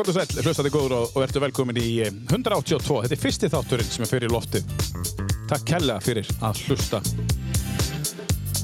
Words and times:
hvort 0.00 0.14
og 0.14 0.16
sæl, 0.16 0.44
hlustandi 0.46 0.70
góður 0.72 0.92
og, 0.96 1.10
og 1.12 1.24
ertu 1.26 1.40
velkomin 1.42 1.76
í 1.76 1.88
eh, 2.00 2.14
182. 2.30 3.02
Þetta 3.04 3.16
er 3.16 3.20
fyrsti 3.20 3.48
þátturinn 3.52 3.88
sem 3.92 4.04
er 4.06 4.08
fyrir 4.08 4.32
loftið. 4.32 4.70
Takk 5.50 5.66
kella 5.68 5.98
fyrir 6.00 6.30
að 6.46 6.60
hlusta. 6.64 7.00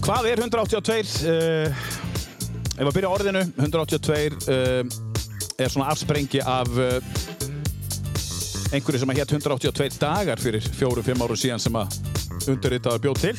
Hvað 0.07 0.31
er 0.31 0.41
182? 0.47 1.27
Uh, 1.29 1.85
ef 2.79 2.87
að 2.87 2.95
byrja 2.97 3.11
orðinu, 3.11 3.43
182 3.59 4.39
uh, 4.47 4.97
er 5.61 5.75
svona 5.75 5.91
afsprengi 5.93 6.41
af 6.41 6.73
uh, 6.73 6.97
einhverju 8.73 9.03
sem 9.03 9.13
að 9.13 9.21
hétt 9.21 9.37
182 9.37 10.01
dagar 10.01 10.41
fyrir 10.41 10.65
fjórum-fimm 10.79 11.27
áru 11.27 11.37
síðan 11.37 11.61
sem 11.61 11.77
að 11.77 12.01
undirritaður 12.49 13.05
bjóð 13.11 13.25
til. 13.27 13.37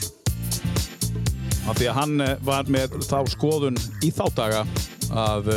Af 1.65 1.81
því 1.81 1.89
að 1.89 1.97
hann 1.97 2.19
eh, 2.23 2.37
var 2.45 2.69
með 2.71 3.01
þá 3.09 3.19
skoðun 3.33 3.81
í 4.05 4.13
þá 4.13 4.25
daga 4.37 4.65
að 5.11 5.49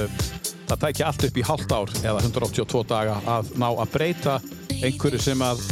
það 0.70 0.83
tækja 0.84 1.06
allt 1.10 1.24
upp 1.27 1.38
í 1.38 1.45
halvt 1.47 1.73
ár 1.74 1.92
eða 2.05 2.23
182 2.23 2.83
daga 2.87 3.16
að 3.27 3.52
ná 3.59 3.69
að 3.70 3.92
breyta 3.95 4.37
einhverju 4.80 5.20
sem 5.23 5.41
að 5.43 5.62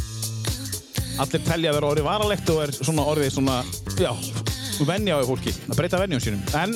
allir 1.23 1.43
telja 1.47 1.71
að 1.71 1.79
vera 1.79 1.91
orðið 1.93 2.07
varalegt 2.07 2.51
og 2.53 2.63
er 2.65 2.73
svona 2.75 3.05
orðið 3.11 3.35
svona, 3.37 3.59
já, 3.99 4.11
venja 4.87 5.19
á 5.19 5.27
fólki, 5.27 5.55
að 5.67 5.79
breyta 5.81 6.01
venjum 6.03 6.23
sínum. 6.23 6.43
En 6.59 6.75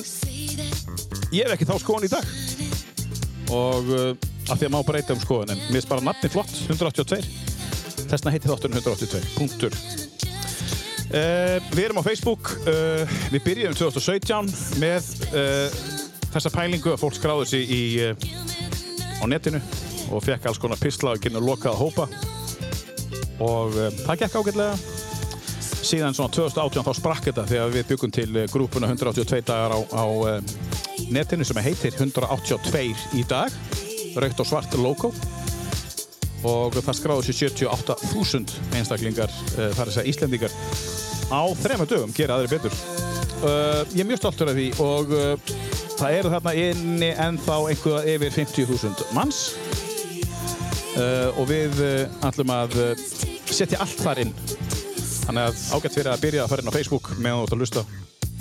ég 1.33 1.43
hef 1.43 1.55
ekki 1.55 1.67
þá 1.67 1.75
skoðun 1.83 2.07
í 2.07 2.11
dag 2.11 2.31
og 3.53 3.91
uh, 3.91 4.11
af 4.49 4.57
því 4.57 4.67
að 4.67 4.73
má 4.73 4.79
breyta 4.87 5.15
um 5.15 5.23
skoðun 5.23 5.53
en 5.53 5.61
mér 5.65 5.77
finnst 5.77 5.91
bara 5.91 6.07
nafni 6.07 6.31
flott, 6.31 6.53
182. 6.67 7.19
Þessna 8.11 8.33
heiti 8.33 8.51
þátturinn 8.51 8.79
182, 8.79 9.23
punktur. 9.37 9.75
Uh, 11.13 11.59
við 11.75 11.83
erum 11.87 11.99
á 11.99 12.07
Facebook, 12.07 12.55
uh, 12.65 13.19
við 13.33 13.43
byrjum 13.47 13.75
2017 13.77 14.79
með 14.81 15.11
uh, 15.31 15.83
þessa 16.33 16.51
pælingu 16.53 16.93
að 16.93 17.01
fólk 17.01 17.17
skráði 17.17 17.49
sig 17.49 17.71
í, 17.73 17.81
uh, 18.03 19.21
á 19.21 19.25
netinu 19.29 19.61
og 20.13 20.23
fekk 20.25 20.49
alls 20.49 20.61
konar 20.61 20.81
pistla 20.81 21.13
og 21.15 21.23
kynna 21.23 21.41
lokaða 21.43 21.79
hópa. 21.79 22.07
Og 23.43 23.77
uh, 23.77 23.89
það 24.05 24.23
gekk 24.23 24.39
ágætlega. 24.41 24.75
Síðan 25.83 26.15
svona 26.15 26.31
2018 26.31 26.85
þá 26.87 26.93
sprakk 26.95 27.27
þetta 27.29 27.45
þegar 27.49 27.73
við 27.73 27.87
byggum 27.91 28.13
til 28.15 28.29
uh, 28.35 28.47
grúpuna 28.51 28.89
182 28.91 29.43
dagar 29.47 29.75
á, 29.75 29.79
á 29.93 30.05
uh, 30.05 30.73
netinu 31.13 31.45
sem 31.45 31.61
heitir 31.65 31.95
182 31.97 32.83
í 33.19 33.23
dag, 33.29 33.53
raukt 34.17 34.43
og 34.43 34.49
svart 34.49 34.77
logo. 34.79 35.13
Og 36.43 36.75
það 36.75 36.97
skráði 36.97 37.35
sér 37.35 37.53
78.000 37.55 38.75
einstaklingar, 38.79 39.31
uh, 39.57 39.69
þar 39.77 39.89
er 39.89 40.01
að 40.01 40.11
Íslendingar 40.11 40.57
á 41.31 41.41
þrema 41.61 41.87
dögum 41.89 42.11
gera 42.15 42.37
aðri 42.37 42.57
betur. 42.57 42.75
Uh, 43.43 43.83
ég 43.91 44.03
er 44.03 44.09
mjög 44.09 44.21
stoltur 44.23 44.51
af 44.51 44.57
því 44.57 44.67
og 44.83 45.13
uh, 45.15 45.55
það 46.03 46.17
eru 46.19 46.31
þarna 46.33 46.53
inni 46.59 47.09
ennþá 47.23 47.57
einhverja 47.71 48.15
yfir 48.17 48.33
50.000 48.35 49.11
manns. 49.15 49.43
Uh, 50.93 51.29
og 51.39 51.47
við 51.49 51.79
uh, 51.81 52.25
ætlum 52.27 52.51
að 52.53 52.75
uh, 52.81 53.05
setja 53.47 53.79
allt 53.81 54.01
þar 54.03 54.25
inn. 54.25 54.33
Þannig 55.23 55.47
að 55.47 55.61
ágætt 55.77 55.95
fyrir 55.95 56.11
að 56.11 56.25
byrja 56.25 56.43
að 56.43 56.51
fara 56.51 56.63
inn 56.63 56.69
á 56.69 56.75
Facebook 56.75 57.07
meðan 57.15 57.39
þú 57.39 57.45
ert 57.45 57.55
að 57.55 57.63
lusta 57.63 57.85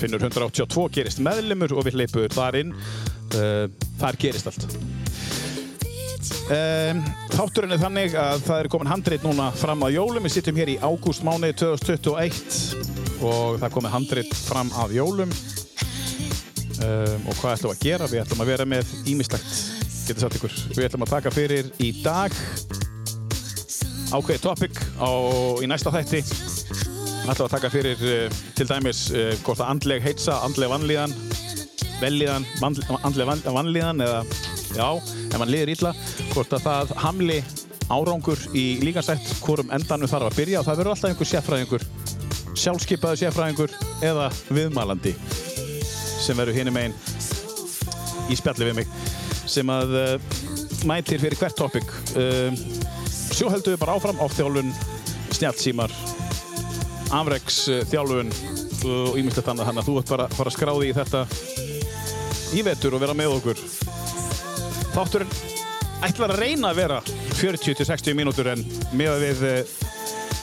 finnur 0.02 0.24
182 0.26 0.88
gerist 0.96 1.22
meðlumur 1.22 1.76
og 1.78 1.86
við 1.86 2.00
leipum 2.02 2.26
þar 2.34 2.58
inn. 2.64 2.74
Uh, 3.32 3.70
þar 4.02 4.20
gerist 4.26 4.50
allt. 4.50 4.66
Um, 6.52 7.00
þátturinn 7.30 7.72
er 7.76 7.80
þannig 7.80 8.18
að 8.18 8.42
það 8.48 8.58
er 8.58 8.72
komin 8.74 8.90
handreit 8.90 9.24
núna 9.24 9.52
fram 9.54 9.86
að 9.86 10.00
jólum. 10.00 10.26
Við 10.26 10.34
sittum 10.34 10.58
hér 10.58 10.74
í 10.74 10.80
ágústmáni 10.82 11.54
2021 11.62 13.22
og 13.22 13.60
það 13.62 13.68
er 13.70 13.74
komið 13.78 13.94
handreit 13.94 14.40
fram 14.42 14.74
að 14.82 14.98
jólum 14.98 15.30
um, 16.86 17.26
og 17.30 17.38
hvað 17.38 17.56
ætlum 17.56 17.72
við 17.72 17.76
að 17.76 17.84
gera? 17.86 18.10
Við 18.12 18.22
ætlum 18.24 18.44
að 18.44 18.52
vera 18.52 18.68
með 18.68 18.94
ímislegt 19.12 19.56
getur 20.06 20.24
sagt 20.24 20.38
ykkur, 20.38 20.56
við 20.74 20.88
ætlum 20.88 21.06
að 21.06 21.14
taka 21.16 21.32
fyrir 21.34 21.68
í 21.82 21.92
dag 22.02 22.34
ákveðið 24.12 24.42
topic 24.44 24.80
á, 25.00 25.10
í 25.62 25.68
næsta 25.70 25.92
þætti. 25.94 26.22
Ætlum 27.22 27.46
að 27.46 27.54
taka 27.54 27.70
fyrir 27.72 28.02
uh, 28.02 28.40
til 28.58 28.68
dæmis 28.68 29.06
uh, 29.14 29.30
hvort 29.46 29.62
að 29.62 29.76
andleg 29.76 30.04
heitsa, 30.04 30.40
andleg 30.46 30.72
vanlíðan 30.72 31.14
velíðan, 32.02 32.46
andleg 32.62 33.28
van, 33.28 33.42
vanlíðan 33.46 34.02
eða 34.02 34.22
já, 34.74 34.86
ef 35.30 35.38
mann 35.38 35.52
liður 35.52 35.74
illa 35.76 35.92
hvort 36.32 36.56
að 36.56 36.64
það 36.66 36.94
hamli 37.04 37.38
árangur 37.92 38.42
í 38.56 38.64
líkansætt 38.82 39.34
hvorum 39.42 39.70
endanum 39.74 40.10
þarf 40.10 40.30
að 40.30 40.38
byrja. 40.40 40.62
Og 40.62 40.68
það 40.68 40.80
verður 40.80 40.94
alltaf 40.96 41.12
einhver 41.12 41.30
sérfræðingur 41.32 41.86
sjálfskeipaður 42.62 43.22
sérfræðingur 43.22 43.78
eða 44.04 44.28
viðmælandi 44.50 45.16
sem 46.22 46.38
verður 46.38 46.60
hinum 46.60 46.78
einn 46.78 46.94
í 48.30 48.38
spjalli 48.38 48.68
við 48.68 48.80
mig 48.80 48.90
sem 49.50 49.68
að 49.72 49.94
uh, 49.98 50.12
mætir 50.88 51.20
fyrir 51.22 51.38
hvert 51.40 51.58
topic. 51.58 51.88
Uh, 52.14 52.54
svo 53.32 53.50
heldum 53.52 53.74
við 53.74 53.80
bara 53.82 53.96
áfram 53.98 54.20
á 54.22 54.26
þjálfun 54.30 54.72
snjálfsímar 55.34 55.94
afreiks 57.12 57.64
uh, 57.72 57.82
þjálfun 57.90 58.32
og 58.32 59.18
ímyndilegt 59.18 59.50
annað. 59.50 59.68
Þannig 59.70 59.82
að 59.82 59.88
þú 59.88 59.96
ert 60.00 60.12
bara, 60.14 60.28
bara 60.36 60.54
skráði 60.54 60.90
í 60.90 60.96
þetta 60.96 61.24
í 62.52 62.64
vetur 62.66 62.96
og 62.96 63.02
vera 63.02 63.16
með 63.18 63.36
okkur. 63.38 63.64
Þátturinn 64.92 65.36
ætlar 66.02 66.34
að 66.34 66.42
reyna 66.42 66.72
að 66.72 66.80
vera 66.82 67.02
40-60 67.38 68.16
mínútur 68.18 68.50
en 68.52 68.64
með 68.94 69.14
að 69.14 69.22
við 69.26 69.44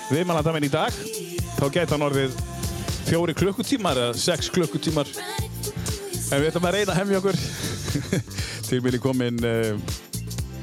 viðmælandamenn 0.10 0.66
í 0.66 0.72
dag 0.74 0.96
þá 1.58 1.66
geta 1.70 1.96
hann 1.96 2.06
orðið 2.08 2.38
fjóri 3.10 3.36
klukkutímar 3.38 4.00
eða 4.00 4.18
sex 4.18 4.50
klukkutímar 4.54 5.10
en 6.30 6.42
við 6.44 6.52
ætlum 6.52 6.70
að 6.70 6.78
reyna 6.78 6.94
að 6.94 7.02
hefja 7.02 7.20
okkur. 7.22 7.42
Til 8.70 8.82
minni 8.86 9.02
komin 9.02 9.42
uh, 9.46 9.74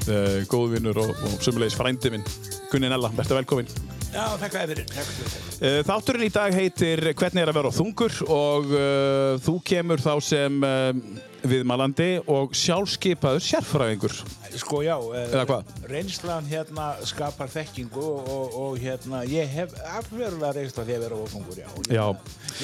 uh, 0.07 0.39
góðvinnur 0.51 1.03
og, 1.03 1.13
og 1.27 1.37
sumulegis 1.43 1.77
frændi 1.77 2.13
minn 2.13 2.25
Gunni 2.71 2.91
Nella, 2.91 3.11
verður 3.17 3.41
velkomin 3.41 3.96
Já, 4.07 4.23
þakka 4.39 4.61
þér 4.63 4.69
fyrir. 4.71 5.31
Uh, 5.57 5.79
Þátturinn 5.85 6.25
í 6.25 6.29
dag 6.33 6.53
heitir 6.55 7.01
Hvernig 7.17 7.41
er 7.43 7.49
að 7.51 7.57
vera 7.59 7.69
á 7.69 7.77
þungur 7.77 8.13
og 8.33 8.69
uh, 8.71 9.39
þú 9.43 9.55
kemur 9.67 10.01
þá 10.01 10.11
sem 10.23 10.55
uh, 10.65 11.01
viðmælandi 11.47 12.07
og 12.33 12.55
sjálfskeipaður 12.57 13.43
sérfræðingur. 13.45 14.15
Sko 14.57 14.79
já, 14.85 14.95
Eða 15.21 15.43
hvað? 15.49 15.73
reynslan 15.91 16.47
hérna 16.49 16.87
skapar 17.05 17.51
þekkingu 17.53 18.01
og, 18.01 18.31
og, 18.33 18.55
og 18.63 18.79
hérna 18.81 19.21
ég 19.29 19.49
hef 19.53 19.75
afverulega 19.99 20.55
reynsla 20.57 20.85
því 20.87 20.95
að 20.97 21.03
vera 21.05 21.19
ofungur, 21.27 21.59
já. 21.61 21.67
Já, 21.93 22.05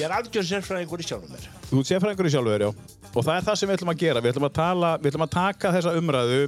Ég 0.00 0.08
er 0.08 0.16
algjör 0.16 0.48
sérfræðingur 0.48 1.04
í 1.04 1.06
sjálfum 1.06 1.36
mér. 1.36 1.46
þú 1.70 1.82
ert 1.84 1.92
sérfræðingur 1.92 2.30
í 2.30 2.34
sjálfur, 2.34 2.66
já. 2.66 2.72
Og 3.14 3.20
það 3.22 3.36
er 3.36 3.46
það 3.46 3.60
sem 3.60 3.70
við 3.70 3.76
ætlum 3.78 3.92
að 3.94 4.00
gera. 4.02 4.24
Við 4.24 4.32
ætlum 4.34 4.48
að, 4.48 4.56
tala, 4.58 4.94
við 4.98 5.12
ætlum 5.12 5.26
að 5.28 5.34
taka 5.36 5.74
þessa 5.76 5.94
umræðu 6.00 6.40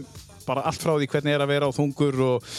bara 0.47 0.67
allt 0.67 0.83
frá 0.83 0.93
því 0.99 1.09
hvernig 1.15 1.34
er 1.37 1.43
að 1.47 1.53
vera 1.53 1.69
á 1.71 1.77
þungur 1.77 2.21
og 2.27 2.51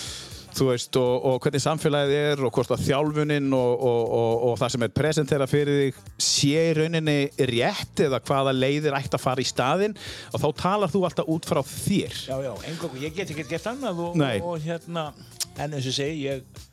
þú 0.58 0.68
veist, 0.72 0.98
og, 1.00 1.26
og 1.30 1.38
hvernig 1.44 1.62
samfélagið 1.64 2.16
er 2.18 2.44
og 2.46 2.54
hvort 2.56 2.72
að 2.74 2.84
þjálfunin 2.88 3.54
og, 3.56 3.74
og, 3.90 4.02
og, 4.18 4.46
og 4.48 4.56
það 4.62 4.74
sem 4.74 4.86
er 4.88 4.94
presentera 4.96 5.48
fyrir 5.50 5.82
þig 5.82 6.00
sé 6.28 6.64
í 6.72 6.76
rauninni 6.78 7.18
rétt 7.52 8.04
eða 8.08 8.22
hvaða 8.26 8.56
leiðir 8.58 8.98
ætti 8.98 9.18
að 9.18 9.24
fara 9.24 9.44
í 9.44 9.48
staðinn. 9.48 9.98
Og 10.34 10.44
þá 10.44 10.48
talar 10.64 10.94
þú 10.94 11.04
alltaf 11.08 11.32
út 11.34 11.50
frá 11.50 11.62
þér. 11.62 12.18
Já, 12.28 12.36
já, 12.48 12.52
engangu, 12.72 13.02
ég 13.04 13.16
get 13.18 13.34
ekki 13.34 13.48
gert 13.52 13.70
annað 13.74 14.04
og, 14.08 14.54
hérna, 14.66 15.10
en 15.58 15.78
eins 15.78 15.90
og 15.90 15.98
segi, 16.00 16.28
ég, 16.28 16.66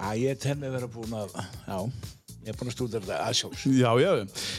að 0.00 0.24
ég 0.24 0.40
tel 0.42 0.58
mig 0.60 0.72
vera 0.74 0.90
búin 0.90 1.16
að, 1.20 1.36
já, 1.68 1.78
ég 2.44 2.52
er 2.52 2.58
búin 2.60 2.68
að 2.68 2.74
stúdera 2.76 3.04
þetta 3.06 3.20
aðsjóls. 3.24 3.62
Já, 3.72 3.90
já. 4.02 4.10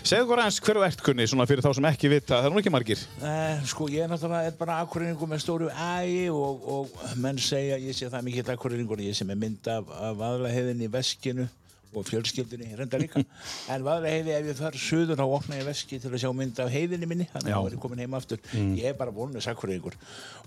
Segðu 0.02 0.26
okkur 0.26 0.42
aðeins 0.42 0.62
hver 0.66 0.80
þú 0.80 0.86
ert 0.88 1.04
kunni, 1.06 1.28
svona 1.30 1.46
fyrir 1.50 1.66
þá 1.66 1.70
sem 1.78 1.88
ekki 1.92 2.10
vita, 2.10 2.40
það 2.40 2.48
er 2.48 2.56
nú 2.56 2.62
ekki 2.62 2.74
margir. 2.74 3.04
Eh, 3.22 3.68
sko, 3.70 3.90
ég 3.94 4.06
er 4.06 4.10
náttúrulega 4.10 4.50
er 4.50 4.56
bara 4.58 4.80
akkurýringur 4.86 5.30
með 5.30 5.44
stóru 5.44 5.70
ægi 5.70 6.24
og, 6.34 6.66
og 6.76 6.96
menn 7.22 7.38
segja, 7.42 7.78
ég 7.82 7.98
sé 7.98 8.10
það 8.10 8.26
mikið 8.30 8.50
akkurýringur, 8.56 9.06
ég 9.06 9.18
sem 9.18 9.30
er 9.30 9.40
mynd 9.44 9.70
af, 9.70 9.94
af 10.10 10.18
vaðlaheiðinni 10.24 10.90
í 10.90 10.92
veskinu 10.98 11.48
og 11.96 12.04
fjölskyldinni, 12.10 12.74
reynda 12.76 13.00
líka. 13.00 13.22
en 13.72 13.86
vaðlaheiði, 13.86 14.34
ef 14.36 14.50
ég 14.50 14.60
þarf 14.60 14.82
suður, 14.82 15.22
þá 15.22 15.26
opna 15.38 15.62
ég 15.62 15.70
veski 15.70 16.02
til 16.02 16.12
að 16.12 16.26
sjá 16.26 16.34
mynd 16.36 16.60
af 16.66 16.74
heiðinni 16.74 17.08
minni, 17.08 17.30
þannig 17.32 17.56
að 17.56 17.70
er 17.70 17.78
ég 17.78 17.86
komin 17.86 18.04
heim 18.04 18.18
aftur. 18.18 18.42
Ég 18.76 18.90
er 18.92 19.00
bara 19.00 19.14
vonus 19.16 19.48
akkurýringur 19.54 19.96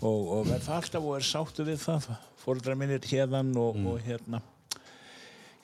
og, 0.02 0.20
og 0.36 0.44
verð 0.50 0.66
það 0.66 0.76
alltaf 0.82 1.08
og 1.08 1.16
er 1.16 1.30
sáttu 1.30 1.68
við 1.70 1.80
það, 1.86 2.12
fóruldrar 2.42 2.78
minnir 2.82 3.08
hérðan 3.08 3.54
og, 3.56 3.80
og 3.88 4.02
hérna 4.04 4.42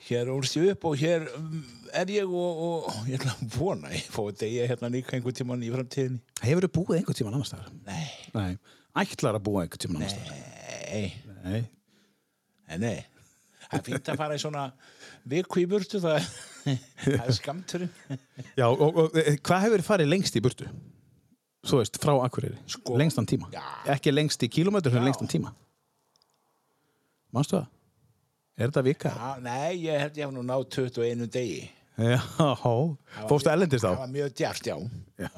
hér 0.05 0.29
ólst 0.35 0.55
ég 0.59 0.71
upp 0.75 0.85
og 0.89 0.97
hér 1.01 1.25
mm, 1.31 1.63
er 2.01 2.11
ég 2.13 2.29
og, 2.29 2.61
og 2.85 3.09
ég 3.09 3.17
ætla 3.19 3.33
að 3.35 3.55
vona 3.57 3.91
ég 3.95 4.05
fóði 4.13 4.35
degja 4.43 4.67
hérna 4.69 4.89
líka 4.93 5.15
einhvern 5.17 5.37
tímann 5.39 5.63
í 5.65 5.71
framtíðinni 5.73 6.21
Hefur 6.45 6.67
þú 6.67 6.71
búið 6.79 6.99
einhvern 6.99 7.19
tíma 7.19 7.31
annars 7.33 7.51
staðar? 7.53 7.71
Nei, 7.87 8.05
Nei. 8.35 8.51
Ætlar 9.01 9.39
að 9.39 9.45
búa 9.47 9.63
einhvern 9.65 9.81
tíma 9.85 9.99
annars 9.99 10.15
staðar? 10.15 10.41
nei, 10.93 11.07
Nei. 11.45 11.61
nei, 12.69 12.77
nei. 12.81 12.95
Það 13.65 13.79
er 13.79 13.85
fínt 13.87 14.09
að 14.13 14.19
fara 14.21 14.35
í 14.37 14.41
svona 14.41 14.63
viku 15.29 15.59
í 15.63 15.65
burtu, 15.69 15.97
það, 16.03 16.25
það 17.01 17.23
er 17.25 17.33
skamturinn. 17.33 18.19
Já, 18.59 18.65
og, 18.69 18.83
og 19.01 19.15
e, 19.17 19.23
hvað 19.41 19.63
hefur 19.65 19.83
farið 19.87 20.09
lengst 20.11 20.37
í 20.37 20.41
burtu? 20.45 20.67
Þú 21.65 21.79
veist, 21.81 21.97
frá 22.01 22.13
Akureyri? 22.27 22.59
Sko- 22.69 22.93
Lengstan 23.01 23.25
tíma? 23.29 23.49
Já. 23.53 23.63
Ekki 23.95 24.13
lengst 24.13 24.45
í 24.45 24.49
kílómetri, 24.53 24.93
Já. 24.93 24.99
en 25.01 25.07
lengstan 25.09 25.31
tíma? 25.33 25.49
Manstu 27.33 27.57
það? 27.57 27.71
Er 28.55 28.69
þetta 28.71 28.83
vika? 28.85 29.09
Já, 29.11 29.31
nei, 29.43 29.71
ég 29.83 29.99
held 29.99 30.15
ég 30.19 30.25
hef 30.29 30.33
nú 30.35 30.43
náð 30.47 30.67
21 30.77 31.25
degi. 31.33 31.63
Já, 31.95 32.19
fórstu 33.27 33.51
ellendist 33.51 33.85
Það 33.85 33.93
á? 33.95 33.99
var 34.01 34.09
mjög 34.11 34.33
djart, 34.35 34.67
já. 34.67 34.75
Já. 35.19 35.29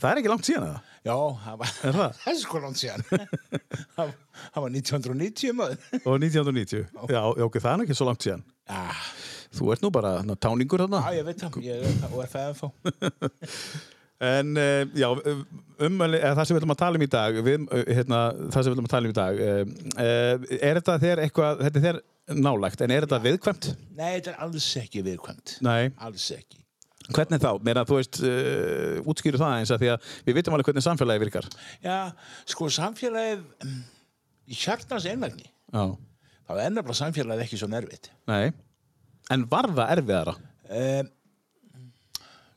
Það 0.00 0.06
er 0.10 0.20
ekki 0.20 0.30
langt 0.30 0.46
síðan 0.48 0.66
það. 0.68 0.90
Já, 1.04 1.14
það 1.44 1.56
var, 1.60 1.72
Er 1.88 1.96
það? 1.98 2.12
það 2.22 2.30
er 2.32 2.38
sko 2.44 2.60
langt 2.64 2.80
síðan. 2.80 3.04
það 3.08 4.12
það 4.54 4.60
var 4.64 4.70
1990 4.78 5.56
maður. 5.58 5.80
Og 6.04 6.18
1990. 6.22 6.84
Já, 6.94 7.18
já, 7.18 7.44
ok, 7.48 7.58
það 7.64 7.72
er 7.74 7.84
ekki 7.86 7.98
svo 7.98 8.08
langt 8.10 8.24
síðan. 8.28 8.44
Já, 8.68 8.82
Þú 9.54 9.68
ert 9.70 9.82
nú 9.84 9.90
bara 9.94 10.12
na, 10.26 10.34
táningur 10.34 10.82
þarna. 10.82 11.00
já, 11.06 11.18
ég 11.20 11.26
veit 11.28 11.42
það, 11.44 11.58
ég 11.62 11.84
er 11.86 11.98
það 12.00 12.14
og 12.16 12.22
er 12.24 12.30
það 12.32 12.46
ennþá. 12.50 12.68
En 14.24 14.56
uh, 14.56 14.82
já, 14.96 15.08
um, 15.10 16.02
eða 16.06 16.32
það 16.38 16.46
sem 16.46 16.54
við 16.56 16.60
ætlum 16.62 16.74
að 16.74 16.80
tala 16.80 17.00
um 17.00 17.04
í 17.04 17.10
dag, 17.12 17.38
við, 17.44 17.64
uh, 17.68 17.84
hérna, 17.98 18.20
það 18.48 18.58
sem 18.58 18.66
við 18.70 18.76
ætlum 18.76 18.88
að 18.88 18.94
tala 18.94 19.08
um 19.08 19.14
í 19.14 19.16
dag, 19.18 19.40
uh, 19.44 20.50
er 20.58 20.80
þetta 20.80 20.98
þér 21.02 21.22
eitthvað, 21.24 21.64
þetta 21.66 21.80
er 21.80 21.86
þér 21.86 22.02
nálægt, 22.46 22.84
en 22.84 22.94
er 22.94 23.06
þetta 23.06 23.22
viðkvæmt? 23.24 23.70
Nei, 23.98 24.10
þetta 24.16 24.32
er 24.32 24.44
alls 24.46 24.68
ekki 24.80 25.02
viðkvæmt. 25.04 25.56
Nei. 25.66 25.80
Alls 26.06 26.28
ekki. 26.34 26.62
Hvernig 27.12 27.42
þá? 27.42 27.50
Meina, 27.66 27.82
þú 27.84 27.98
veist, 27.98 28.20
uh, 28.24 29.02
útskýru 29.12 29.40
það 29.40 29.56
eins 29.58 29.74
að 29.74 29.82
því 29.82 29.90
að 29.92 30.12
við 30.28 30.38
vitum 30.38 30.56
alveg 30.56 30.70
hvernig 30.70 30.86
samfélagi 30.86 31.24
virkar. 31.26 31.50
Já, 31.84 31.98
sko, 32.54 32.70
samfélagið, 32.72 33.42
mm, 33.66 33.82
í 34.48 34.60
hjartans 34.62 35.08
einlægni, 35.10 35.50
Já. 35.74 35.84
þá 36.48 36.54
er 36.54 36.72
nefnilega 36.72 36.96
samfélagið 37.02 37.44
ekki 37.44 37.60
svo 37.60 37.68
nervitt. 37.72 38.08
Nei. 38.30 38.54
En 39.32 39.44
var 39.50 39.68
það 39.72 39.92
erfiðara? 39.98 40.34
Um, 40.64 41.12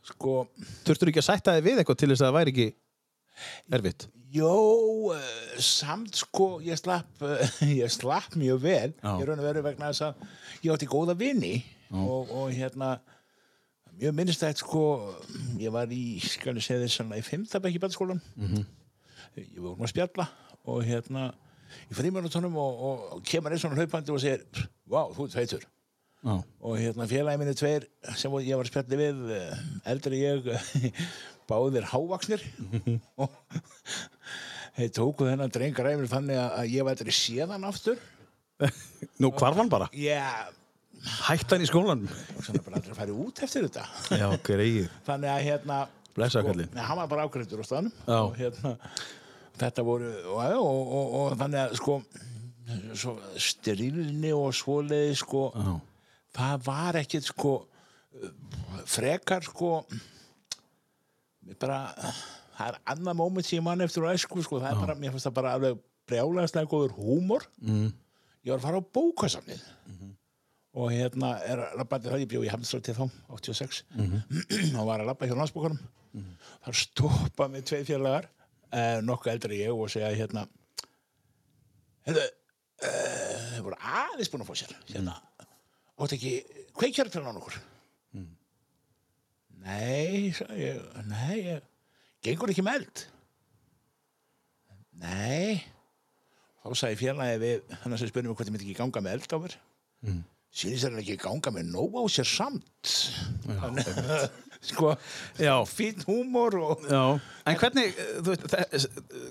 sko, 0.08 0.36
Þurftur 0.88 1.12
ekki 1.12 1.24
að 1.24 1.28
sætta 1.30 1.56
þig 1.58 1.66
við 1.68 1.82
eitthvað 1.82 2.00
til 2.02 2.10
þess 2.12 2.24
að 2.24 2.30
það 2.30 2.38
væri 2.38 2.54
ekki 2.54 2.68
erfitt? 3.78 4.08
Jó, 4.36 4.54
uh, 5.14 5.60
samt 5.64 6.18
sko, 6.20 6.48
ég 6.66 6.80
slapp, 6.80 7.10
uh, 7.24 7.44
ég 7.82 7.92
slapp 7.94 8.36
mjög 8.40 8.64
vel, 8.66 8.90
Já. 8.92 9.12
ég 9.14 9.28
raun 9.28 9.40
að 9.40 9.50
veru 9.50 9.64
vegna 9.68 9.92
þess 9.94 10.08
að 10.10 10.26
ég 10.66 10.74
átti 10.74 10.90
góða 10.92 11.16
vini 11.18 11.54
og, 11.96 12.34
og 12.36 12.52
hérna, 12.52 12.98
mjög 13.98 14.18
minnistætt 14.18 14.60
sko, 14.64 14.84
ég 15.62 15.72
var 15.74 15.92
í, 15.94 16.20
skal 16.24 16.58
ég 16.58 16.66
segja 16.66 16.84
þess 16.84 17.06
að 17.06 17.16
í 17.22 17.26
fimmtabæk 17.26 17.78
í 17.78 17.84
bæðskólan, 17.86 18.22
-hmm. 18.36 18.68
ég 19.40 19.62
var 19.64 19.72
um 19.78 19.88
að 19.88 19.94
spjalla 19.94 20.28
og 20.68 20.84
hérna, 20.84 21.30
í 21.88 21.96
frímjönutónum 21.96 22.60
og, 22.60 22.84
og, 22.90 23.08
og 23.16 23.26
kemur 23.28 23.56
einn 23.56 23.64
svona 23.64 23.80
hlaupandi 23.80 24.12
og 24.12 24.22
segir, 24.24 24.44
vá, 24.92 25.06
þú 25.16 25.30
ert 25.30 25.40
feitur. 25.40 25.68
Já. 26.26 26.34
Og 26.66 26.78
hérna 26.82 27.06
félagi 27.08 27.40
minni 27.40 27.54
tveir 27.56 27.86
sem 28.18 28.32
ég 28.42 28.58
var 28.58 28.68
spjalli 28.70 28.98
við, 29.00 29.20
eh, 29.38 29.60
eldri 29.94 30.22
ég, 30.24 30.48
báðir 31.50 31.86
hávaksnir 31.94 32.42
og 33.22 33.30
þeir 34.78 34.92
tóku 34.98 35.28
þennan 35.30 35.54
dreng 35.54 35.78
ræfur 35.78 36.10
þannig 36.12 36.40
að- 36.42 36.72
ég 36.74 36.88
væri 36.88 37.14
séðan 37.16 37.68
aftur. 37.70 38.00
Nú, 39.22 39.30
hvar 39.32 39.54
var 39.54 39.62
hann 39.62 39.70
bara? 39.72 39.88
Já, 39.94 40.50
Hætt 41.28 41.52
hann 41.54 41.62
í 41.62 41.68
skólanum? 41.70 42.08
svona 42.42 42.64
bara 42.66 42.80
aldrei 42.80 42.92
að 42.96 42.98
fara 42.98 43.14
út 43.22 43.40
eftir 43.46 43.68
þetta. 43.68 43.84
Já, 44.18 44.28
greið. 44.44 44.88
Þannig 45.06 45.30
að 45.30 45.44
hérna... 45.46 45.78
Nei, 46.74 46.82
hann 46.88 46.98
var 46.98 47.10
bara 47.12 47.28
ákveður 47.28 47.62
á 47.62 47.66
staðnum. 47.70 47.94
Já. 48.08 48.18
Og 48.26 48.34
hérna, 48.40 48.72
þetta 49.62 49.84
voru, 49.86 50.10
og, 50.34 50.42
og, 50.58 50.80
og, 50.98 51.12
og 51.22 51.36
þannig 51.38 51.62
að 51.62 51.76
sko, 51.78 52.00
svo 52.98 53.14
strilni 53.38 54.32
og 54.34 54.50
svoleiði 54.58 55.14
sko, 55.22 55.44
Já. 55.54 55.76
Það 56.38 56.66
var 56.68 57.00
ekkit 57.02 57.28
sko, 57.28 57.54
frekar 58.88 59.46
sko, 59.46 59.72
bara, 61.62 61.82
það 62.58 62.72
er 62.72 62.80
annað 62.94 63.20
móment 63.22 63.48
sem 63.48 63.60
ég 63.60 63.66
mann 63.66 63.84
eftir 63.86 64.06
á 64.06 64.14
æsku 64.14 64.44
sko, 64.46 64.62
það 64.64 64.74
er 64.74 64.84
bara, 64.86 64.98
mér 65.02 65.16
finnst 65.16 65.30
það 65.30 65.38
bara 65.40 65.56
alveg 65.58 65.82
brjálæðslega 66.08 66.72
góður 66.72 66.96
húmor. 66.96 67.44
Mm. 67.60 67.90
Ég 68.46 68.54
var 68.54 68.62
að 68.62 68.68
fara 68.70 68.80
á 68.80 68.90
bókasamnið 68.96 69.66
og 70.78 70.94
hérna 70.94 71.34
er 71.48 71.62
að 71.66 71.78
labba 71.80 72.00
það 72.04 72.24
ég 72.24 72.32
bjó 72.32 72.44
í 72.46 72.50
Hamnstræti 72.52 72.94
þá, 72.96 73.06
86 73.34 73.80
og 73.98 74.84
var 74.90 75.02
að 75.02 75.10
labba 75.10 75.30
hjá 75.30 75.34
landsbókanum 75.38 75.80
þar 76.66 76.78
stoppa 76.78 77.48
mig 77.52 77.66
tvei 77.68 77.84
fjarlagar 77.88 78.28
eh, 78.72 79.00
nokkuð 79.06 79.34
eldri 79.34 79.62
ég 79.64 79.74
og 79.74 79.90
segja 79.92 80.12
hérna 80.14 80.46
hefðu 82.08 82.26
eh, 82.26 83.58
voru 83.66 83.80
aðeins 83.80 84.32
búin 84.34 84.46
að 84.46 84.52
fá 84.52 84.62
sér 84.62 84.76
hérna, 84.92 85.18
áttu 85.98 86.18
ekki 86.18 86.34
kveikjarpilin 86.78 87.32
á 87.32 87.34
nokkur 87.34 87.58
nei 89.68 90.32
sagði 90.36 90.70
ég, 90.70 90.82
nei 91.10 91.38
ég, 91.42 91.66
gengur 92.26 92.54
ekki 92.54 92.66
með 92.66 92.82
eld 92.82 93.04
nei 95.02 95.64
þá 96.62 96.72
sagði 96.74 97.00
fjarlagi 97.02 97.42
við 97.44 97.78
hann 97.84 98.00
spurði 98.00 98.30
mig 98.30 98.38
hvort 98.38 98.50
ég 98.50 98.56
myndi 98.56 98.68
ekki 98.68 98.82
ganga 98.82 99.04
með 99.04 99.18
eld 99.18 99.34
á 99.34 99.38
mér 99.44 99.56
mm. 100.08 100.22
sínist 100.62 100.88
þær 100.88 101.02
ekki 101.04 101.18
ganga 101.26 101.54
með 101.56 101.74
nóg 101.74 101.98
á 102.00 102.04
sér 102.12 102.30
samt 102.30 102.94
Þannig 103.48 103.90
að, 104.04 104.30
sko 104.70 104.94
Já. 105.40 105.56
fín 105.70 106.06
húmor 106.08 106.58
og 106.62 106.88
Já. 106.88 107.04
En 107.48 107.60
hvernig, 107.60 108.00
þú 108.22 108.34
veist, 108.34 108.56
uh, 108.56 109.28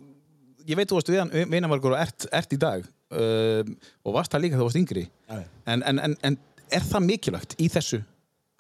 ég 0.66 0.78
veit 0.78 0.90
þú 0.90 0.98
varst 0.98 1.12
við 1.12 1.48
vinamargur 1.52 1.94
og 1.94 2.02
ert, 2.02 2.28
ert 2.34 2.54
í 2.54 2.60
dag 2.60 2.86
uh, 2.86 3.62
og 4.06 4.16
varst 4.16 4.34
það 4.34 4.46
líka 4.46 4.60
þú 4.60 4.68
varst 4.68 4.80
yngri. 4.80 5.04
Já. 5.28 5.42
En, 5.68 5.82
en, 5.82 6.00
en, 6.08 6.16
en 6.26 6.38
er 6.72 6.84
það 6.86 7.04
mikilvægt 7.06 7.56
í 7.62 7.68
þessu 7.72 8.02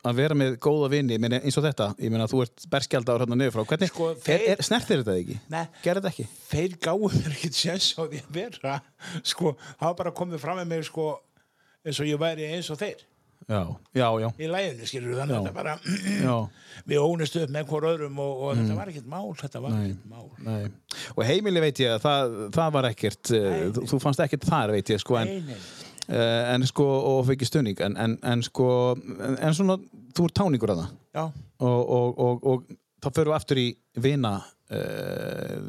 að 0.06 0.14
vera 0.20 0.36
með 0.38 0.56
góða 0.62 0.88
vini 0.92 1.16
eins 1.18 1.56
og 1.58 1.64
þetta? 1.66 1.88
Ég 1.98 2.12
meina, 2.14 2.28
þú 2.30 2.44
ert 2.44 2.66
berskjaldar 2.70 3.24
hérna 3.24 3.34
niður 3.40 3.56
frá. 3.56 3.64
Hvernig, 3.72 3.88
Sko, 3.90 4.12
þeir- 4.22 4.44
er, 4.52 4.62
snertir 4.62 5.00
þetta 5.02 5.16
ekki? 5.18 5.38
Nei. 5.50 5.64
Gerði 5.82 6.02
þetta 6.04 6.12
ekki? 6.12 6.26
þeir 6.52 6.76
gáðu 6.86 7.10
mér 7.16 7.34
ekkert 7.34 7.58
séns 7.58 7.88
á 7.98 8.02
því 8.06 8.20
að 8.22 8.30
vera 8.38 8.76
sko, 9.26 9.56
hafa 9.80 9.94
bara 9.98 10.12
komið 10.14 10.38
fram 10.44 10.60
með 10.62 10.70
mig 10.76 10.84
sko, 10.86 11.08
eins 11.84 11.98
og 12.00 12.06
ég 12.06 12.18
væri 12.22 12.46
eins 12.54 12.70
og 12.70 12.78
þeir 12.78 13.02
Já, 13.46 13.60
já, 13.94 14.06
já. 14.18 14.28
í 14.42 14.46
læginu, 14.50 14.86
skilur 14.88 15.10
við 15.12 15.18
þannig 15.20 15.34
Já. 15.36 15.40
þetta 15.44 15.54
bara 15.54 15.74
já. 16.24 16.36
við 16.90 17.02
ónust 17.04 17.36
upp 17.38 17.50
með 17.54 17.66
hvort 17.68 17.86
öðrum 17.90 18.16
og, 18.24 18.40
og 18.46 18.56
þetta 18.58 18.74
var 18.78 18.88
ekkert 18.90 19.10
mál 19.12 19.34
þetta 19.38 19.60
var 19.62 19.74
Nei. 19.74 19.82
ekkert 19.90 20.08
mál 20.10 20.30
Nei. 20.46 20.70
Og 21.14 21.20
heimili 21.28 21.62
veit 21.62 21.82
ég 21.84 21.92
að 21.94 22.00
það, 22.06 22.34
það 22.56 22.72
var 22.78 22.88
ekkert, 22.90 23.30
uh, 23.36 23.58
þú, 23.76 23.84
þú 23.92 24.00
fannst 24.02 24.22
ekkert 24.24 24.46
þar 24.48 24.72
veit 24.74 24.90
ég, 24.94 25.02
sko, 25.04 25.18
en, 25.20 25.30
Nei, 25.30 25.44
nei. 25.52 25.85
Uh, 26.08 26.54
en 26.54 26.66
sko, 26.68 26.86
og 27.12 27.22
fekk 27.30 27.46
stunning, 27.48 27.78
en, 27.84 27.96
en, 28.00 28.18
en 28.24 28.42
sko, 28.46 28.68
en, 28.96 29.38
en 29.38 29.56
svona, 29.56 29.78
þú 30.16 30.28
ert 30.28 30.38
táningur 30.40 30.74
að 30.74 30.82
það. 30.82 30.96
Já, 31.16 31.24
og, 31.66 31.94
og, 31.98 32.20
og, 32.26 32.50
og 32.52 32.76
þá 33.02 33.10
förum 33.12 33.32
við 33.32 33.38
aftur 33.38 33.60
í 33.60 33.68
vina 34.02 34.32
uh, 34.40 35.60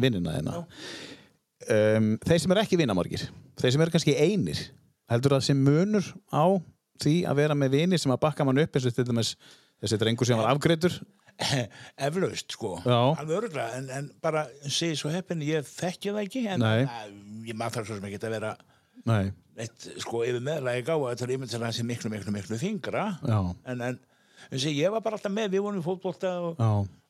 vinnina 0.00 0.36
þeirna 0.36 0.56
um, 0.60 2.08
þeir 2.22 2.42
sem 2.42 2.54
eru 2.54 2.62
ekki 2.62 2.80
vinamargir 2.80 3.26
þeir 3.60 3.74
sem 3.74 3.84
eru 3.84 3.94
kannski 3.94 4.16
einir 4.16 4.62
heldur 5.10 5.36
það 5.36 5.46
sem 5.48 5.60
munur 5.68 6.08
á 6.32 6.44
því 7.02 7.16
að 7.28 7.38
vera 7.42 7.58
með 7.58 7.76
vini 7.76 8.00
sem 8.00 8.14
að 8.14 8.22
bakka 8.24 8.46
mann 8.46 8.62
upp 8.62 8.76
eins 8.76 8.88
og 8.88 8.96
til 8.96 9.06
dæmis 9.06 9.34
þessi 9.82 10.00
drengur 10.00 10.28
sem 10.28 10.40
var 10.40 10.50
afgreitur 10.54 10.96
eflaust 12.06 12.54
sko. 12.54 12.78
Örgulega, 12.86 13.66
en, 13.76 13.90
en 13.92 14.06
bara 14.24 14.46
segi 14.72 14.96
svo 14.96 15.10
heppin, 15.12 15.42
ég 15.44 15.66
þekki 15.68 16.14
það 16.14 16.22
ekki 16.22 16.44
en 16.54 16.64
að, 16.64 16.86
ég 17.44 17.58
maður 17.58 17.74
þarf 17.74 17.90
svo 17.90 17.98
sem 17.98 18.06
ekki 18.08 18.20
að 18.22 18.36
vera 18.38 18.52
nei, 19.04 19.34
eitt 19.62 19.88
sko 20.02 20.22
yfir 20.26 20.42
meðlagi 20.44 20.84
gáða 20.86 21.14
þetta 21.14 21.26
er 21.26 21.34
ímynd 21.36 21.52
til 21.52 21.62
hans 21.64 21.80
miklu, 21.88 22.12
miklu, 22.12 22.34
miklu 22.34 22.60
þingra 22.60 23.06
já, 23.22 23.40
en, 23.72 23.82
en 23.90 23.98
en 24.50 24.62
segi, 24.62 24.78
ég 24.82 24.92
var 24.92 25.02
bara 25.04 25.18
alltaf 25.18 25.32
með, 25.32 25.52
við 25.56 25.64
vorum 25.64 25.80
í 25.80 25.84
fótbolta 25.84 26.32
og, 26.44 26.60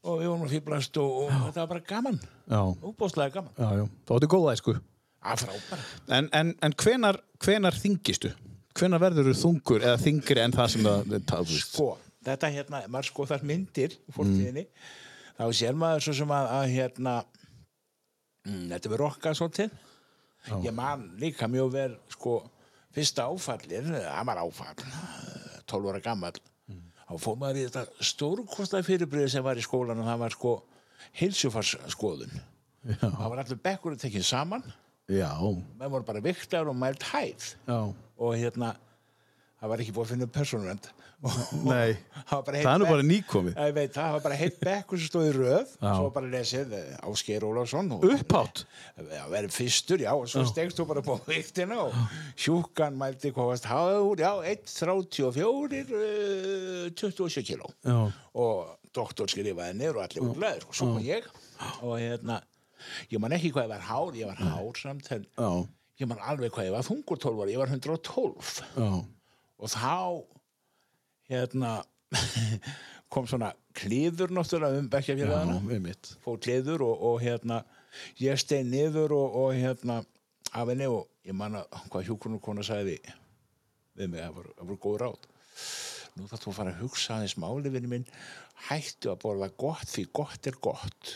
og 0.06 0.20
við 0.20 0.30
vorum 0.30 0.44
að 0.46 0.54
fýblast 0.54 1.00
og, 1.02 1.16
og 1.24 1.32
þetta 1.48 1.62
var 1.62 1.70
bara 1.74 1.86
gaman, 1.90 2.18
já, 2.22 2.60
óbóðslega 2.86 3.34
gaman. 3.38 3.54
Já, 3.58 3.80
já. 3.80 3.86
það 4.08 4.18
áttu 4.18 4.30
góða 4.32 4.56
æsku. 4.56 4.76
Að 5.26 5.42
frábæra 5.42 5.86
en, 6.18 6.28
en, 6.38 6.52
en 6.62 6.76
hvenar, 6.82 7.20
hvenar 7.42 7.76
þingistu? 7.76 8.32
hvenar 8.76 9.00
verður 9.00 9.30
þú 9.30 9.36
þungur 9.40 9.84
eða 9.86 10.00
þingri 10.02 10.42
en 10.42 10.54
það 10.54 10.72
sem 10.74 10.86
það, 10.86 11.48
veist? 11.48 11.72
sko, 11.72 11.88
þetta 12.26 12.52
hérna, 12.52 12.82
maður 12.92 13.08
sko 13.10 13.26
þar 13.30 13.46
myndir 13.48 13.96
í 13.96 14.14
fórtíðinni, 14.14 14.66
þá 15.38 15.44
sér 15.60 15.78
maður 15.80 16.06
svo 16.06 16.16
sem 16.20 16.34
að, 16.36 16.48
að 16.58 16.74
hérna 16.74 17.14
mm, 18.46 18.64
þetta 18.74 18.92
verður 18.92 19.06
okkar 19.10 19.38
svolítið 19.38 19.78
ég 20.64 20.74
man 20.74 21.08
líka 21.20 21.48
mjög 21.50 21.72
vel 21.72 21.96
sko, 22.12 22.36
fyrsta 22.94 23.26
áfallir 23.30 23.88
það 23.92 24.28
var 24.30 24.42
áfall, 24.44 24.84
eh, 24.86 25.58
12 25.66 25.90
ára 25.92 26.02
gammal 26.04 26.32
þá 27.06 27.18
fór 27.22 27.36
maður 27.38 27.60
í 27.60 27.66
þetta 27.68 28.06
stórkostaði 28.12 28.86
fyrirbrið 28.88 29.28
sem 29.36 29.44
var 29.46 29.58
í 29.58 29.64
skólan 29.64 30.00
og 30.02 30.08
það 30.10 30.22
var 30.24 30.34
sko 30.34 30.54
heilsufarsskoðun. 31.20 32.34
Það 33.00 33.28
var 33.30 33.42
allir 33.42 33.60
bekkurinn 33.62 34.00
tekinn 34.00 34.26
saman. 34.26 34.64
Já, 35.10 35.30
menn 35.78 35.90
voru 35.92 36.06
bara 36.06 36.22
viktar 36.22 36.66
og 36.70 36.76
mælt 36.78 37.04
hæð. 37.12 37.52
Já, 37.66 37.78
og 38.18 38.34
hérna 38.38 38.72
það 39.60 39.72
var 39.72 39.82
ekki 39.82 39.94
búið 39.96 40.06
að 40.06 40.12
finna 40.12 40.28
persónuvernd. 40.36 40.88
Nei. 41.64 41.96
Það 42.28 42.42
það 42.66 42.70
er 42.74 42.80
nú 42.82 42.88
bara 42.90 43.04
ég 43.70 43.74
veit, 43.76 43.92
það 43.94 44.10
var 44.16 44.24
bara 44.26 44.36
heitt 44.36 44.56
bekkur 44.60 45.00
sem 45.00 45.08
stóð 45.08 45.28
í 45.30 45.30
röð. 45.32 45.70
Já. 45.80 45.92
svo 45.96 46.10
bara 46.12 46.28
lesið 46.34 46.74
eh, 46.76 46.90
Ásgeir 47.08 47.46
Ólafsson 47.46 47.88
og 47.96 48.04
upphátt? 48.10 48.64
Já, 49.00 49.22
verið 49.32 49.54
fyrstur, 49.56 50.04
já, 50.04 50.10
og 50.12 50.28
svo 50.28 50.44
stegst 50.50 50.76
þú 50.80 50.86
bara 50.90 51.04
på 51.06 51.16
viktina 51.24 51.78
og 51.86 51.96
sjúkan 52.36 52.98
mælti 53.00 53.32
hvað 53.32 53.50
varst 53.52 53.70
háður, 53.70 54.20
já, 54.20 54.32
1.34 54.52 55.96
uh, 56.02 56.90
27 57.00 57.46
kíló. 57.48 57.72
Já, 57.86 57.96
og 58.36 58.92
doktor 58.96 59.32
skrifaði 59.32 59.80
niður 59.80 60.02
og 60.02 60.06
allir 60.06 60.28
úrlegaður 60.28 60.68
og 60.68 60.76
svo 60.76 60.92
kom 60.92 61.02
ég. 61.06 61.32
Og 61.80 61.96
hérna 61.96 62.42
ég 63.08 63.20
man 63.22 63.32
ekki 63.32 63.54
hvað 63.56 63.70
ég 63.70 63.72
var 63.72 63.88
hár, 63.88 64.16
ég 64.20 64.28
var 64.28 64.40
hár 64.52 64.80
samt 64.84 65.08
en 65.16 65.24
já, 65.24 65.50
ég 66.02 66.08
man 66.10 66.20
alveg 66.20 66.52
hvað 66.52 66.68
ég 66.68 66.76
var 66.76 66.84
þungur 66.86 67.20
12 67.24 67.44
ára, 67.44 67.52
ég 67.54 67.62
var 67.62 67.72
112 67.72 68.64
já 68.76 68.90
og 69.56 69.72
þá 69.72 69.96
hérna 71.30 71.72
kom 73.12 73.28
svona 73.28 73.52
klíður 73.76 74.32
náttúrulega 74.34 74.80
um 74.80 74.90
bekkjafélagana 74.92 75.60
fór 76.24 76.40
klíður 76.42 76.86
og, 76.86 77.04
og 77.10 77.20
hérna 77.22 77.62
ég 78.20 78.38
stein 78.40 78.70
niður 78.72 79.14
og, 79.16 79.38
og 79.42 79.54
hérna 79.56 80.02
af 80.52 80.68
henni 80.70 80.88
og 80.90 81.08
ég 81.26 81.36
man 81.36 81.58
að 81.60 81.80
hvað 81.90 82.10
hjúkunum 82.10 82.42
kona 82.42 82.64
sagði 82.66 82.98
við 83.96 84.12
mig, 84.12 84.20
það 84.20 84.50
það 84.56 84.70
var 84.70 84.80
góð 84.84 84.98
ráð. 85.02 85.30
Nú 86.16 86.26
þarf 86.30 86.42
þú 86.42 86.50
að 86.52 86.58
fara 86.58 86.72
að 86.72 86.82
hugsa 86.82 87.16
aðeins 87.16 87.36
máli 87.40 87.72
vinni 87.72 87.90
minn, 87.90 88.06
hættu 88.68 89.10
að 89.12 89.22
borða 89.24 89.48
gott 89.60 89.88
því 89.92 90.06
gott 90.16 90.48
er 90.48 90.58
gott 90.64 91.12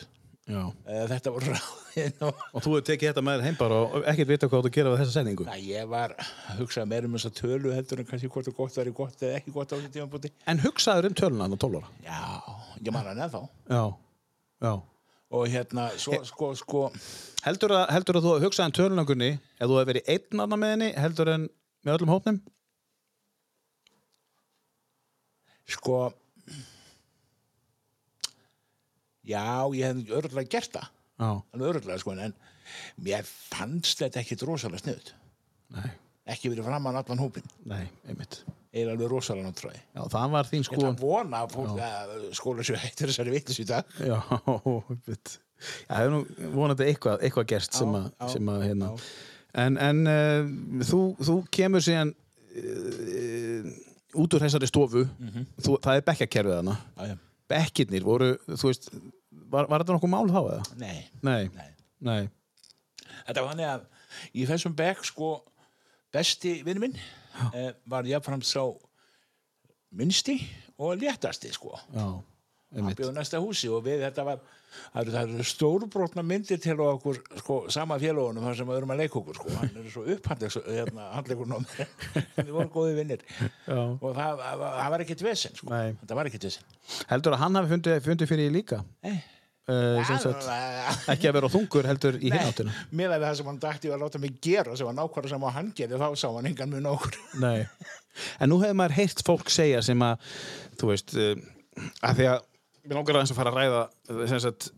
Já. 0.49 0.62
Eða, 0.88 1.06
þetta 1.12 1.30
var 1.35 1.44
ráðin 1.47 2.14
og 2.26 2.38
Og 2.56 2.62
þú 2.64 2.70
hefur 2.73 2.85
tekið 2.88 3.11
þetta 3.11 3.23
með 3.26 3.37
þér 3.38 3.44
heim 3.47 3.56
bara 3.61 3.80
og 3.85 4.06
ekkert 4.11 4.30
vita 4.32 4.49
hvað 4.50 4.64
þú 4.66 4.70
gera 4.75 4.92
við 4.94 5.00
þessa 5.02 5.14
setningu. 5.18 5.44
Næ, 5.47 5.56
ég 5.68 5.88
var 5.90 6.14
að 6.18 6.62
hugsa 6.62 6.85
meira 6.90 7.06
um 7.06 7.14
þessa 7.18 7.30
tölu 7.38 7.75
heldur 7.76 8.00
en 8.02 8.09
kannski 8.09 8.30
hvort 8.32 8.49
er 8.50 8.56
gott 8.56 8.78
væri 8.80 8.94
gott 8.97 9.23
eða 9.26 9.37
ekki 9.40 9.54
gott 9.54 9.70
á 9.70 9.76
þessu 9.76 9.92
tímabúti 9.94 10.32
En 10.50 10.62
hugsaður 10.64 11.11
um 11.11 11.18
töluna 11.20 11.47
hann 11.47 11.54
á 11.54 11.61
12 11.61 11.78
ára? 11.82 11.90
já, 12.06 12.20
ég 12.88 12.92
man 12.97 13.11
hann 13.12 13.23
eða 13.28 13.42
Já. 13.70 13.82
Já. 14.64 14.73
og 15.30 15.47
hérna, 15.54 15.87
svo, 16.02 16.18
sko, 16.26 16.50
sko 16.59 16.82
Heldur 17.44 17.76
að, 17.76 17.85
heldur 17.94 18.18
að 18.18 18.25
þú 18.26 18.32
hefur 18.35 18.47
hugsað 18.49 18.70
um 18.73 18.76
tölunangunni 18.80 19.30
ef 19.37 19.66
þú 19.70 19.76
hefur 19.78 19.90
verið 19.92 20.11
einn 20.16 20.42
annar 20.47 20.59
með 20.64 20.75
henni 20.75 20.90
heldur 20.99 21.30
en 21.37 21.47
með 21.87 21.94
öllum 22.00 22.11
hópnum? 22.16 22.40
sko 25.70 26.00
já, 29.27 29.45
ég 29.77 29.85
hef 29.85 30.15
örgulega 30.21 30.49
gert 30.57 30.73
það 30.77 30.89
alveg 31.21 31.67
örgulega, 31.75 31.99
sko, 32.00 32.15
en 32.17 32.33
mér 33.05 33.27
fannst 33.29 34.00
þetta 34.00 34.23
ekki 34.23 34.39
rosalega 34.47 34.81
sniðut 34.85 35.12
Nei. 35.77 35.91
ekki 36.33 36.53
verið 36.53 36.67
framann 36.71 36.97
allan 37.00 37.21
hópin 37.21 37.45
Nei, 37.69 37.85
einmitt. 38.09 38.41
eða 38.73 38.95
alveg 38.95 39.11
rosalega 39.12 39.50
náttúrulega 39.50 39.83
Já, 39.83 40.03
það 40.15 40.33
var 40.37 40.49
þín 40.50 40.62
ég 40.62 40.69
sko... 40.71 40.79
ætla 40.79 40.93
að 40.95 41.05
vona 41.05 41.43
að 41.45 41.55
fólk 41.59 41.83
að 41.87 42.15
skóla 42.39 42.67
sér 42.67 42.81
hættir 42.85 43.12
þessari 43.12 43.35
vitlis 43.37 43.61
í 43.61 43.69
dag 43.69 43.93
Já, 44.00 44.17
einmitt. 44.39 45.37
Já, 45.61 45.69
það 45.91 46.00
hefur 46.00 46.15
nú 46.15 46.50
vonandi 46.57 46.89
eitthvað, 46.89 47.21
eitthvað 47.27 47.50
gerst 47.53 47.77
sem 47.77 47.93
að, 47.99 48.07
já, 48.17 48.29
sem 48.33 48.49
að 48.49 48.62
hérna. 48.65 48.87
já. 48.95 49.11
En, 49.61 49.77
en 49.83 49.99
uh, 50.09 50.85
þú, 50.89 51.00
þú 51.21 51.35
kemur 51.53 51.83
síðan 51.85 52.15
uh, 52.15 53.73
út 54.23 54.37
úr 54.39 54.45
þessari 54.47 54.69
stofu, 54.71 55.03
þú, 55.61 55.75
það 55.83 55.99
er 55.99 56.07
bekkjakerfið 56.07 56.57
hana. 56.62 56.77
já, 56.97 57.11
já. 57.12 57.19
Bekkirnir 57.50 58.04
voru, 58.07 58.33
þú 58.47 58.71
veist, 58.71 58.90
var, 59.50 59.66
var 59.71 59.83
þetta 59.83 59.97
nokkuð 59.97 60.12
mál 60.12 60.28
þá 60.30 60.40
eða? 60.40 60.62
nei, 60.80 60.99
Nei, 61.26 61.42
nei 61.57 61.71
nei. 62.00 62.21
Þetta 63.26 63.42
var 63.42 63.50
þannig 63.52 63.69
að 63.69 63.83
í 64.40 64.45
þessum 64.49 64.75
bekk 64.78 65.02
sko 65.11 65.30
besti 66.14 66.54
vinnu 66.66 66.87
minn 66.87 66.97
eh, 67.52 67.73
var 67.90 68.09
jáfnframt 68.09 68.47
sá 68.49 68.62
minnsti 69.95 70.38
og 70.80 70.97
léttasti 71.02 71.50
sko. 71.52 71.75
Já, 71.95 72.07
Hann 72.71 72.95
bjóð 72.99 73.15
næsta 73.17 73.41
húsi 73.43 73.71
og 73.73 73.83
við 73.87 74.05
þetta 74.07 74.25
var 74.29 74.43
það 74.95 75.17
eru, 75.23 75.47
stórbrotna 75.47 76.23
myndir 76.27 76.61
til 76.62 76.77
okkur 76.85 77.19
sko, 77.41 77.57
sama 77.73 77.99
félagunum 78.00 78.47
sem 78.55 78.69
við 78.69 78.79
erum 78.81 78.93
að 78.95 79.03
leika 79.03 79.19
okkur 79.21 79.41
sko. 79.41 79.55
hann 79.57 79.81
er 79.81 79.89
svo 79.91 80.05
upphandleg 80.15 80.55
hérna, 80.69 81.09
við 82.47 82.53
vorum 82.55 82.71
góði 82.75 82.95
vinnir 83.00 83.25
og 83.67 84.15
það, 84.15 84.45
það, 84.45 84.65
það 84.69 84.95
var 84.95 85.05
ekkert 85.07 85.27
vesen 85.27 85.59
sko. 85.59 85.73
Nei. 85.73 85.99
þetta 86.05 86.19
var 86.21 86.31
ekkert 86.31 86.49
vesen 86.50 87.05
Heldur 87.11 87.37
að 87.37 87.45
hann 87.45 87.61
hafi 87.61 87.73
fundið, 87.75 88.00
fundið 88.07 88.33
fyrir 88.33 88.49
því 88.49 88.57
líka? 88.61 88.83
eh. 89.07 89.21
Uh, 89.71 90.00
sem 90.03 90.19
sagt, 90.19 90.47
ekki 91.12 91.29
að 91.29 91.37
vera 91.37 91.47
á 91.47 91.53
þungur 91.53 91.87
heldur 91.87 92.17
í 92.19 92.31
hináttina? 92.33 92.73
með 92.97 93.12
það 93.21 93.35
sem 93.39 93.50
hann 93.50 93.59
dætti 93.62 93.91
að 93.93 94.00
láta 94.03 94.19
mig 94.19 94.39
gera 94.43 94.75
sem 94.75 94.89
var 94.89 94.97
nákvæmlega 94.97 95.31
sem 95.31 95.45
að 95.47 95.55
hann 95.55 95.69
gerði 95.79 96.00
þá 96.00 96.07
sá 96.19 96.27
hann 96.33 96.49
engan 96.50 96.73
mun 96.73 96.89
okkur 96.91 97.19
Nei. 97.39 97.69
En 98.43 98.50
nú 98.50 98.59
hefur 98.65 98.79
maður 98.81 98.97
heyrt 98.97 99.23
fólk 99.23 99.53
segja 99.53 99.83
sem 99.87 100.03
að, 100.03 100.25
þú 100.81 100.91
veist, 100.91 101.15
uh, 101.15 101.85
að 102.09 102.19
því 102.19 102.27
að 102.33 102.49
við 102.84 102.96
langar 102.96 103.18
aðeins 103.18 103.32
að 103.34 103.40
fara 103.40 103.52
að 103.52 103.58
ræða 103.60 103.80
uh, 103.87 104.26
sem 104.30 104.42
sagt, 104.46 104.68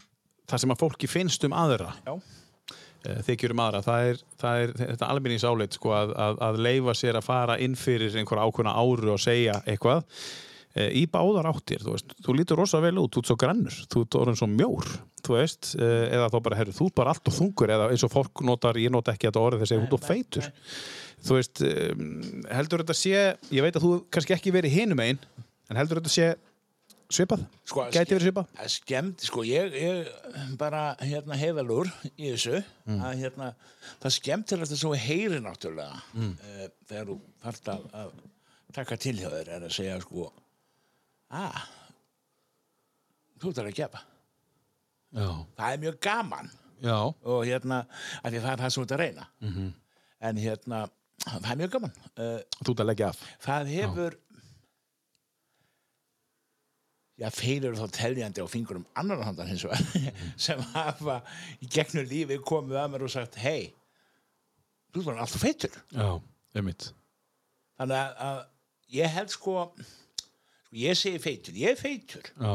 það 0.50 0.64
sem 0.64 0.75
að 0.75 0.80
fólki 0.82 1.11
finnst 1.11 1.44
um 1.49 1.56
aðra, 1.56 1.90
já, 2.06 2.14
uh, 2.18 3.18
þykjur 3.28 3.54
um 3.56 3.64
aðra, 3.66 3.82
það 3.87 4.12
er, 4.12 4.23
það 4.42 4.62
er 4.62 4.73
þetta 4.80 5.11
almennings 5.14 5.44
áleitt 5.49 5.78
sko, 5.78 5.92
að, 5.97 6.14
að, 6.26 6.40
að 6.49 6.62
leifa 6.68 6.97
sér 6.99 7.21
að 7.21 7.28
fara 7.28 7.59
inn 7.62 7.76
fyrir 7.78 8.16
einhver 8.18 8.42
ákveðna 8.42 8.75
áru 8.78 9.14
og 9.14 9.23
segja 9.23 9.61
eitthvað. 9.66 10.06
Uh, 10.73 10.88
í 10.97 11.04
báðar 11.12 11.50
áttir, 11.50 11.82
þú 11.85 11.94
veist, 11.99 12.14
þú 12.25 12.35
lítur 12.38 12.56
rosa 12.62 12.78
vel 12.80 12.94
út, 12.97 13.12
þú 13.12 13.21
ert 13.21 13.28
svo 13.28 13.35
grannur, 13.42 13.75
þú 13.92 14.04
ert 14.06 14.16
orðin 14.23 14.38
svo 14.40 14.47
mjór, 14.49 14.87
þú 15.21 15.35
veist, 15.37 15.75
uh, 15.76 16.06
eða 16.09 16.30
þá 16.32 16.37
bara, 16.47 16.59
herru, 16.62 16.73
þú 16.78 16.87
ert 16.88 16.97
bara 17.02 17.12
allt 17.12 17.28
og 17.28 17.37
þungur, 17.37 17.73
eða 17.75 17.88
eins 17.92 18.04
og 18.06 18.12
fólk 18.14 18.40
notar, 18.49 18.78
ég 18.80 18.94
nota 18.94 19.12
ekki 19.12 19.28
þetta 19.28 19.42
orðið 19.42 19.66
þegar 19.66 19.82
þú 19.82 19.88
ert 19.90 19.99
og 19.99 20.06
feitur. 20.06 20.49
Þú 21.23 21.37
veist, 21.37 21.61
um, 21.68 22.06
heldur 22.49 22.82
þetta 22.82 22.97
sé, 22.99 23.21
ég 23.52 23.66
veit 23.66 23.76
að 23.76 23.85
þú 23.85 23.92
kannski 24.16 24.35
ekki 24.38 24.54
verið 24.56 24.78
hinum 24.78 25.04
einn, 25.04 25.21
en 25.68 25.78
heldur 25.78 26.00
þetta 26.00 26.14
sé 26.16 26.30
svipað? 27.16 27.42
Sko, 27.69 27.85
Gæti 27.92 28.14
verið 28.16 28.26
svipað? 28.28 28.50
Það 28.59 28.71
skemmt, 28.75 29.25
sko, 29.28 29.42
ég, 29.49 29.75
ég 29.76 30.57
bara 30.61 30.83
hérna 31.00 31.37
heiðalur 31.40 31.90
í 32.16 32.31
þessu 32.33 32.61
að 32.97 33.21
hérna, 33.23 33.50
það 34.02 34.14
skemmt 34.16 34.49
til 34.50 34.59
þetta 34.62 34.78
svo 34.81 34.92
heyri 34.97 35.40
náttúrulega 35.45 36.00
mm. 36.14 36.33
þegar 36.88 37.11
þú 37.12 37.19
þarft 37.45 37.71
að, 37.75 37.85
að 38.02 38.12
taka 38.78 38.97
til 39.04 39.14
hjá 39.21 39.28
þér 39.35 39.52
er 39.59 39.66
að 39.69 39.75
segja 39.76 39.99
sko 40.04 40.31
að 41.33 41.61
þú 43.42 43.52
ert 43.52 43.62
að 43.64 43.71
gefa 43.76 44.02
Já. 45.12 45.28
það 45.59 45.69
er 45.75 45.81
mjög 45.83 45.97
gaman 46.07 46.50
Já. 46.83 46.97
og 47.12 47.45
hérna, 47.47 47.83
af 48.23 48.33
því 48.33 48.40
það 48.42 48.52
er 48.57 48.62
það 48.64 48.81
ert 48.83 48.97
að 48.97 49.02
reyna 49.04 49.26
Mhm. 49.42 49.71
en 50.23 50.37
hérna 50.38 50.81
það 51.23 51.50
er 51.52 51.59
mjög 51.61 51.73
gaman 51.76 51.92
uh, 52.16 52.38
Þú 52.62 52.73
ert 52.73 52.81
að 52.83 52.88
leggja 52.90 53.09
af. 53.12 53.21
það 53.45 53.73
hefur 53.76 54.16
já, 54.16 54.32
þeir 57.31 57.64
eru 57.69 57.76
þá 57.79 57.93
teljandi 57.97 58.43
á 58.43 58.47
fingurum 58.50 58.85
annar 58.99 59.23
handan 59.23 59.47
hins 59.47 59.62
vegar 59.64 60.12
sem 60.47 60.61
hafa 60.75 61.21
í 61.62 61.69
gegnum 61.71 62.07
lífi 62.11 62.38
komið 62.43 62.81
að 62.83 62.91
mér 62.95 63.05
og 63.07 63.12
sagt 63.14 63.38
hei, 63.43 63.71
þú 64.93 65.05
er 65.12 65.23
alltaf 65.23 65.41
feitur 65.45 65.76
Já, 65.95 66.09
einmitt. 66.59 66.88
þannig 67.79 67.97
að, 67.97 68.17
að 68.29 68.41
ég 68.99 69.14
held 69.17 69.31
sko, 69.33 69.55
sko 69.79 70.76
ég 70.83 70.99
segi 70.99 71.19
feitur, 71.23 71.55
ég 71.62 71.73
er 71.76 71.81
feitur 71.81 72.26
Já. 72.35 72.52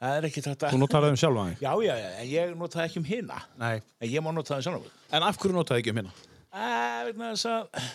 það 0.00 0.16
er 0.20 0.28
ekki 0.30 0.42
þetta 0.48 0.72
Þú 0.72 0.80
notar 0.82 1.04
það 1.06 1.14
um 1.14 1.20
sjálfa 1.22 1.44
þig? 1.50 1.62
já, 1.66 1.72
já, 1.88 1.94
já, 2.02 2.08
en 2.22 2.28
ég 2.32 2.56
nota 2.58 2.78
það 2.80 2.88
ekki 2.88 3.02
um 3.02 3.08
hina 3.12 3.38
Nei. 3.60 3.76
en 4.00 4.10
ég 4.12 4.24
má 4.24 4.32
nota 4.34 4.56
það 4.56 4.66
sjálf 4.70 4.90
En 5.12 5.24
af 5.28 5.38
hverju 5.40 5.56
notaði 5.56 5.82
ekki 5.84 5.94
um 5.94 6.00
hérna? 6.02 6.16
að, 6.52 7.04
vegna 7.10 7.30
þess 7.34 7.48
að 7.52 7.86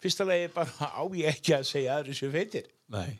fyrsta 0.00 0.24
lagi 0.28 0.46
bara 0.54 0.88
á 0.96 1.02
ég 1.18 1.28
ekki 1.34 1.52
að 1.58 1.66
segja 1.68 1.96
aðri 1.98 2.14
séu 2.16 2.30
feitir 2.32 2.68
Nei. 2.90 3.18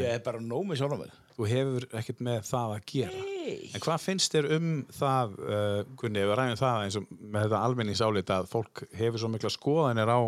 Ég 0.00 0.14
er 0.16 0.22
bara 0.24 0.40
nóg 0.40 0.64
með 0.68 0.82
sjálf 0.82 1.04
Þú 1.32 1.46
hefur 1.48 1.84
ekkert 1.96 2.18
með 2.20 2.40
það 2.44 2.72
að 2.74 2.82
gera. 2.92 3.22
Nei. 3.24 3.70
En 3.72 3.82
hvað 3.82 4.02
finnst 4.02 4.34
þér 4.34 4.48
um 4.58 4.66
það, 4.92 5.36
uh, 5.42 5.78
Gunni, 5.98 6.20
ef 6.20 6.28
við 6.28 6.36
ræðum 6.38 6.58
það 6.60 6.82
eins 6.84 6.98
og 7.00 7.06
með 7.18 7.46
þetta 7.46 7.60
almenningsálit 7.66 8.32
að 8.36 8.50
fólk 8.52 8.82
hefur 9.00 9.22
svo 9.22 9.30
mikla 9.32 9.52
skoðanir 9.52 10.12
á 10.12 10.20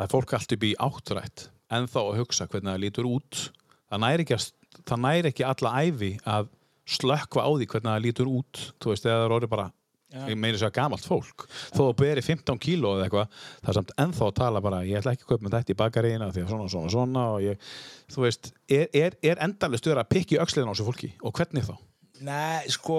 er 0.00 0.12
fólk 0.12 0.36
allt 0.36 0.54
upp 0.56 0.64
í 0.64 0.70
áttrætt 0.80 1.48
en 1.70 1.88
þá 1.90 2.00
að 2.02 2.20
hugsa 2.22 2.46
hvernig 2.48 2.72
það 2.72 2.82
lítur 2.84 3.10
út 3.10 3.42
það 3.90 4.02
næri 4.04 4.24
ekki, 4.24 4.38
að, 4.38 4.46
það 4.88 5.02
næri 5.04 5.32
ekki 5.32 5.46
alla 5.50 5.74
æfi 5.84 6.10
að 6.24 6.48
slökkva 6.90 7.44
á 7.46 7.50
því 7.50 7.68
hvernig 7.70 7.90
það 7.90 8.04
lítur 8.06 8.30
út 8.30 8.62
þú 8.80 8.94
veist, 8.94 9.06
eða 9.06 9.18
það 9.18 9.26
er 9.26 9.36
orðið 9.36 9.52
bara. 9.52 9.68
Ég 10.10 10.36
meina 10.36 10.56
þess 10.56 10.66
að 10.68 10.74
gamalt 10.78 11.06
fólk 11.06 11.44
þó 11.74 11.82
að 11.88 11.96
beri 12.00 12.22
15 12.26 12.58
kíló 12.62 12.94
eða 12.96 13.04
eitthvað 13.06 13.28
það 13.60 13.68
er 13.72 13.78
samt 13.78 13.92
ennþá 14.04 14.26
að 14.26 14.34
tala 14.40 14.62
bara 14.64 14.80
ég 14.88 14.98
ætla 14.98 15.12
ekki 15.14 15.26
að 15.26 15.30
kaupa 15.32 15.46
með 15.46 15.56
þetta 15.58 15.74
í 15.74 15.78
bakaríina 15.82 16.30
því 16.34 16.42
að 16.44 16.50
svona, 16.54 16.68
svona, 16.72 16.90
svona 16.96 17.26
og 17.36 17.44
ég, 17.44 17.68
þú 18.10 18.24
veist, 18.26 18.50
er, 18.68 18.88
er, 18.92 19.16
er 19.22 19.44
endalist 19.46 19.86
að 19.86 20.02
pikki 20.10 20.40
öxliðin 20.42 20.70
á 20.70 20.74
þessu 20.74 20.88
fólki 20.90 21.12
og 21.22 21.36
hvernig 21.38 21.68
þá? 21.68 21.74
Nei, 22.20 22.68
sko 22.68 22.98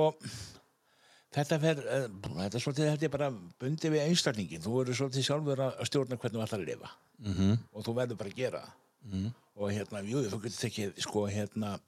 þetta 1.31 1.59
fer 1.61 1.81
uh, 1.83 2.07
þetta 2.41 2.57
er 2.57 2.63
svolítið 2.65 2.89
held 2.91 3.05
ég 3.05 3.13
bara 3.13 3.31
bundið 3.61 3.93
við 3.95 4.05
einstaklingin 4.07 4.63
þú 4.63 4.77
verður 4.79 4.99
svolítið 4.99 5.27
sjálfur 5.27 5.63
að 5.67 5.83
stjórna 5.87 6.17
hvernig 6.19 6.39
þú 6.39 6.45
ætlar 6.47 6.63
að 6.63 6.69
lifa 6.73 6.91
Mm 7.21 7.33
-hmm. 7.33 7.57
og 7.73 7.83
þú 7.85 7.93
verður 7.93 8.17
bara 8.17 8.29
að 8.29 8.35
gera 8.35 8.59
það 8.59 8.71
Mhm. 9.03 9.31
og 9.55 9.71
hérna, 9.71 10.01
jú, 10.05 10.21
þú 10.29 10.37
getur 10.41 10.61
tekið 10.61 10.99
sko, 11.01 11.25
hérna, 11.27 11.79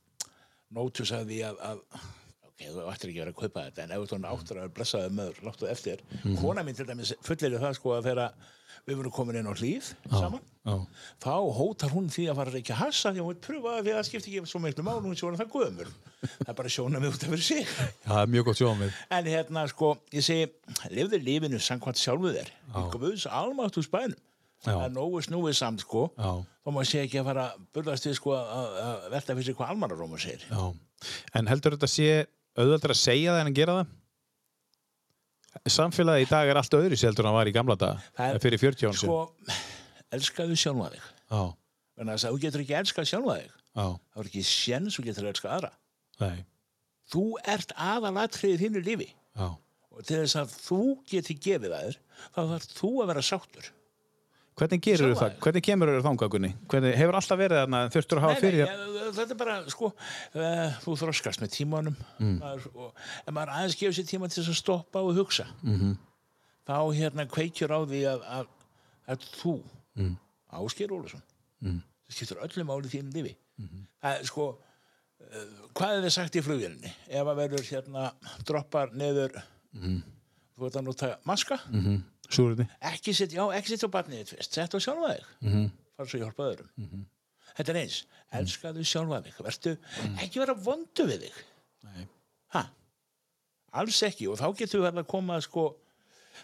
nótus 0.74 1.12
að 1.12 1.25
því 1.30 1.39
að, 1.50 1.56
að 1.62 1.80
ok, 2.54 2.66
þú 2.70 2.88
ættir 2.94 3.10
ekki 3.10 3.20
að 3.20 3.24
vera 3.26 3.34
að 3.34 3.40
kaupa 3.42 3.64
þetta 3.68 3.84
en 3.88 3.92
ef 3.92 4.04
þú 4.10 4.20
áttur 4.30 4.58
að 4.58 4.62
vera 4.62 4.74
blessaði 4.78 5.14
möður 5.18 5.44
láttu 5.48 5.70
eftir, 5.72 6.04
Mhm. 6.24 6.36
kona 6.42 6.64
mín 6.64 6.76
til 6.78 6.86
dæmis 6.86 7.14
fullir 7.26 7.60
það 7.60 7.74
sko 7.80 7.90
að 7.98 8.04
þegar 8.10 8.34
við 8.88 8.96
vorum 9.00 9.12
komin 9.16 9.36
inn 9.40 9.48
á 9.48 9.54
hlýð 9.56 9.94
saman 10.12 10.42
Já. 10.66 10.76
þá 11.24 11.34
hótar 11.56 11.90
hún 11.94 12.08
því 12.10 12.26
að 12.30 12.36
fara 12.36 12.52
að 12.52 12.56
reykja 12.58 12.76
hassa 12.76 13.12
því 13.14 13.20
að 13.20 13.24
hún 13.24 13.34
vil 13.34 13.44
pröfa 13.48 13.74
því 13.84 13.92
að 13.94 13.98
það 14.00 14.08
skipti 14.10 14.32
ekki 14.34 14.48
svo 14.52 14.60
miklu 14.60 14.84
mál 14.84 15.00
hún 15.00 15.16
hún 15.32 15.38
það 15.40 15.52
gömur 15.54 15.88
það 16.24 16.50
er 16.50 16.54
bara 16.60 16.70
sjóna 16.70 17.00
mig 17.00 17.10
út 17.14 17.24
af 17.24 17.30
fyrir 17.30 17.44
sig 17.44 17.66
Já, 18.08 18.22
er 18.24 18.28
mjög 18.28 18.46
gott 18.46 18.58
við. 18.84 18.92
en 19.12 19.26
hérna 19.26 19.68
sko, 19.70 19.98
ég 20.12 20.24
segi 20.24 20.52
lifðu 20.92 21.20
lífinu 21.24 21.60
samkvæmt 21.64 22.02
sjálfu 22.02 22.34
þér 22.36 22.52
spænum 23.88 24.20
Já. 24.64 24.72
það 24.74 24.86
er 24.86 24.94
nógu 24.96 25.20
snúið 25.28 25.56
samt 25.56 25.80
sko 25.84 26.12
Já. 26.18 26.32
þá 26.66 26.70
má 26.76 26.84
sé 26.88 27.04
ekki 27.08 27.20
að 27.20 27.26
fara 27.32 27.48
að 27.54 27.66
burðast 27.74 28.08
við 28.08 28.16
sko 28.20 28.32
að 28.36 28.78
að 28.84 29.10
velta 29.16 29.34
fyrir 29.36 29.46
sig 29.46 29.56
hvað 29.56 29.70
almanaróma 29.76 30.20
segir 30.20 30.44
Já. 30.50 30.74
En 31.36 31.48
heldur 31.48 31.76
þetta 31.78 31.88
sé 31.92 32.26
auðveldur 32.58 32.94
að 32.94 33.00
segja 33.02 33.34
það 33.36 33.42
en 33.44 33.52
að 33.52 33.58
gera 33.60 33.76
það? 33.80 33.92
Samfélagi 35.74 36.26
í 36.26 36.30
dag 36.30 36.50
er 36.50 36.60
allt 36.60 36.76
öðru 36.76 36.98
heldur 37.00 37.26
en 37.28 37.30
það 37.32 37.38
var 37.38 37.50
í 37.50 37.54
gamla 37.56 37.76
dag, 37.80 38.00
Það 38.18 38.34
er- 38.34 38.40
fyrir 38.44 38.60
40 38.64 38.88
án 38.90 38.98
sko, 38.98 39.18
elskaðu 40.18 40.58
sjálfa 40.60 40.90
þig. 40.94 41.04
Þannig 41.94 42.14
að 42.14 42.24
þú 42.34 42.40
getur 42.42 42.64
ekki 42.64 42.76
elskað 42.80 43.10
sjálfa 43.12 43.36
þig. 43.40 43.52
Þá 43.78 44.18
er 44.20 44.30
ekki 44.30 44.44
séns 44.50 44.98
þú 44.98 45.06
getur 45.08 45.24
að 45.28 45.32
elska 45.34 45.52
aðra. 45.54 45.72
Nei, 46.22 46.46
þú 47.14 47.24
ert 47.54 47.72
aðalatriðið 47.78 48.54
í 48.54 48.64
þínu 48.68 48.84
lífi. 48.90 49.10
Já. 49.38 49.50
og 49.94 50.02
til 50.10 50.18
þess 50.24 50.36
að 50.42 50.54
þú 50.66 50.78
geti 51.06 51.34
gefið 51.38 51.74
að 51.78 51.84
þér 51.86 51.98
þá 52.34 52.40
þarf 52.50 52.64
þú 52.74 52.90
að 53.04 53.08
vera 53.12 53.22
sáttur 53.22 53.66
Hvernig 54.54 54.82
gerur 54.86 55.10
Sjálfa 55.10 55.22
það? 55.24 55.38
Hvernig 55.42 55.64
kemur 55.66 55.90
þér 55.90 56.04
þangað, 56.06 56.30
Gunni? 56.36 56.50
Hvernig, 56.70 56.96
hefur 57.00 57.16
alltaf 57.18 57.40
verið 57.40 57.60
þarna, 57.60 57.80
þurftur 57.94 58.20
að 58.20 58.26
hafa 58.28 58.42
fyrir 58.44 58.60
nei, 58.60 58.74
ja, 59.00 59.06
þetta 59.18 59.34
er 59.34 59.40
bara, 59.40 59.56
sko 59.74 59.90
uh, 59.90 60.76
þú 60.84 60.94
þroskast 61.02 61.42
með 61.42 61.54
tímanum 61.56 61.96
mm. 62.20 62.36
maður, 62.42 62.68
og, 62.78 63.08
en 63.26 63.38
maður 63.38 63.54
aðeins 63.56 63.78
gefur 63.80 63.98
sér 63.98 64.08
tíma 64.12 64.30
til 64.30 64.44
að 64.44 64.60
stoppa 64.60 65.02
og 65.02 65.18
hugsa 65.18 65.48
-hmm. 65.64 65.96
þá 66.70 66.78
hérna 67.00 67.26
kveikjur 67.34 67.74
á 67.74 67.80
því 67.82 68.04
að, 68.12 68.28
að, 68.38 68.54
að 69.10 69.28
þú 69.42 69.56
mm. 69.98 70.14
Ásker 70.54 70.94
Ólusson 70.94 71.26
mm. 71.66 71.82
það 71.82 72.20
skiptur 72.20 72.46
öllum 72.46 72.74
áli 72.78 72.94
þínu 72.94 73.18
lífi 73.18 73.36
-hmm. 73.58 73.84
það 74.06 74.20
er 74.20 74.26
sko 74.30 74.50
uh, 74.54 75.52
hvað 75.74 75.98
er 75.98 76.06
þið 76.06 76.18
sagt 76.20 76.38
í 76.38 76.46
flugvélinni 76.46 76.94
ef 77.10 77.26
að 77.26 77.40
verður 77.42 77.70
hérna 77.74 78.12
droppar 78.46 78.94
neður 78.94 79.42
þú 79.74 80.68
ert 80.68 80.76
að 80.78 80.86
nota 80.86 81.16
maska 81.26 81.58
mm 81.74 82.12
Súrunni? 82.34 82.66
ekki 82.92 83.13
setja 83.18 83.44
á 83.86 83.90
barnið 83.94 84.32
fyrst 84.34 84.58
setja 84.58 84.78
á 84.78 84.86
sjálfa 84.86 85.12
þig. 85.16 85.25
Mm 85.42 85.52
-hmm. 85.54 85.70
fara 85.98 86.10
svo 86.10 86.20
hjálpa 86.24 86.48
öðrum. 86.50 87.06
Þetta 87.58 87.72
er 87.74 87.80
eins, 87.84 88.00
elskaðu 88.34 88.84
sjálfa 88.84 89.22
þig. 89.28 89.40
Vertu, 89.46 89.75
ekki 90.24 90.40
vera 90.42 90.54
vondu 90.58 91.06
við 91.10 91.28
þig. 91.28 92.08
Ha, 92.54 92.63
alls 93.72 94.02
ekki. 94.04 94.28
Og 94.30 94.38
þá 94.40 94.48
getur 94.58 94.80
við 94.82 94.88
verið 94.90 95.04
að 95.04 95.08
koma 95.13 95.40
sko 95.42 95.68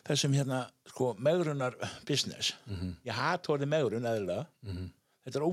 þessum 0.05 0.34
hérna 0.38 0.69
sko 0.86 1.15
megrunar 1.17 1.75
business. 2.05 2.53
Ég 3.05 3.13
hat 3.13 3.50
orðið 3.50 3.67
megrun 3.74 4.05
eðlilega. 4.05 4.46
Þetta 5.25 5.39
er 5.39 5.46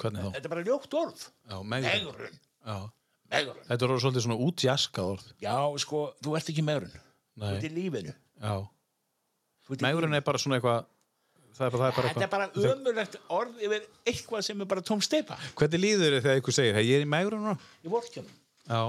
Hvernig 0.00 0.24
þá? 0.24 0.28
þetta 0.34 0.48
er 0.48 0.52
bara 0.52 0.64
ljótt 0.66 0.94
orð. 0.98 1.22
Já, 1.48 1.56
megrun. 1.62 1.92
megrun, 1.92 2.38
Já. 2.66 2.76
megrun. 3.32 3.64
Þetta 3.68 3.84
er 3.86 3.92
orðið 3.92 4.02
svolítið 4.04 4.24
svona 4.26 4.38
útjaskað 4.46 5.10
orð. 5.14 5.26
já, 5.40 5.56
sko, 5.84 6.00
þú 6.24 6.36
ert 6.36 6.50
ekki 6.52 6.64
megrun. 6.66 6.92
Þú 7.36 7.44
Nei. 7.44 7.54
ert 7.56 7.64
í 7.64 7.70
lífinu. 7.76 8.14
Já. 8.42 8.54
Megrun 9.82 10.14
er 10.18 10.24
bara 10.26 10.40
svona 10.42 10.58
eitthvað, 10.58 10.84
það 11.56 11.66
er 11.66 11.74
bara, 11.74 11.80
það 11.80 11.88
er 11.88 11.96
bara 11.96 12.12
Þetta 12.12 12.26
er 12.26 12.32
bara 12.32 12.48
ömurlegt 12.72 13.16
orð 13.32 13.62
yfir 13.62 13.86
eitthvað 14.10 14.44
sem 14.48 14.60
er 14.64 14.68
bara 14.72 14.82
tóm 14.84 15.00
steipa 15.04 15.38
Hvernig 15.58 15.80
líður 15.84 16.16
þið 16.16 16.22
þegar 16.26 16.38
einhver 16.40 16.56
segir, 16.58 16.80
ég 16.82 17.00
er 17.00 17.06
í 17.06 17.10
megrun 17.14 17.44
núna? 17.46 17.56
í 17.84 17.92
vorkjum. 17.92 18.28
Já. 18.68 18.82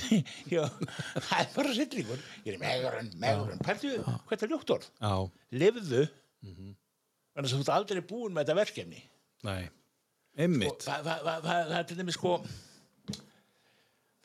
Já, 0.54 0.62
það 0.68 1.36
er 1.40 1.50
bara 1.56 1.74
sitlingur. 1.76 2.20
Ég 2.44 2.52
er 2.52 2.56
í 2.58 2.60
megurinn, 2.62 3.10
megurinn. 3.20 3.60
Hvað 3.64 3.84
er 3.88 4.04
þetta 4.30 4.48
ljótt 4.52 4.72
orð? 4.76 4.86
Já. 5.00 5.14
Livðu, 5.62 6.02
þannig 6.44 7.40
að 7.40 7.52
þú 7.54 7.60
ert 7.64 7.72
aldrei 7.74 8.02
búin 8.06 8.34
með 8.36 8.44
þetta 8.44 8.58
verkefni. 8.60 9.02
Nei. 9.48 9.62
Einmitt. 10.40 10.84
Það, 10.86 11.08
það, 11.26 11.72
er 11.80 11.86
til 11.88 11.96
dæmis 11.98 12.16
sko, 12.16 12.36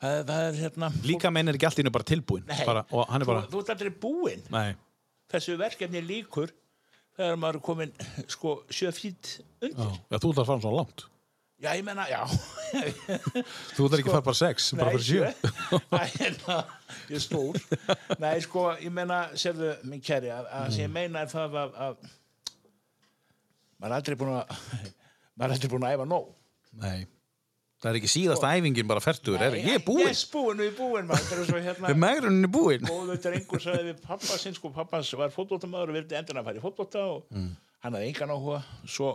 það, 0.00 0.20
það 0.28 0.40
er 0.46 0.58
hérna... 0.60 0.90
Líka 1.08 1.32
menn 1.34 1.50
er 1.50 1.58
ekki 1.58 1.68
allt 1.68 1.80
í 1.80 1.84
innu 1.84 1.92
bara 1.96 2.06
tilbúin. 2.08 2.44
Nei, 2.48 2.60
Bara, 2.68 2.84
og 2.92 3.08
hann 3.10 3.24
er 3.24 3.30
bara, 3.30 3.44
þú, 3.46 3.56
þú 3.56 3.62
ert 3.64 3.72
aldrei 3.74 3.92
búin. 4.06 4.44
nei. 4.54 4.68
Þessu 5.32 5.56
verkefni 5.58 6.02
líkur 6.06 6.52
þegar 7.16 7.38
maður 7.40 7.58
er 7.58 7.64
komin 7.66 7.92
sko 8.30 8.58
sjö 8.70 8.92
fít 8.94 9.36
Já. 9.36 9.68
undir. 9.70 10.00
Já, 10.12 10.18
þú 10.22 10.30
ert 10.32 10.40
að 10.42 10.48
fara 10.50 10.62
svona 10.64 10.80
langt. 10.82 11.06
Já, 11.56 11.70
ég 11.72 11.84
menna, 11.86 12.04
já. 12.10 12.20
Þú 13.72 13.86
ert 13.86 13.94
ekki 13.96 14.10
að 14.10 14.12
fara 14.12 14.24
bara 14.26 14.36
sex, 14.36 14.66
bara 14.76 14.92
fyrir 14.92 15.06
sjö. 15.06 15.30
Nei, 15.94 16.08
hérna, 16.18 16.56
ég 17.08 17.16
er 17.16 17.24
stór. 17.24 17.56
Nei, 18.20 18.34
sko, 18.44 18.66
ég 18.84 18.92
meina, 18.92 19.22
sérðu, 19.40 19.70
minn 19.88 20.02
kæri, 20.04 20.28
að, 20.34 20.50
að 20.58 20.68
sem 20.76 20.84
ég 20.84 20.92
meina 20.98 21.22
er 21.24 21.32
það 21.32 21.56
að, 21.62 21.78
að 21.86 22.10
maður 23.80 23.88
er 23.88 23.96
aldrei 23.98 24.18
búin 24.20 24.34
að 24.36 24.52
maður 25.32 25.48
er 25.48 25.56
aldrei 25.56 25.72
búin 25.72 25.88
að 25.88 25.96
æfa 25.96 26.08
nóg. 26.12 26.28
Nei. 26.84 26.98
Það 27.86 27.92
er 27.92 27.96
ekki 28.00 28.08
síðasta 28.10 28.48
æfingin 28.50 28.88
bara 28.90 28.98
færtugur, 28.98 29.42
er 29.46 29.54
ég 29.60 29.76
er 29.76 29.82
búinn. 29.86 30.08
Yes, 30.08 30.24
búinn, 30.26 30.58
við 30.58 30.80
er 31.06 31.42
svo 31.46 31.58
hérna, 31.62 31.90
Við 31.92 31.98
megrunin 32.02 32.46
er 32.48 32.50
búinn. 32.50 32.88
góðu 32.88 33.14
drengur 33.22 33.62
sagði 33.62 33.92
við 33.92 34.00
pappa 34.02 34.38
sinn, 34.42 34.56
sko, 34.56 34.72
pappans 34.74 35.12
var 35.14 35.30
fótboltamaður 35.30 35.92
og 35.92 35.96
vildi 36.00 36.16
endur 36.18 36.40
að 36.40 36.48
fara 36.48 36.58
í 36.58 36.62
fótbolta 36.64 37.04
og 37.12 37.28
hann 37.30 37.94
hafði 37.94 38.08
engan 38.08 38.32
áhuga. 38.34 38.58
Svo 38.90 39.12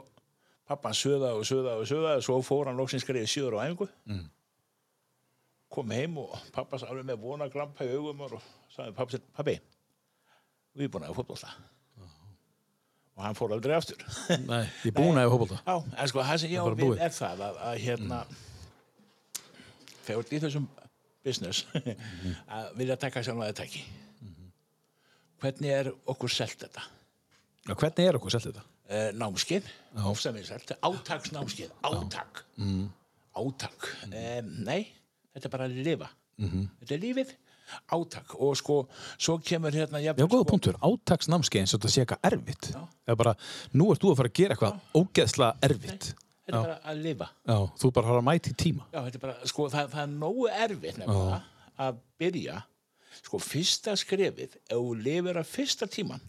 pappan 0.72 0.96
söða 0.96 1.34
og 1.36 1.44
söða 1.50 1.74
og 1.82 1.90
söða 1.92 2.14
og 2.22 2.24
svo 2.30 2.38
fór 2.48 2.72
hann 2.72 2.80
loksins 2.80 3.04
greið 3.10 3.28
sjöður 3.28 3.60
á 3.60 3.68
æfingu. 3.68 3.90
Kom 5.76 5.92
heim 5.92 6.16
og 6.24 6.32
pappas 6.56 6.88
alveg 6.88 7.10
með 7.12 7.20
vonaglampa 7.26 7.84
í 7.84 7.92
augum 7.92 8.24
og 8.30 8.40
sagði 8.72 8.96
pappi, 8.96 9.20
pappi, 9.36 9.58
við 10.80 10.88
erum 10.88 10.96
búin 10.96 11.10
að 11.10 11.12
hafa 11.12 11.20
fótbolta. 11.20 11.52
Og 13.20 13.26
hann 13.28 13.36
fór 13.36 13.52
aldrei 13.58 13.76
aftur. 13.76 14.00
Nei, 14.48 14.64
ég 14.88 14.96
búinn 14.96 15.20
að 15.20 15.28
hafa 15.28 15.36
hópólta. 15.36 15.60
Já, 15.68 15.76
en 16.00 16.10
sko, 16.14 16.24
það 16.24 16.40
sem 16.46 16.54
ég 16.56 16.64
á 16.64 16.66
bara 16.70 16.80
við 16.80 17.04
er 17.04 17.14
það 17.20 17.44
að, 17.50 17.60
að 17.68 17.84
hérna 17.84 18.22
þegar 18.32 18.51
ert 20.10 20.34
í 20.34 20.40
þessum 20.42 20.70
business 21.22 21.66
að 22.56 22.72
vilja 22.80 22.98
taka 22.98 23.22
sjálf 23.24 23.46
að 23.46 23.60
tæki 23.62 23.84
hvernig 25.42 25.74
er 25.74 25.92
okkur 26.10 26.32
selt 26.32 26.60
þetta? 26.62 26.84
Já, 27.68 27.76
hvernig 27.76 28.08
er 28.08 28.18
okkur 28.18 28.34
selgt 28.34 28.50
þetta? 28.52 28.66
Uh, 28.92 29.10
námskeið, 29.16 29.68
ofsamið 30.12 30.50
selt 30.50 30.74
átaksnámskeið, 30.84 31.76
átak. 31.88 32.42
Átak 33.40 33.88
um, 34.10 34.50
nei, 34.68 34.82
þetta 35.32 35.48
er 35.48 35.54
bara 35.54 35.70
að 35.70 35.80
lifa. 35.86 36.10
Þetta 36.42 36.96
er 36.96 37.02
lífið, 37.06 37.32
átak. 37.96 38.34
Og 38.42 38.58
sko, 38.60 38.80
svo 39.16 39.38
kemur 39.46 39.76
hérna 39.78 40.02
Já, 40.02 40.10
jafnvel, 40.10 40.28
góða 40.28 40.42
sko, 40.42 40.50
punktur. 40.50 40.80
Átaksnámskeið 40.84 41.64
eins 41.64 41.76
og 41.76 41.80
þetta 41.80 41.94
sé 41.94 42.04
eitthvað 42.04 42.28
erfitt. 42.32 42.72
Það 42.74 43.14
er 43.14 43.22
bara, 43.24 43.36
nú 43.78 43.88
ert 43.94 44.04
þú 44.04 44.12
að 44.12 44.20
fara 44.22 44.34
að 44.34 44.38
gera 44.42 44.58
eitthvað 44.58 45.00
ógeðslega 45.00 45.70
erfitt. 45.70 46.12
Þetta 46.46 46.58
er 46.58 46.66
bara 46.66 46.78
að 46.92 47.02
lifa. 47.06 47.28
Já, 47.48 47.58
þú 47.82 47.92
bara 47.98 48.12
har 48.12 48.20
að 48.22 48.28
mæti 48.28 48.54
tíma. 48.58 48.88
Já, 48.94 49.00
þetta 49.06 49.20
er 49.20 49.24
bara, 49.26 49.50
sko, 49.52 49.68
það, 49.74 49.92
það 49.96 50.04
er 50.06 50.14
nógu 50.16 50.48
erfitt 50.52 51.02
nefnilega 51.02 51.42
að 51.82 52.00
byrja 52.22 52.58
sko, 53.22 53.42
fyrsta 53.44 53.96
skrefið 54.00 54.58
ef 54.62 54.72
þú 54.78 54.96
lifir 55.02 55.42
að 55.42 55.52
fyrsta 55.52 55.88
tíman 55.92 56.24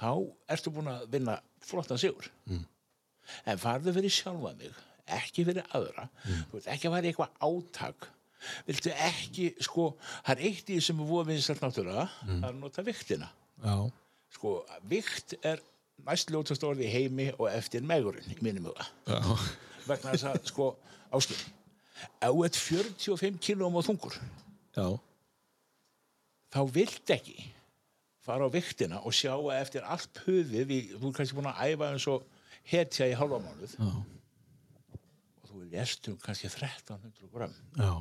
þá 0.00 0.10
ertu 0.50 0.72
búin 0.72 0.88
að 0.90 1.02
vinna 1.12 1.36
flottan 1.64 2.00
sigur. 2.00 2.30
En 3.46 3.60
farðu 3.60 3.92
fyrir 3.94 4.12
sjálfa 4.14 4.54
mig 4.58 4.78
ekki 5.10 5.44
fyrir 5.46 5.66
aðra. 5.76 6.06
Þú 6.24 6.56
veit 6.58 6.70
ekki 6.72 6.88
að 6.88 7.04
í 7.04 7.10
eitthvað 7.10 7.36
átak. 7.46 8.08
Viltu 8.68 8.92
ekki, 8.94 9.50
sko 9.60 9.90
það 10.24 10.30
er 10.32 10.44
eitt 10.48 10.70
í 10.70 10.76
því 10.78 10.84
sem 10.86 11.00
er 11.02 11.08
voða 11.10 11.28
vinsalt 11.28 11.60
náttúrulega 11.60 12.06
það 12.22 12.36
er 12.38 12.46
að 12.48 12.60
nota 12.62 12.84
viktina 12.86 13.28
Já. 13.60 13.74
sko, 14.32 14.52
vikt 14.88 15.34
er 15.44 15.60
næst 16.06 16.32
ljótast 16.32 16.64
orði 16.66 16.86
í 16.88 16.92
heimi 16.94 17.28
og 17.36 17.48
eftir 17.52 17.84
megurinn 17.86 18.32
í 18.32 18.38
mínum 18.44 18.70
huga 18.70 18.86
vegna 19.86 20.14
þess 20.14 20.26
að 20.30 20.50
sko 20.50 20.68
áslug 21.16 21.40
ef 22.20 22.30
þú 22.32 22.44
ert 22.46 22.58
45 22.64 23.40
kílóum 23.44 23.78
á 23.78 23.82
þungur 23.86 24.16
Já. 24.76 24.86
þá 26.54 26.60
vilt 26.74 27.12
ekki 27.16 27.50
fara 28.24 28.46
á 28.46 28.50
viktina 28.52 29.00
og 29.04 29.16
sjá 29.16 29.32
að 29.34 29.56
eftir 29.58 29.86
allt 29.88 30.12
puðið 30.20 30.72
í, 30.76 30.80
þú 31.00 31.10
er 31.10 31.16
kannski 31.18 31.38
búin 31.38 31.50
að 31.50 31.62
æfa 31.72 31.90
eins 31.94 32.06
og 32.12 32.24
hetja 32.70 33.08
í 33.10 33.16
halva 33.18 33.40
mánuð 33.42 33.76
Já. 33.76 33.90
og 35.42 35.52
þú 35.52 35.66
lestum 35.72 36.18
kannski 36.22 36.50
1300 36.52 37.30
gram 37.34 37.54
Já. 37.76 37.92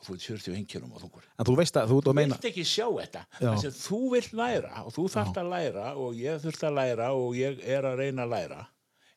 Þú 0.00 0.16
ert 0.16 0.26
41 0.26 0.66
kílóum 0.70 0.94
á 0.94 0.98
þungur. 1.02 1.26
En 1.36 1.48
þú 1.48 1.56
veist 1.58 1.78
að 1.80 1.90
þú 1.90 1.98
ert 1.98 2.06
að 2.06 2.10
þú 2.10 2.16
meina... 2.20 2.36
vilt 2.36 2.48
ekki 2.50 2.64
sjá 2.68 2.86
þetta. 2.86 3.24
Já. 3.40 3.48
þess 3.48 3.68
að 3.70 3.80
þú 3.80 4.00
vilt 4.14 4.36
læra 4.40 4.84
og 4.84 4.94
þú 4.96 5.06
þarft 5.16 5.40
að 5.42 5.50
læra 5.54 5.86
og 6.04 6.20
ég 6.20 6.40
þurft 6.44 6.66
að 6.68 6.76
læra 6.78 7.10
og 7.18 7.36
ég 7.38 7.62
er 7.76 7.88
að 7.90 8.02
reyna 8.04 8.26
að 8.26 8.34
læra. 8.36 8.62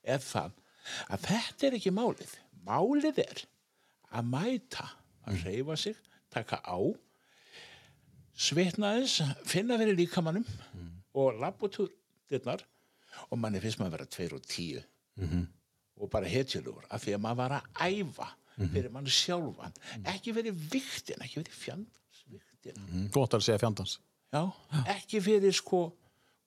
Er 0.04 0.24
það 0.24 0.60
að 1.08 1.30
þetta 1.30 1.68
er 1.70 1.78
ekki 1.80 1.94
málið. 1.94 2.36
Málið 2.64 3.24
er 3.24 3.46
að 4.14 4.30
mæta 4.34 4.90
að 5.28 5.46
reyfa 5.48 5.78
sig, 5.80 5.98
taka 6.34 6.60
á 6.66 6.78
svitna 8.34 8.96
þess 8.98 9.22
finna 9.48 9.78
fyrir 9.80 9.98
líkamannum 9.98 10.46
og 11.14 11.40
labba 11.42 11.68
út 11.68 11.80
úr 11.84 11.92
dyrnar 12.32 12.64
og 13.30 13.38
manni 13.38 13.62
finnst 13.62 13.80
maður 13.82 13.94
að 13.94 13.98
vera 14.00 14.14
2 14.16 14.38
og 14.38 14.48
10 14.50 15.44
og 16.02 16.10
bara 16.10 16.30
hetjulegur 16.30 16.88
af 16.90 17.04
því 17.04 17.14
að 17.16 17.22
maður 17.22 17.42
var 17.44 17.56
að 17.60 17.68
æfa 17.86 18.30
fyrir 18.58 18.90
mann 18.94 19.08
sjálfan. 19.10 19.74
Ekki 20.14 20.34
fyrir 20.38 20.54
viktin, 20.72 21.22
ekki 21.26 21.42
fyrir 21.42 21.58
fjandans 21.58 22.24
viktin 22.32 22.80
Mm, 22.88 23.08
Gott 23.12 23.34
að 23.36 23.44
segja 23.44 23.60
fjandans. 23.60 23.98
Já, 24.34 24.44
ekki 24.96 25.20
fyrir 25.22 25.52
sko 25.56 25.82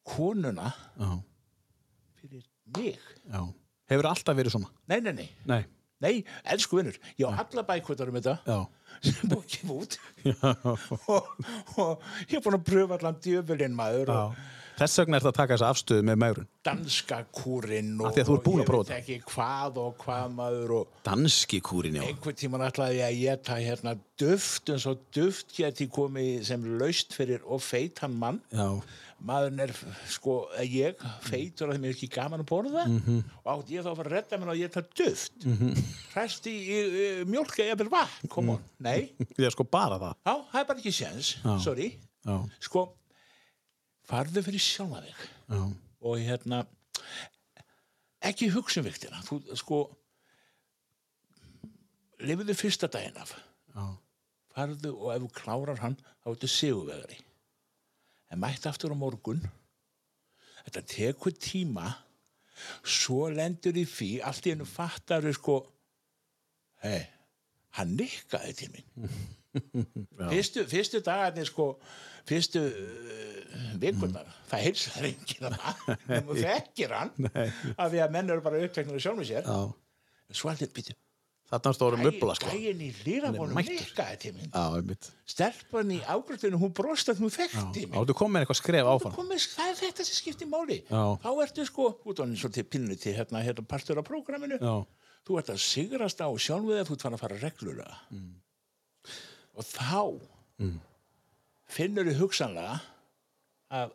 konuna. 0.07 0.71
Já. 0.99 1.11
fyrir 2.21 2.45
mig. 2.77 2.99
Já. 3.31 3.42
Hefur 3.90 4.09
alltaf 4.11 4.37
verið 4.38 4.55
svona? 4.57 4.71
Nei, 4.90 5.01
nei, 5.05 5.12
nei, 5.12 5.29
Nei. 5.47 5.61
nei, 6.03 6.14
elsku 6.51 6.79
vinnur 6.81 6.97
ég 7.21 7.29
á 7.29 7.38
alla 7.45 7.62
bækvötar 7.69 8.09
um 8.11 8.16
þetta. 8.19 8.38
Já. 8.49 8.66
sem 9.03 9.29
búið 9.31 9.45
ekki 9.45 9.69
út. 9.77 9.99
Og, 11.12 11.29
og 11.77 12.03
ég 12.31 12.38
er 12.38 12.42
búin 12.47 12.57
að 12.59 12.64
pröfa 12.66 12.97
allan 12.99 13.21
djöfulinn 13.23 13.77
maður 13.77 14.11
og, 14.14 14.40
Þess 14.77 14.99
vegna 15.01 15.17
er 15.17 15.25
þetta 15.25 15.33
að 15.33 15.39
taka 15.41 15.55
þessa 15.57 15.69
afstöðu 15.73 16.03
með 16.05 16.17
megrun. 16.21 16.49
danska 16.67 17.19
kúrin 17.33 17.93
og, 18.01 18.07
Af 18.11 18.15
því 18.17 18.21
að 18.23 18.29
þú 18.29 18.35
ert 18.37 18.45
búin 18.45 18.61
að 18.61 18.65
og 18.65 18.69
prófa 18.71 18.83
ég 18.83 18.89
veit 18.91 18.99
ekki 18.99 19.17
hvað 19.33 19.79
og 19.81 19.95
hvað 20.03 20.35
maður 20.37 20.73
og 20.81 20.99
Danski 21.07 21.61
kúrin, 21.65 21.97
já. 21.97 22.03
einhvern 22.11 22.37
tíman 22.37 22.65
ætlaði 22.67 22.99
ég 22.99 23.07
að 23.07 23.21
geta 23.23 23.57
hérna 23.62 23.95
duft 24.21 24.73
eins 24.75 24.87
og 24.91 24.99
duft 25.17 25.55
geti 25.57 25.87
komið 25.89 26.45
sem 26.51 26.67
laust 26.81 27.15
fyrir 27.17 27.41
og 27.47 27.62
feitan 27.62 28.17
mann. 28.21 28.41
Já, 28.53 28.67
maðurinn 29.27 29.62
er 29.65 29.73
sko 30.12 30.35
að 30.59 30.75
ég 30.77 31.07
feitur 31.25 31.71
að 31.71 31.79
þeim 31.79 31.87
er 31.89 31.95
ekki 31.97 32.11
gaman 32.12 32.45
að 32.45 32.51
borða. 32.51 32.85
Mhm. 32.91 33.23
og 33.45 33.51
átt 33.55 33.71
ég 33.73 33.81
þá 33.87 33.91
að 33.95 33.97
fara 34.03 34.11
að 34.11 34.17
redda 34.19 34.41
mér 34.43 34.53
að 34.53 34.61
ég 34.61 34.75
það 34.77 34.93
duft? 35.01 35.39
Mm 35.47 35.57
-hmm. 35.57 35.83
hræst 36.12 36.47
í, 36.53 36.57
í, 36.57 36.79
í 37.01 37.25
mjólka 37.25 37.62
ég 37.65 37.81
er 37.81 37.89
vatn, 37.97 38.29
kom 38.29 38.51
on, 38.51 38.61
nei. 38.79 39.12
Ég 39.39 39.47
er 39.47 39.51
sko 39.57 39.65
bara 39.65 39.97
það. 39.99 40.15
já, 40.27 40.35
það 40.53 40.61
er 40.61 40.67
bara 40.69 40.79
ekki 40.79 40.93
séns, 40.93 41.37
sorry 41.65 41.93
Já, 42.27 42.37
sko, 42.61 42.89
farðu 44.09 44.42
fyrir 44.47 44.62
sjálfa 44.62 45.03
þig. 45.05 45.27
Já, 45.51 45.61
og 46.07 46.23
hérna 46.23 46.62
ekki 48.27 48.51
hugsa 48.55 48.83
um 48.83 48.88
viktina 48.88 49.23
þú 49.27 49.40
sko 49.59 49.83
lifiðu 52.27 52.57
fyrsta 52.57 52.90
daginn 52.90 53.21
af. 53.23 53.35
Já, 53.75 53.85
farðu 54.55 54.95
og 54.97 55.12
ef 55.14 55.23
þú 55.27 55.31
klárar 55.40 55.83
hann 55.85 55.99
þá 56.01 56.33
ertu 56.33 56.51
sigurvegari. 56.51 57.21
En 58.33 58.42
mætt 58.42 58.66
aftur 58.66 58.95
á 58.95 58.97
morgun. 58.99 59.42
Þetta 60.66 60.83
tekur 60.90 61.35
tíma. 61.38 61.92
Svo 62.83 63.29
lendur 63.31 63.77
í 63.77 63.85
því 63.85 64.11
allt 64.25 64.47
í 64.49 64.55
hennu 64.55 64.64
fattar 64.64 65.27
sko 65.37 65.61
hei, 66.85 67.03
hann 67.77 67.97
nikkaði 67.99 68.55
til 68.57 68.69
mín 68.73 68.87
fyrstu, 70.33 70.66
fyrstu 70.71 71.01
dagarnir 71.07 71.49
sko 71.49 71.71
fyrstu 72.29 72.62
uh, 72.66 73.73
vikurnar 73.81 74.29
það 74.51 74.66
heilsar 74.66 75.09
enginn 75.11 75.49
að 75.57 76.23
þú 76.29 76.38
þekkir 76.47 76.95
hann 76.99 77.12
Nei. 77.29 77.49
af 77.77 77.90
því 77.90 78.05
að 78.05 78.14
menn 78.19 78.37
eru 78.37 78.45
bara 78.45 78.62
uppteknur 78.66 79.03
sjálf 79.03 79.21
með 79.23 79.33
sér. 79.33 79.51
Svo 80.35 80.51
allir 80.51 80.73
býtu 80.75 80.97
Þarna 81.47 81.71
stórum 81.77 82.01
uppla, 82.09 82.35
sko. 82.35 82.49
gæin 82.51 82.81
í 82.83 82.88
lýrabónum 83.07 83.55
mættur. 83.55 83.77
nikkaði 83.79 84.16
til 84.19 84.33
mín. 84.35 84.49
Já, 84.51 84.64
einmitt. 84.75 85.11
stelpan 85.31 85.92
í 85.95 85.99
ágröndinu, 86.03 86.59
hún 86.59 86.73
brost 86.75 87.12
að 87.12 87.21
hún 87.23 87.31
þekkti 87.31 87.85
mig. 87.87 87.99
Áttu 88.01 88.16
komið 88.19 88.42
eitthvað 88.42 88.59
skref 88.59 89.05
komið, 89.14 89.45
það 89.53 89.71
er 89.71 89.79
þetta 89.79 90.07
sem 90.09 90.19
skiptir 90.19 90.51
máli. 90.51 90.81
Já. 90.90 91.05
þá 91.23 91.31
ertu 91.45 91.66
sko, 91.69 91.87
út 92.03 92.19
á 92.19 92.23
henni 92.27 92.40
svolítið 92.40 92.66
pilnu 92.73 92.99
til 92.99 93.14
hérna, 93.14 93.45
hérna 93.47 93.62
partur 93.62 94.03
af 94.03 94.09
prógraminu. 94.11 94.59
Já, 94.59 94.75
þú 95.23 95.38
ert 95.38 95.53
að 95.55 95.62
sigrast 95.62 96.19
á 96.19 96.27
sjálfu 96.35 96.75
þegar 96.75 96.90
þú 96.90 96.99
ert 96.99 97.07
að 97.12 97.23
fara 97.23 97.38
reglulega. 97.45 97.95
Mm. 98.11 98.35
Og 99.57 99.64
þá 99.64 100.03
finnur 101.77 102.07
þið 102.11 102.21
hugsanlega 102.21 102.77
að 103.77 103.95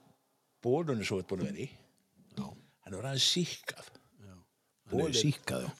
bólunni 0.65 1.05
svo 1.07 1.21
er 1.21 1.27
búin 1.29 1.43
að 1.45 1.51
vera 1.51 1.65
í 1.65 1.69
hann 2.41 2.97
er 2.97 3.05
aðeins 3.07 3.27
síkaðu. 3.31 3.99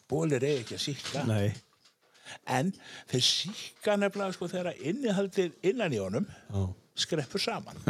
bólir 0.10 0.38
er 0.48 0.62
ekki 0.62 0.78
að 0.78 0.84
síka 0.86 1.24
Nei. 1.28 1.50
en 2.48 2.70
þeir 3.12 3.26
síka 3.28 3.98
nefnilega 4.00 4.38
sko 4.38 4.48
þegar 4.52 4.78
innihaldið 4.80 5.58
innan 5.68 5.92
í 5.96 6.00
honum 6.00 6.28
Já, 6.32 6.62
skreppur 7.04 7.42
saman. 7.44 7.82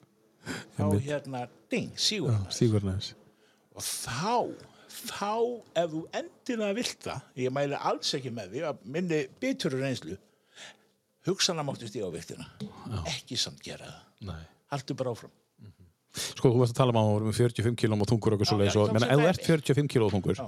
Þá 0.76 0.84
hérna 1.02 1.44
ding, 1.70 1.92
sígur 1.98 2.30
hann. 2.34 2.48
stígur 2.54 2.84
næs. 2.86 3.12
og 3.74 3.82
þá 3.82 4.50
þá 4.96 5.30
ef 5.82 5.90
þú 5.92 6.02
endilega 6.18 6.76
vilt 6.78 7.00
það 7.06 7.40
ég 7.44 7.54
mæli 7.54 7.78
alls 7.90 8.12
ekki 8.18 8.30
með 8.34 8.52
því 8.54 8.62
að 8.70 8.84
minni 8.96 9.18
bitur 9.42 9.74
reynslu 9.78 10.16
hugsanlega 11.26 11.68
máttu 11.70 11.90
stíga 11.90 12.08
á 12.08 12.12
viktina 12.14 12.46
ekki 13.12 13.38
samt 13.40 13.62
gera 13.64 13.88
það 13.90 14.30
Nei. 14.30 14.44
haldu 14.72 14.98
bara 14.98 15.16
áfram 15.16 15.34
Sko, 16.16 16.48
þú 16.48 16.60
varst 16.62 16.72
að 16.72 16.78
tala 16.78 16.92
um 16.94 16.98
að 17.00 17.08
voru 17.12 17.26
með 17.28 17.38
45 17.42 17.74
kílóm 17.76 18.02
og 18.02 18.08
þungur 18.08 18.32
og 18.32 18.40
eitthvað 18.40 18.48
svo 18.48 18.56
Já, 18.56 18.60
leiðis 18.62 18.76
já, 18.76 18.80
og 18.80 18.86
ég 18.88 18.94
menna, 18.96 19.06
tók 19.06 19.12
ef 19.12 19.20
þú 19.20 19.26
ert 19.28 19.48
45 19.50 19.90
kíló 19.92 20.06
og 20.06 20.12
þungur, 20.14 20.38
Já. 20.40 20.46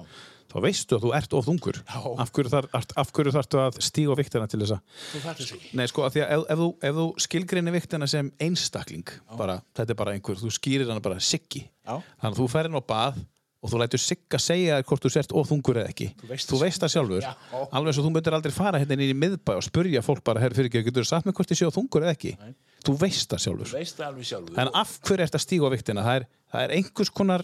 þá 0.49 0.57
veistu 0.65 0.97
að 0.97 1.03
þú 1.05 1.11
ert 1.19 1.35
of 1.37 1.49
þungur. 1.49 1.81
Já. 1.83 1.99
Af 2.25 2.33
hverju, 2.33 2.53
þar, 2.55 2.69
af 3.03 3.13
hverju 3.19 3.35
þarftu 3.37 3.61
að 3.61 3.81
stíga 3.85 4.17
á 4.17 4.21
viktina 4.23 4.49
til 4.49 4.61
þess 4.63 4.77
að 4.79 5.75
Nei, 5.77 5.85
sko, 5.93 6.07
af 6.09 6.15
því 6.15 6.23
að 6.25 6.33
ef, 6.39 6.45
ef, 6.55 6.63
þú, 6.63 6.69
ef 6.89 6.97
þú 7.01 7.07
skilgrinni 7.27 7.75
viktina 7.77 8.09
sem 8.09 8.31
einstakling, 8.49 9.13
bara, 9.37 9.59
þetta 9.77 9.93
er 9.93 10.01
bara 10.01 10.15
einhver, 10.17 10.41
þú 10.41 10.55
skýrir 10.57 10.89
hana 10.89 11.05
bara 11.05 11.21
siggi. 11.21 11.67
Já. 11.85 11.99
Þannig 12.23 12.33
að 12.33 12.41
þú 12.41 12.49
færir 12.55 12.73
inn 12.73 12.81
á 12.81 12.85
bað 12.95 13.21
og 13.59 13.67
þú 13.73 13.77
lætur 13.83 13.99
sigga 14.03 14.39
segja 14.39 14.77
hvort 14.87 15.03
þú 15.03 15.11
sért 15.11 15.33
of 15.35 15.49
þungur 15.51 15.81
eða 15.83 15.91
ekki. 15.91 16.07
Þú 16.21 16.29
veist 16.31 16.47
þú 16.53 16.57
veist 16.63 16.79
það 16.85 16.93
sjálfur. 16.95 17.23
Já. 17.27 17.33
Alveg 17.75 17.89
eins 17.91 17.99
og 17.99 18.05
þú 18.07 18.13
myndir 18.15 18.35
aldrei 18.39 18.55
fara 18.55 18.79
hérna 18.79 18.95
inn 18.95 19.03
í 19.09 19.17
miðbæ 19.19 19.53
og 19.59 19.65
spurja 19.67 19.99
fólk 20.07 20.23
bara, 20.27 20.39
herr 20.45 20.55
fyrir 20.55 20.69
ekki, 20.71 20.85
getur 20.87 21.03
þú 21.03 21.09
sagt 21.11 21.27
mér 21.27 21.35
hvort 21.35 21.51
ég 21.51 21.59
sé 21.59 21.67
of 21.67 21.75
þungur 21.75 22.07
eða 22.07 22.15
ekki? 22.15 22.33
Nei. 22.39 22.53
Þú 22.87 22.93
veist 23.03 23.27
það 23.33 23.41
sjálfur. 23.45 23.69
veist 23.75 23.97
það 23.99 24.13
sjálfur 24.31 24.55
En 24.63 24.71
af 24.79 24.91
hverju 25.03 25.23
ert 25.27 25.35
að 25.35 25.43
stíga 25.43 25.67
á 25.67 25.71
viktina? 25.75 26.03
Það 26.07 26.15
er, 26.21 26.25
það 26.55 26.61
er 26.69 26.75
einhvers 26.79 27.11
konar 27.11 27.43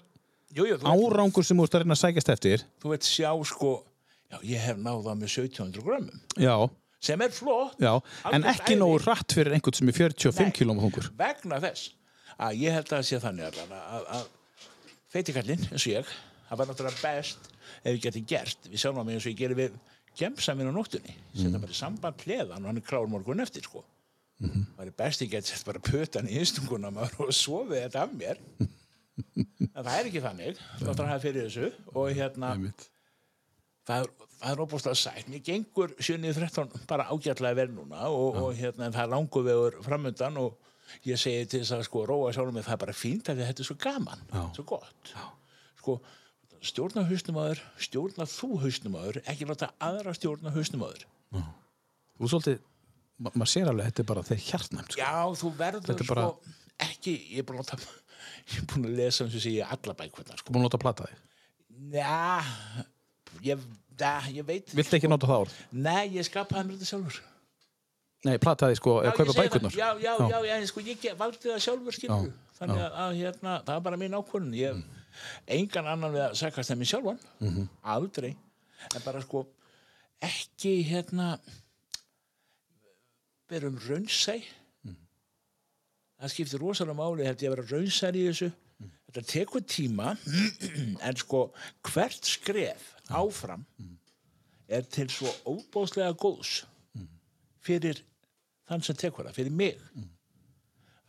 jú, 0.54 0.62
jú, 0.70 0.76
árangur 0.86 1.42
sem 1.48 1.58
þú 1.58 1.66
ert 1.66 1.74
að 1.74 1.82
reyna 1.82 1.98
að 1.98 2.02
sækjast 2.04 2.30
eftir. 2.36 2.62
þú 2.78 2.86
veit 2.94 3.02
sjá 3.10 3.30
sko 3.50 3.72
já, 4.30 4.38
ég 4.46 4.62
hef 4.62 4.78
náða 4.78 5.18
með 5.18 5.34
1700 5.34 5.82
grömmum 5.82 6.14
Já, 6.38 6.54
sem 7.02 7.18
er 7.26 7.34
flott 7.34 7.74
já. 7.82 7.98
En 8.30 8.46
ekki 8.46 8.78
nógu 8.78 9.02
hratt 9.02 9.34
fyrir 9.34 9.50
einhvern 9.58 9.74
sem 9.74 9.90
er 9.90 9.98
45 9.98 10.54
Nei. 10.54 10.62
Feitikallinn 15.14 15.66
eins 15.70 15.84
og 15.84 15.92
ég 15.92 16.14
það 16.48 16.60
var 16.60 16.70
náttúrulega 16.70 17.02
best 17.02 17.50
ef 17.82 17.90
ég 17.92 18.04
geti 18.04 18.22
gert. 18.28 18.70
Við 18.70 18.82
sjálfum 18.82 19.06
mig 19.06 19.18
eins 19.18 19.26
og 19.26 19.32
ég 19.32 19.40
gerir 19.40 19.58
við 19.58 19.76
gemsa 20.18 20.54
minn 20.54 20.70
á 20.70 20.74
nóttunni 20.74 21.16
setja 21.34 21.60
bara 21.60 21.74
í 21.74 21.78
samband 21.78 22.18
pleðan 22.20 22.62
og 22.62 22.70
hann 22.70 22.80
er 22.80 22.86
krár 22.86 23.10
morgun 23.10 23.42
eftir 23.44 23.66
sko. 23.66 23.84
Það 24.40 24.86
er 24.86 24.94
best 24.98 25.22
ég 25.24 25.32
geti 25.32 25.52
sett 25.52 25.66
bara 25.66 25.82
pötan 25.82 26.28
í 26.30 26.38
innstunguna 26.40 26.90
maður 26.94 27.28
og 27.28 27.36
sofið 27.36 27.86
þetta 27.86 28.06
af 28.06 28.16
mér. 28.20 28.42
En 29.74 29.84
það 29.86 29.94
er 29.94 30.08
ekki 30.08 30.20
þannig 30.22 30.56
þá 30.58 30.80
þarf 30.80 31.00
að 31.04 31.08
hafa 31.08 31.22
fyrir 31.22 31.44
þessu 31.46 31.68
og 31.94 32.08
hérna 32.16 32.48
það 33.86 34.00
er, 34.00 34.08
það 34.40 34.62
óbúslega 34.64 34.98
sætt. 34.98 35.28
Mér 35.30 35.42
gengur 35.46 35.94
7.13 36.00 36.72
bara 36.90 37.06
ágætlega 37.12 37.58
vel 37.60 37.68
núna 37.76 38.08
og, 38.10 38.40
og 38.42 38.58
hérna, 38.58 38.90
það 38.90 39.04
er 39.04 39.12
langu 39.12 39.42
vegur 39.46 39.78
framöndan 39.86 40.40
og 40.42 40.58
ég 41.08 41.18
segi 41.20 41.46
til 41.50 41.60
þess 41.62 41.74
að 41.78 41.82
sko 41.88 42.04
róa 42.08 42.32
sjálfum 42.34 42.54
mig 42.58 42.64
það 42.66 42.76
er 42.76 42.82
bara 42.84 42.96
fínt 42.96 43.28
af 43.28 43.36
því 43.38 43.42
að 43.44 43.50
þetta 43.52 43.64
er 43.64 43.68
svo 43.70 43.76
gaman 43.84 44.22
Já. 44.32 44.42
svo 44.58 44.64
gott 44.74 45.14
sko 45.80 45.96
stjórna 46.64 47.02
hausnum 47.10 47.36
aður, 47.42 47.58
stjórna 47.84 48.24
þú 48.30 48.48
hausnum 48.62 48.94
aður 48.96 49.18
ekki 49.28 49.48
láta 49.50 49.68
aðra 49.84 50.14
stjórna 50.16 50.54
hausnum 50.54 50.86
aður 50.86 51.04
Þú 52.14 52.28
svolítið, 52.30 52.60
ma 53.18 53.30
maður 53.34 53.50
sér 53.50 53.68
alveg, 53.72 53.88
þetta 53.90 54.02
er 54.04 54.06
bara 54.06 54.22
þeir 54.22 54.42
hjartnæmt. 54.46 54.92
Sko. 54.94 55.00
já 55.02 55.40
þú 55.40 55.48
verður 55.58 55.90
er 55.90 55.96
sko 55.98 56.14
bara- 56.14 56.54
ekki, 56.86 57.14
ég 57.34 57.40
er 57.42 57.46
búin 57.48 57.58
að 57.58 57.72
ég 58.54 58.60
er 58.60 58.68
búin 58.70 58.86
að 58.86 58.94
lesa 59.00 59.24
eins 59.26 59.34
og 59.34 59.42
segja 59.42 59.66
alla 59.74 59.94
bækvöldar 59.98 60.38
sko. 60.38 60.54
Búin 60.54 60.62
að 60.62 60.68
láta 60.68 60.78
að 60.78 60.84
plata 60.84 61.08
þig. 61.10 61.18
já, 61.98 62.44
ég, 63.50 63.66
ég 64.38 64.46
veit 64.46 64.72
Viltu 64.78 64.96
ekki 65.00 65.10
nota 65.10 65.26
það 65.28 65.42
orð? 65.48 65.58
nei, 65.74 66.04
ég 66.14 66.28
skapaði 66.30 66.68
mér 66.70 66.78
þetta 66.78 66.90
sjálfur 66.92 67.18
Nei, 68.24 68.38
plata 68.40 68.68
þig 68.70 68.78
sko, 68.80 68.92
eða 69.02 69.10
Já, 69.12 69.16
kaupa 69.18 69.34
bækurnar. 69.36 69.70
það. 69.70 69.78
Já, 69.78 69.88
já, 70.00 70.12
já, 70.30 70.38
já, 70.48 70.54
en 70.56 70.66
sko, 70.70 70.80
ég 70.80 71.16
valdi 71.20 71.38
það 71.50 71.58
sjálfur 71.66 71.92
skilur. 71.98 72.28
Já, 72.30 72.40
Þannig 72.54 72.78
að, 72.84 72.92
að 73.02 73.16
hérna, 73.18 73.52
það 73.66 73.74
var 73.74 73.80
bara 73.88 73.96
mín 74.00 74.14
ákvörðun. 74.16 74.54
Ég 74.54 74.82
engan 75.58 75.86
annan 75.90 76.12
við 76.14 76.22
að 76.28 76.36
sakast 76.38 76.70
þeim 76.70 76.84
í 76.86 76.88
sjálfan. 76.88 77.18
Mhm. 77.42 77.68
Aldrei. 77.82 78.30
En 78.94 79.02
bara 79.04 79.20
sko, 79.24 79.42
ekki 80.22 80.72
hérna 80.88 81.38
verum 83.50 83.76
raunsæ. 83.88 84.38
Mhm. 84.84 84.96
Það 86.20 86.32
skiptir 86.34 86.62
rosalega 86.62 86.96
máli 86.98 87.26
held 87.26 87.42
ég 87.42 87.50
að 87.50 87.56
vera 87.56 87.66
raunsær 87.74 88.16
í 88.16 88.24
þessu. 88.28 88.48
Mhm. 88.80 88.90
Þetta 89.10 89.26
tekur 89.34 89.66
tíma, 89.66 90.14
en 91.08 91.16
sko, 91.20 91.52
hvert 91.82 92.24
skref 92.24 92.94
áfram 93.10 93.64
Mhm. 93.78 93.96
er 94.68 94.82
til 94.82 95.08
svo 95.08 95.28
óbóðslega 95.44 96.14
góðs 96.16 96.64
fyrir 97.64 98.00
þann 98.70 98.84
sem 98.86 98.98
tekur 99.00 99.28
það, 99.28 99.36
fyrir 99.38 99.54
mig. 99.54 99.80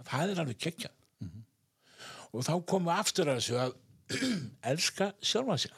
Það 0.05 0.33
er 0.35 0.43
alveg 0.43 0.61
kekkja 0.67 0.91
og 2.35 2.43
þá 2.43 2.51
komum 2.67 2.89
við 2.89 2.99
aftur 2.99 3.29
að 3.31 3.37
þessu 3.39 3.55
að 3.63 3.75
elska 4.71 5.05
sjálfa 5.23 5.55
sig. 5.63 5.77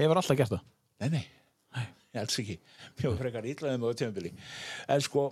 Hefur 0.00 0.16
alltaf 0.16 0.38
gert 0.38 0.54
það? 0.54 0.62
nei, 1.02 1.08
nei, 1.12 1.24
nei. 1.76 1.84
Ég 2.14 2.22
elska 2.22 2.42
ekki. 2.42 2.56
Mjög 3.02 3.18
frekar 3.20 3.48
ítlaðið 3.50 3.82
með 3.82 3.92
á 3.92 3.98
tímabili. 4.00 4.30
En 4.90 5.04
sko 5.04 5.26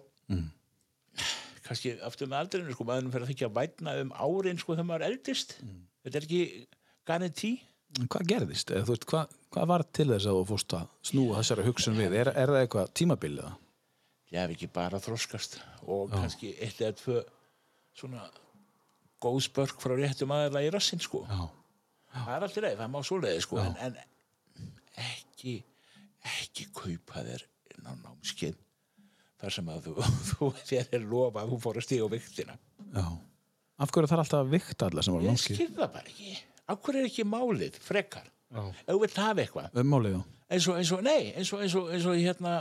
kannski 1.68 1.94
aftur 2.04 2.28
með 2.30 2.42
aldrinu 2.42 2.74
sko, 2.76 2.84
maður 2.88 3.08
fyrir 3.14 3.24
að 3.26 3.32
þykja 3.32 3.48
vætna 3.56 3.94
um 4.02 4.12
árin 4.16 4.60
sko 4.60 4.76
þegar 4.76 4.88
maður 4.90 5.06
eldist. 5.08 5.56
Þetta 6.04 6.20
er 6.20 6.28
ekki 6.28 6.42
garanti. 7.08 7.54
En 7.98 8.10
Hvað 8.12 8.28
gerðist? 8.28 8.70
Eða, 8.76 8.90
veist, 8.92 9.08
hvað, 9.08 9.32
hvað 9.56 9.70
var 9.72 9.84
til 9.96 10.08
þess 10.12 10.28
að 10.28 10.38
þú 10.38 10.44
fórst 10.52 10.76
að 10.76 10.92
snúa 11.10 11.40
þessari 11.40 11.66
hugsun 11.66 11.96
við? 11.98 12.16
Er, 12.20 12.30
er 12.36 12.52
það 12.52 12.60
eitthvað 12.62 12.92
tímabilið 13.00 13.46
það? 13.48 13.56
Ég 14.32 14.38
hef 14.42 14.52
ekki 14.54 14.68
bara 14.74 15.00
þroskast 15.02 15.58
og 15.88 16.10
kannski 16.12 16.52
eitt 16.60 16.80
eða 16.84 16.96
tvö 17.00 17.18
svona 17.98 18.26
góð 19.24 19.40
spörk 19.48 19.80
frá 19.82 19.94
réttum 19.98 20.30
aðeila 20.36 20.62
í 20.66 20.70
rassinn 20.74 21.00
sko 21.02 21.24
Já. 21.26 21.40
það 22.14 22.34
er 22.36 22.46
alltaf 22.48 22.62
leið, 22.66 22.76
það 22.82 22.92
má 22.94 23.00
svo 23.08 23.18
leið 23.22 23.40
sko, 23.46 23.58
en, 23.62 23.76
en 23.88 23.98
ekki 25.08 25.56
ekki 26.28 26.66
kaupa 26.76 27.22
þér 27.26 27.44
inn 27.74 27.88
á 27.88 27.92
námskeið 28.04 28.56
þar 29.38 29.54
sem 29.54 29.68
að 29.72 29.88
þú, 29.88 29.94
þú 30.32 30.50
þér 30.66 30.92
er 30.98 31.08
lofa 31.08 31.44
að 31.44 31.52
þú 31.54 31.58
fór 31.64 31.80
að 31.80 31.86
stíga 31.88 32.06
á 32.06 32.14
viktina 32.14 32.58
Já. 32.94 33.04
Af 33.78 33.92
hverju 33.94 34.08
þarf 34.10 34.22
alltaf 34.24 34.40
að 34.42 34.48
vikta 34.56 34.86
alla 34.88 35.02
sem 35.06 35.14
var 35.14 35.22
Ég 35.22 35.30
námskeið? 35.30 35.58
skil 35.60 35.74
það 35.76 35.90
bara 35.94 36.08
ekki. 36.10 36.30
Af 36.72 36.78
hverju 36.82 36.98
er 37.02 37.08
ekki 37.10 37.24
málið 37.30 37.76
frekar? 37.84 38.24
Já. 38.50 38.62
Ef 38.74 38.88
þú 38.88 38.96
vilt 39.04 39.18
hafa 39.22 39.42
eitthvað. 39.44 39.76
Ummálið, 39.82 40.14
já. 40.16 40.22
Eins 40.56 40.66
og, 40.72 40.78
eins 40.80 40.90
og, 40.96 41.02
nei, 41.06 41.20
eins 41.38 41.52
og, 41.54 41.60
eins 41.62 41.76
og, 41.78 41.90
eins 41.94 42.06
og 42.10 42.16
hérna, 42.18 42.54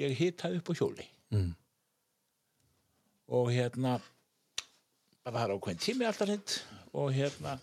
ég 0.00 0.16
hitaði 0.18 0.60
upp 0.60 0.70
á 0.70 0.74
hjóli. 0.78 1.06
Mm. 1.34 1.52
Og 3.34 3.50
hérna, 3.54 3.96
bara 5.24 5.40
það 5.40 5.44
er 5.46 5.54
ákveðin 5.56 5.82
tími 5.84 6.08
alltaf 6.08 6.28
hreint 6.28 6.56
og 6.94 7.10
hérna, 7.14 7.56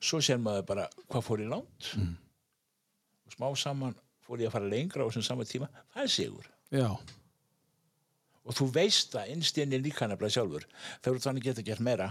svo 0.00 0.22
sér 0.24 0.40
maður 0.42 0.66
bara 0.72 0.88
hvað 1.06 1.26
fór 1.28 1.44
í 1.44 1.48
langt. 1.50 1.92
Mm. 1.98 2.16
Og 3.26 3.36
smá 3.36 3.48
saman 3.60 3.96
fór 4.26 4.42
ég 4.42 4.50
að 4.50 4.58
fara 4.58 4.72
lengra 4.72 5.06
á 5.06 5.08
þessum 5.08 5.26
sama 5.26 5.46
tíma. 5.46 5.70
Það 5.94 6.06
er 6.06 6.14
sigur. 6.16 6.52
Já. 6.74 6.90
og 8.46 8.54
þú 8.54 8.68
veist 8.74 9.12
það 9.14 9.32
innst 9.34 9.58
inni 9.62 9.78
líka 9.82 10.06
nefnilega 10.06 10.34
sjálfur 10.34 10.64
þegar 11.02 11.18
þú 11.18 11.24
þannig 11.24 11.44
getur 11.46 11.66
gert 11.66 11.82
meira 11.82 12.08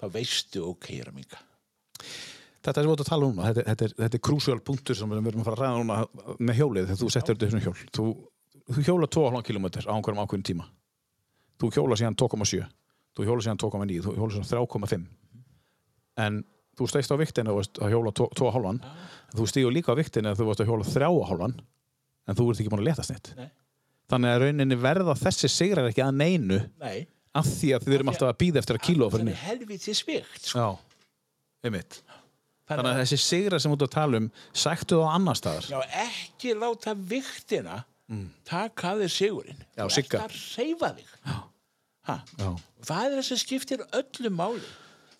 þá 0.00 0.06
veistu 0.12 0.62
ok, 0.68 0.88
ég 0.96 1.04
er 1.04 1.10
að 1.12 1.18
minga 1.20 1.40
Þetta 2.62 2.78
er 2.78 2.84
sem 2.84 2.90
við 2.90 2.94
ert 2.94 3.02
að 3.02 3.08
tala 3.08 3.26
um 3.26 3.32
núna, 3.34 3.46
þetta 3.48 3.62
þetta 3.66 3.84
er, 3.84 3.92
þetta 3.98 4.16
er 4.18 4.22
krúsjál 4.28 4.60
punktur 4.62 4.98
sem 4.98 5.10
við 5.10 5.28
erum 5.32 5.40
að 5.42 5.48
fara 5.48 5.56
að 5.56 5.62
ræða 5.62 5.78
núna 5.80 6.36
með 6.38 6.58
hjólið 6.60 6.84
þegar 6.86 7.00
þú 7.00 7.08
settur 7.10 7.38
þetta 7.40 7.58
í 7.58 7.62
hjól. 7.64 7.80
Þú, 7.96 8.04
þú 8.70 8.84
hjóla 8.86 9.08
2,5 9.10 9.42
km 9.48 9.66
á 9.88 9.92
einhverjum 9.96 10.22
ákveðin 10.22 10.46
tíma. 10.46 10.68
Þú 11.60 11.70
hjóla 11.76 11.98
síðan 11.98 12.16
2,7. 12.18 12.66
Þú 13.16 13.26
hjóla 13.28 13.44
síðan 13.44 13.60
2,9. 13.62 14.02
Þú 14.06 14.14
hjóla 14.16 14.32
síðan 14.36 14.50
3,5. 14.50 15.06
En 16.22 16.42
þú 16.78 16.88
steist 16.88 17.12
á 17.12 17.16
viktinu 17.20 17.56
að 17.58 17.92
hjóla 17.92 18.12
2,5. 18.16 18.86
Þú 19.36 19.48
stígur 19.50 19.74
líka 19.74 19.92
á 19.92 19.98
viktinu 19.98 20.32
að 20.32 20.40
þú 20.40 20.46
varst 20.50 20.62
að 20.64 20.70
hjóla 20.72 20.86
3,5. 20.88 21.58
En 22.30 22.38
þú 22.38 22.46
ert 22.52 22.62
ekki 22.62 22.70
búin 22.72 22.82
að 22.84 22.88
letast 22.90 23.12
neitt. 23.12 23.32
Nei. 23.38 23.50
Þannig 24.12 24.32
að 24.34 24.42
rauninni 24.44 24.76
verða 24.76 25.14
þessi 25.16 25.48
sigrar 25.48 25.88
ekki 25.88 26.02
að 26.04 26.16
neinu 26.18 26.58
Nei, 26.82 27.06
af 27.38 27.46
því 27.48 27.70
að 27.76 27.86
við 27.88 27.94
erum 27.96 28.10
alltaf 28.12 28.28
að 28.28 28.40
býða 28.42 28.60
eftir 28.60 28.76
að 28.78 28.82
kílóa 28.84 29.08
fyrir 29.14 29.24
niður. 29.30 29.44
helviti 29.46 29.94
svikt. 29.96 30.50
Já, 30.52 30.66
einmitt. 31.64 32.02
Þannig 32.68 32.90
að 32.92 33.00
þessi 33.02 33.18
sigrar 33.22 33.62
sem 33.62 33.72
ert 33.74 33.84
að 33.86 33.92
tala 33.94 34.20
um 34.20 34.26
sættu 34.52 34.98
þá 35.00 35.06
annar 35.16 35.38
staðar. 35.38 35.66
Já, 35.72 35.80
ekki 36.04 36.52
láta 36.60 36.92
viktina 36.94 37.78
taka 38.48 38.92
að 38.94 39.02
þér 39.04 39.12
sigurinn. 39.16 39.58
Mm. 39.62 39.72
Já, 39.76 39.82
Þú 39.82 39.98
ert 40.02 40.14
að 40.20 40.36
reyfa 40.58 40.92
þig. 40.96 41.08
Það 42.82 43.04
er 43.06 43.12
það 43.16 43.24
sem 43.28 43.40
skiptir 43.42 43.84
öllu 43.92 44.30
máli. 44.34 44.70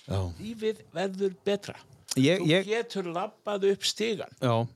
Já. 0.08 0.18
lífið 0.42 0.80
verður 0.92 1.34
betra. 1.46 1.76
Ég, 2.18 2.40
þú 2.42 2.46
ég, 2.50 2.64
getur 2.66 3.06
labbað 3.14 3.68
upp 3.70 3.84
stigan 3.86 4.32
já, 4.42 4.66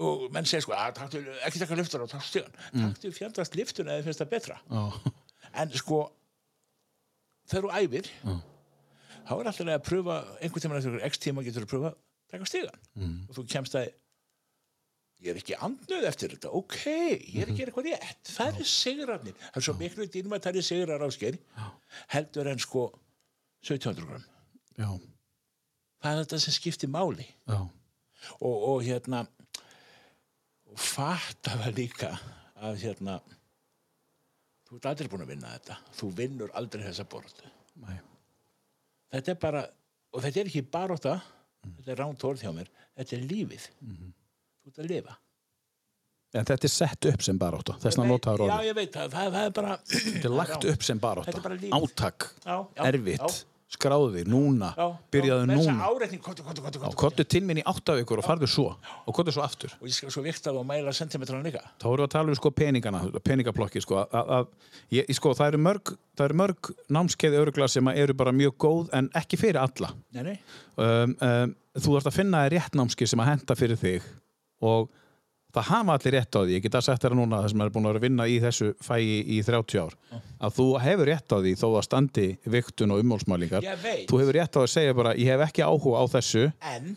og 0.00 0.26
menn 0.32 0.46
segir 0.48 0.64
sko, 0.64 0.72
að, 0.76 0.92
taktu, 0.96 1.20
ekki 1.46 1.60
taka 1.62 1.76
lyftur 1.80 2.04
taktu 2.08 2.28
stigan 2.28 2.54
Mm. 2.72 2.84
taktu 2.92 3.10
fjandast 3.12 3.56
lyftuna 3.58 3.96
eða 3.96 4.04
finnst 4.06 4.20
það 4.22 4.30
betra. 4.30 4.58
Já, 4.70 5.12
en 5.64 5.72
sko 5.76 5.98
þegar 7.50 7.64
þú 7.66 7.72
æfir 7.80 8.10
þá 9.26 9.32
er 9.40 9.50
alltaf 9.50 9.66
að 9.66 9.82
pröfa 9.88 10.16
einhvern 10.40 10.62
tíma 10.80 11.02
x 11.10 11.18
tíma 11.18 11.44
getur 11.44 11.64
þú 11.66 11.70
pröfa 11.72 11.90
að 11.92 11.98
taka 12.30 12.44
stigan 12.52 12.78
Mm. 12.96 13.18
og 13.28 13.34
þú 13.36 13.46
kemst 13.48 13.74
að 13.80 13.90
ég 15.20 15.32
er 15.32 15.40
ekki 15.40 15.56
andnöð 15.66 16.06
eftir 16.08 16.34
þetta. 16.34 16.52
Ok, 16.56 16.78
ég 16.86 17.42
er 17.42 17.52
ekki 17.52 17.66
eitthvað 17.66 17.88
rétt. 17.90 18.32
Það 18.32 18.60
er 18.62 18.68
sigrarnir, 18.72 19.36
það 19.42 19.60
er 19.60 19.66
svo 19.66 19.74
miklu 19.80 20.06
að 20.06 20.44
það 20.46 20.60
er 20.60 20.66
sigrar 20.66 21.04
áskeir 21.06 21.38
heldur 22.14 22.50
en 22.50 22.62
sko 22.62 22.86
1700 23.66 24.08
gram. 24.08 24.24
Já, 24.80 24.90
það 26.00 26.12
er 26.12 26.22
þetta 26.24 26.40
sem 26.46 26.56
skiptir 26.56 26.92
máli. 26.92 27.26
Og, 27.50 28.54
og 28.54 28.84
hérna 28.84 29.24
og 30.70 30.78
fatta 30.80 31.56
það 31.64 31.76
líka 31.80 32.14
að 32.60 32.84
hérna 32.84 33.18
þú 34.68 34.78
ert 34.78 34.88
aldrei 34.92 35.10
búin 35.10 35.24
að 35.24 35.34
vinna 35.34 35.52
þetta. 35.56 35.80
Þú 35.98 36.12
vinnur 36.20 36.54
aldrei 36.56 36.84
þessa 36.86 37.08
borð. 37.10 37.34
Nei. 37.80 37.98
þetta 39.14 39.32
er 39.32 39.38
bara 39.40 39.60
og 40.10 40.24
þetta 40.24 40.40
er 40.42 40.48
ekki 40.50 40.62
baróta 40.72 41.14
þetta 41.64 41.92
er 41.92 42.00
ránt 42.00 42.24
orð 42.26 42.42
hjá 42.44 42.50
mér, 42.54 42.70
þetta 42.98 43.16
er 43.16 43.26
lífið 43.30 43.66
þú 44.64 44.72
ert 44.72 44.84
að 44.84 44.90
lifa 44.94 45.18
En 46.30 46.46
þetta 46.46 46.66
er 46.68 46.70
sett 46.70 47.06
upp 47.10 47.22
sem 47.26 47.38
barátta, 47.38 47.74
þess 47.82 47.98
að 47.98 48.04
Nei, 48.04 48.10
notaður 48.12 48.42
já 48.44 48.52
orðið. 48.54 48.66
ég 48.68 48.74
veit 48.78 48.92
það, 48.94 49.14
það, 49.14 49.30
það 49.34 49.46
er 49.46 49.54
bara 49.56 49.78
Þetta 49.90 50.28
er 50.28 50.34
lagt 50.38 50.66
upp 50.72 50.84
sem 50.86 51.00
er 51.50 51.56
lífið. 51.56 51.72
Átak, 51.80 52.26
já, 52.44 52.52
já, 52.76 52.82
erfitt, 52.86 53.24
já, 53.24 53.40
skráði, 53.70 54.22
núna, 54.30 54.68
já, 54.78 54.86
byrjaðu 55.14 55.42
já, 55.42 55.48
núna. 55.50 55.88
Já, 56.70 56.94
Kottu 57.02 57.26
til 57.26 57.42
minn 57.46 57.58
í 57.58 57.64
átta 57.66 57.96
vikur 57.98 58.22
og 58.22 58.26
farðu 58.26 58.46
svo. 58.50 58.68
Og 59.10 59.16
kottu 59.18 59.34
svo 59.34 59.42
aftur. 59.42 59.74
og 59.80 59.90
ég 59.90 59.96
skal 59.96 60.14
svo 60.14 60.22
vikta 60.22 60.54
og 60.54 60.66
mæla 60.66 60.94
sentimetrana 60.94 61.42
líka 61.46 61.64
Þá 61.82 61.88
erum 61.90 61.98
við 61.98 62.06
að 62.06 62.14
tala 62.14 62.30
um 62.34 62.38
sko 62.38 62.54
peningana, 62.54 63.02
peningaplokki 63.26 63.82
sko. 63.82 64.04
Að, 64.06 64.32
að, 64.38 64.48
ég, 64.94 65.10
sko 65.18 65.34
það 65.34 65.52
eru 65.52 65.62
mörg, 65.66 65.94
það 66.14 66.28
eru 66.28 66.40
mörg 66.44 66.72
námskeiði 66.94 67.42
örugla 67.42 67.70
sem 67.70 67.92
eru 67.94 68.14
bara 68.14 68.34
mjög 68.34 68.54
góð 68.66 68.94
en 68.94 69.10
ekki 69.18 69.38
fyrir 69.38 69.62
alla. 69.62 69.94
nei, 70.14 70.22
nei, 70.30 70.38
um, 70.78 71.18
um, 71.18 71.54
þú 71.74 71.94
þarfst 71.98 72.10
að 72.14 72.18
finna 72.22 72.46
rétt 72.50 72.78
námski 72.78 73.06
sem 73.06 73.22
að 73.22 73.32
henda 73.34 73.58
fyrir 73.58 73.78
þig 73.78 74.10
og 74.60 74.88
það 75.50 75.66
hafa 75.66 75.94
allir 75.96 76.14
rétt 76.14 76.36
á 76.38 76.40
því 76.46 76.54
ég 76.54 76.62
get 76.62 76.76
að 76.78 76.84
setja 76.86 77.08
þér 77.08 77.16
núna 77.18 77.40
það 77.42 77.50
sem 77.52 77.62
er 77.64 77.70
búin 77.74 77.86
að 77.88 77.90
vera 77.90 78.00
að 78.00 78.06
vinna 78.06 78.26
í 78.30 78.38
þessu 78.44 78.68
fæi 78.86 79.02
í 79.34 79.38
30 79.42 79.80
ár 79.82 79.94
að 80.46 80.56
þú 80.60 80.66
hefur 80.84 81.08
rétt 81.10 81.34
á 81.34 81.38
því 81.42 81.54
þó 81.58 81.68
að 81.74 81.86
standi 81.88 82.26
viktun 82.54 82.94
og 82.94 83.00
veit. 83.82 84.04
þú 84.10 84.20
hefur 84.22 84.36
rétt 84.38 84.58
á 84.58 84.60
að 84.62 84.72
segja 84.76 84.94
bara 85.00 85.14
ég 85.18 85.30
hef 85.32 85.46
ekki 85.48 85.64
áhuga 85.66 86.02
á 86.02 86.04
þessu. 86.14 86.44
En 86.60 86.92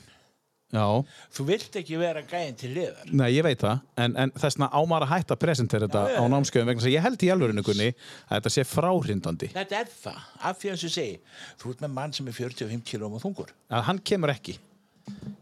já, 0.74 0.86
þú 1.34 1.46
vilt 1.50 1.76
ekki 1.82 1.98
vera 2.02 2.22
gæðin 2.30 2.56
til 2.62 2.70
liðar. 2.74 3.10
Nei 3.14 3.30
ég 3.34 3.46
veit 3.46 3.62
það 3.62 3.82
en, 4.06 4.16
en 4.22 4.34
þess 4.38 4.58
vegna 4.60 4.70
ámar 4.74 5.06
að 5.08 5.12
hætta 5.16 5.34
að 5.38 5.42
presentera 5.44 5.88
þetta 5.90 6.04
Já, 6.04 6.14
já, 6.14 6.18
á 6.18 6.24
já. 6.24 6.32
námskeiðum 6.36 6.70
vegna 6.72 6.82
þess 6.84 6.90
að 6.92 6.96
ég 6.96 7.06
held 7.08 7.26
í 7.26 7.32
alvörinu 7.34 7.64
kunni 7.66 7.90
að 7.94 8.36
þetta 8.38 8.54
sé 8.54 8.68
fráhrindandi. 8.70 9.50
Þetta 9.54 9.82
er 9.82 9.90
það, 9.98 10.22
af 10.50 10.62
því 10.62 10.70
að 10.70 10.78
þessu 10.78 10.94
segi 10.94 11.18
Þú 11.62 11.74
ert 11.74 11.84
með 11.88 11.98
mann 11.98 12.14
sem 12.14 12.30
er 12.30 12.38
45 12.38 12.86
kilóum 12.90 13.18
og 13.18 13.26
þungur. 13.26 13.54
Að 13.74 13.86
hann 13.90 14.02
kemur 14.06 14.34
ekki 14.34 14.60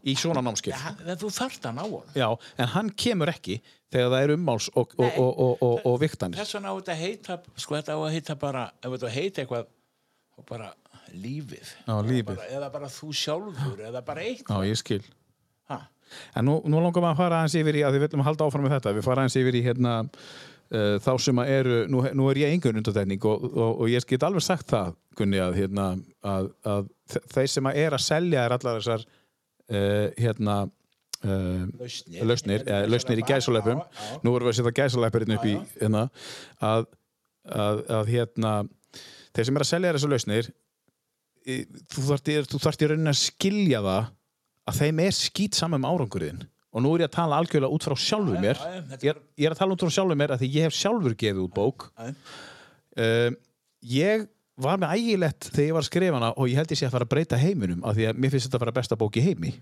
í 0.08 0.16
svona 0.18 0.42
námskeið 0.46 1.08
En 1.12 1.18
þú 1.22 1.30
þarft 1.36 1.68
hann 1.70 1.82
á 1.82 1.86
honum 1.86 2.16
Já, 2.18 2.28
en 2.58 2.72
hann 2.74 2.90
kemur 2.98 3.30
ekki 3.34 3.60
þegar 3.92 4.10
það 4.16 4.24
er 4.26 4.34
ummáls 4.38 4.70
og, 4.74 4.96
og, 4.98 5.18
og, 5.20 5.32
og, 5.46 5.62
og, 5.68 5.86
og 5.92 5.98
viktanir. 6.02 6.40
Þess 6.42 6.56
vegna 6.58 6.72
á 6.72 6.76
þetta 6.80 6.96
að 6.96 7.02
heita 7.06 7.38
Sko 7.62 7.76
þetta 7.78 7.98
á 7.98 8.00
að 8.02 8.14
heita 8.16 8.36
bara 8.42 8.64
Ef 8.82 8.94
þetta 8.96 9.10
að 9.12 9.18
heita 9.20 9.44
eitthvað 9.44 9.68
bara 10.50 10.70
lífið 11.12 11.74
Já, 11.86 11.96
lífið. 12.08 12.30
bara, 12.32 12.48
Eða 12.58 12.70
bara 12.74 12.90
þú 12.92 13.10
sjálfur 13.22 13.82
Eða 13.90 14.02
bara 14.08 14.24
eitt 14.26 14.48
Já, 14.48 14.58
ég 14.66 14.80
skil. 14.80 15.02
ha. 15.70 15.82
En 16.36 16.48
nú, 16.48 16.58
nú 16.68 16.80
langar 16.84 17.04
maður 17.04 17.14
að 17.14 17.20
fara 17.22 17.42
aðeins 17.42 17.58
yfir 17.62 17.78
í 17.80 17.84
að 17.88 17.96
við 18.00 18.06
viljum 18.08 18.24
halda 18.26 18.48
áfram 18.48 18.66
með 18.66 18.74
þetta. 18.78 18.92
Við 18.98 19.06
fara 19.06 19.22
aðeins 19.24 19.38
yfir 19.40 19.56
í 19.56 19.62
hérna 19.64 19.94
uh, 20.02 20.98
þá 21.04 21.12
sem 21.24 21.40
að 21.44 21.52
eru, 21.60 21.78
nú, 21.92 22.02
nú 22.20 22.26
er 22.32 22.40
ég 22.42 22.56
engun 22.58 22.80
undantekning 22.82 23.28
og, 23.30 23.46
og, 23.52 23.70
og 23.86 23.92
ég 23.94 24.08
get 24.10 24.26
alveg 24.28 24.44
sagt 24.44 24.72
það, 24.74 24.96
Gunni, 25.20 25.40
að, 25.44 25.56
hérna, 25.62 25.86
að, 26.24 26.50
að 26.68 26.90
þe- 27.14 27.24
þeir 27.36 27.50
sem 27.54 27.70
að 27.72 27.80
er 27.86 27.96
að 27.96 28.04
selja 28.08 28.44
er 28.48 28.56
allar 28.58 28.80
þessar 28.82 29.06
hérna 29.72 30.56
uh, 30.68 31.66
Lausnir. 31.80 32.24
lausnir, 32.28 32.64
eða 32.68 32.90
lausnir 32.92 33.22
í 33.22 33.28
gæsuleipum 33.30 33.82
nú 34.26 34.34
erum 34.36 34.48
við 34.50 34.54
að 34.54 34.58
setja 34.60 34.76
gæsuleipur 34.82 35.26
hérna 35.26 35.38
upp 35.40 35.46
í 35.48 35.56
hérna, 35.82 36.04
að, 36.72 36.88
að, 37.52 37.84
að 38.00 38.12
hérna 38.16 38.54
þeir 39.32 39.48
sem 39.50 39.60
er 39.62 39.66
að 39.66 39.72
selja 39.74 39.94
þessar 39.98 40.14
lausnir 40.16 40.52
þú 41.42 42.08
þarft 42.10 42.30
í- 42.30 42.38
í 42.86 42.90
rauninni 42.92 43.14
að 43.14 43.22
skilja 43.22 43.80
það 43.86 44.10
að 44.72 44.82
þeim 44.82 45.00
er 45.08 45.16
skýt 45.18 45.58
saman 45.58 45.82
um 45.82 45.88
árangurinn. 45.90 46.44
Og 46.72 46.84
nú 46.86 46.92
er 46.96 47.02
ég 47.04 47.10
að 47.10 47.16
tala 47.18 47.40
algjörlega 47.42 47.76
út 47.76 47.84
frá 47.84 47.96
sjálfur 48.00 48.38
Já, 48.38 48.42
mér. 48.46 48.60
ég 49.02 49.10
er, 49.12 49.18
ég 49.42 49.48
er 49.50 49.56
að 49.56 49.60
tala 49.60 49.74
út 49.76 49.82
frá 49.84 49.92
sjálfur 49.92 50.20
mér 50.22 50.32
að 50.36 50.44
því 50.44 50.50
ég 50.54 50.68
hef 50.70 50.76
sjálfur 50.78 51.16
gefið 51.20 51.42
út 51.44 51.56
bók. 51.58 51.88
Um, 52.96 53.36
ég 53.84 54.28
var 54.64 54.80
með 54.82 54.96
ægilegt 54.98 55.50
þegar 55.52 55.68
ég 55.68 55.76
var 55.76 55.84
að 55.84 55.90
skrifa 55.90 56.20
hana 56.20 56.32
og 56.36 56.50
ég 56.50 56.62
held 56.62 56.74
ég 56.74 56.80
sé 56.80 56.88
að 56.88 56.96
fara 56.96 57.08
að 57.08 57.14
breyta 57.14 57.42
heiminum 57.42 57.84
af 57.88 57.98
því 57.98 58.08
að 58.10 58.22
mér 58.22 58.34
finnst 58.34 58.48
þetta 58.48 58.60
að 58.60 58.66
fara 58.66 58.78
besta 58.78 59.00
bók 59.00 59.20
í 59.20 59.26
heimi. 59.26 59.54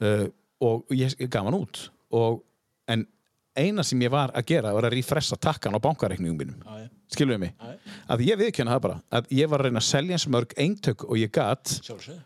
Uh, 0.00 0.26
og 0.64 0.94
ég 0.96 1.16
gaf 1.26 1.46
hann 1.46 1.58
út. 1.58 1.82
Og, 2.16 2.40
en 2.90 3.04
eina 3.58 3.84
sem 3.86 4.00
ég 4.04 4.12
var 4.12 4.32
að 4.36 4.48
gera 4.52 4.72
var 4.76 4.88
að 4.88 4.96
refressa 4.96 5.38
takkan 5.40 5.76
á 5.76 5.80
bankareikningum 5.82 6.38
mínum. 6.38 6.64
Já, 6.64 6.84
já. 6.84 6.88
skilur 7.14 7.36
við 7.36 7.44
mig? 7.44 7.54
Já, 7.58 7.76
já. 7.76 8.00
að 8.14 8.26
ég 8.26 8.40
viðkjöna 8.40 8.74
það 8.76 8.82
bara 8.86 8.98
að 9.18 9.30
ég 9.40 9.52
var 9.52 9.62
að 9.62 9.70
reyna 9.70 9.82
að 9.82 9.88
selja 9.90 10.18
eins 10.18 10.28
mörg 10.36 10.56
eintök 10.56 11.06
og 11.08 11.20
ég 11.20 11.32
gat 11.34 11.78
Sjálfsögðu 11.80 12.20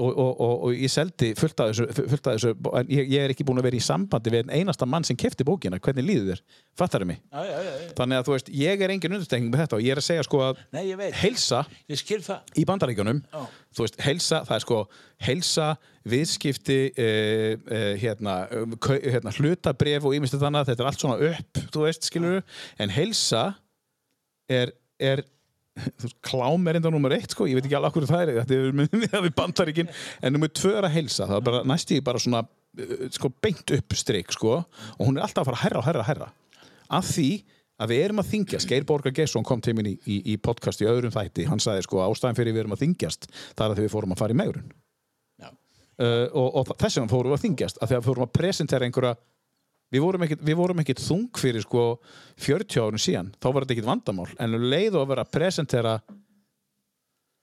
og, 0.00 0.08
og, 0.08 0.40
og, 0.40 0.52
og 0.66 0.72
ég 0.72 0.88
seldi 0.88 1.32
fullt 1.36 1.60
af 1.60 1.70
þessu, 1.72 1.86
fullt 1.92 2.28
af 2.30 2.36
þessu 2.38 2.52
ég, 2.88 3.10
ég 3.12 3.24
er 3.26 3.32
ekki 3.34 3.44
búin 3.44 3.60
að 3.60 3.66
vera 3.68 3.76
í 3.76 3.82
sambandi 3.84 4.32
við 4.32 4.46
einn 4.46 4.62
einasta 4.62 4.86
mann 4.88 5.04
sem 5.04 5.18
kefti 5.20 5.44
bókina, 5.44 5.80
hvernig 5.82 6.06
líður 6.06 6.30
þér? 6.30 6.42
Fattar 6.80 7.04
mig, 7.08 7.20
Já, 7.28 7.42
já, 7.44 7.58
já, 7.66 7.90
þannig 7.98 8.20
að 8.20 8.28
þú 8.28 8.36
veist 8.36 8.48
ég 8.56 8.84
er 8.84 8.94
engin 8.94 9.16
undirtekning 9.18 9.52
með 9.52 9.64
þetta 9.64 9.78
og 9.78 9.84
ég 9.84 9.94
er 9.94 10.00
að 10.00 10.06
segja 10.06 10.24
sko 10.26 10.40
að 10.46 10.62
Nei, 10.72 10.82
ég 10.88 11.00
veit. 11.00 11.18
heilsa 11.20 11.60
Ég 11.92 12.00
í 12.56 12.64
bandaríkjunum 12.68 13.20
þú 13.28 13.84
veist, 13.84 14.00
heilsa, 14.06 14.40
það 14.48 14.56
er 14.56 14.64
sko 14.64 14.80
heilsa, 15.28 15.68
viðskipti 16.08 16.80
uh, 16.88 17.50
uh, 17.68 17.92
hérna, 18.00 18.38
hérna 19.04 19.36
hlutabref 19.36 20.08
og 20.08 20.16
ímyndstu 20.16 20.40
þannig 20.40 20.72
þetta 20.72 20.86
er 20.86 20.90
allt 20.90 21.04
svona 21.04 21.30
upp, 21.32 21.62
þú 21.76 21.84
veist, 21.84 22.08
skilur 22.08 22.40
en 22.80 22.96
heilsa 22.96 23.44
er, 24.48 24.72
er 24.96 25.22
þú 25.22 25.41
klám 26.26 26.68
er 26.68 26.78
enda 26.78 26.90
nummer 26.92 27.14
eitt 27.16 27.32
sko, 27.32 27.46
ég 27.48 27.56
veit 27.56 27.66
ekki 27.66 27.78
alveg 27.78 27.96
hverju 27.96 28.10
það 28.10 28.24
er. 28.24 28.34
Þetta 28.42 28.58
er 28.58 28.76
með 29.22 29.30
bandaríkin. 29.40 29.90
En 30.20 30.36
nummer 30.36 30.52
tvö 30.52 30.74
er 30.78 30.88
að 30.88 30.98
heilsa, 30.98 31.26
það 31.26 31.38
er 31.38 31.48
bara 31.48 31.64
næst 31.72 31.94
í 31.94 32.02
bara 32.04 32.20
svona 32.22 32.44
uh, 32.44 33.08
sko 33.14 33.32
beint 33.44 33.74
upp 33.78 33.96
strik 33.98 34.34
sko. 34.36 34.60
Og 34.98 35.02
hún 35.08 35.18
er 35.18 35.26
alltaf 35.26 35.46
að 35.46 35.52
fara 35.52 35.62
herra 35.64 35.82
og 35.82 35.88
herra 35.88 36.04
og 36.04 36.08
herra 36.10 36.30
af 36.92 37.08
því 37.08 37.30
að 37.82 37.92
við 37.94 38.02
erum 38.04 38.20
að 38.20 38.28
þingjast 38.34 38.68
Geir 38.68 38.84
Borgar 38.86 39.14
Gesson 39.16 39.46
kom 39.48 39.62
til 39.64 39.72
minn 39.74 39.88
í, 39.88 39.94
í, 40.04 40.18
í 40.34 40.36
podcast 40.38 40.82
í 40.84 40.86
öðrum 40.86 41.14
þætti, 41.14 41.46
hann 41.48 41.62
sagði 41.62 41.86
sko 41.86 42.02
ástæðan 42.04 42.36
fyrir 42.38 42.54
við 42.54 42.66
erum 42.66 42.76
að 42.76 42.82
þingjast, 42.84 43.26
það 43.56 43.64
er 43.64 43.72
að 43.72 43.78
því 43.78 43.86
við 43.86 43.94
fórum 43.94 44.12
að 44.14 44.20
fara 44.20 44.36
í 44.36 44.38
megrun. 44.38 44.68
Uh, 46.02 46.28
og, 46.36 46.46
og 46.60 46.70
þess 46.80 46.98
vegna 46.98 47.12
fórum 47.12 47.32
við 47.32 47.36
að 47.36 47.42
þingjast 47.46 47.80
að 47.80 47.90
því 47.90 47.96
að 47.98 48.06
fórum 48.06 48.24
að 48.24 48.30
presentera 48.36 48.86
einhverja 48.88 49.16
við 49.92 50.04
vorum 50.04 50.24
ekkit, 50.26 50.42
við 50.48 50.58
vorum 50.58 50.82
ekkit 50.82 51.02
þung 51.04 51.28
fyrir 51.38 51.64
sko 51.64 51.84
40 52.40 52.82
árun 52.82 53.02
síðan, 53.02 53.32
þá 53.38 53.48
var 53.50 53.64
þetta 53.64 53.76
ekkit 53.76 53.88
vandamál. 53.90 54.28
En 54.40 54.56
um 54.56 54.66
leið 54.72 54.96
og 54.96 55.04
að 55.04 55.10
vera 55.12 55.26
að 55.26 55.32
presentera 55.36 55.94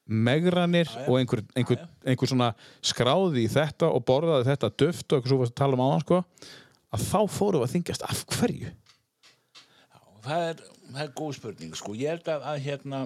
megranir 0.10 0.90
Já, 0.90 1.04
já. 1.04 1.06
og 1.06 1.20
einhver, 1.20 1.44
einhver, 1.54 1.78
Já, 1.78 1.90
einhver 2.10 2.32
svona 2.32 2.50
skráði 2.82 3.44
í 3.46 3.52
þetta 3.54 3.92
og 3.94 4.02
borðaði 4.08 4.48
þetta 4.50 4.72
duft 4.82 5.06
og 5.06 5.20
eitthvað 5.20 5.34
svo 5.36 5.46
að 5.46 5.58
tala 5.62 5.78
um 5.78 5.84
áðan 5.86 6.06
sko 6.06 6.22
að 6.90 7.04
þá 7.06 7.20
fórum 7.30 7.62
við 7.62 7.68
að 7.68 7.74
þingjast 7.76 8.06
af 8.08 8.24
hverju? 8.34 8.72
Já, 8.74 10.00
það 10.26 10.46
er, 10.48 10.64
það 10.88 11.04
er 11.04 11.12
góð 11.20 11.36
spurning 11.38 11.78
sko, 11.78 11.94
ég 12.00 12.16
held 12.16 12.32
að, 12.34 12.48
að 12.50 12.64
hérna 12.66 13.04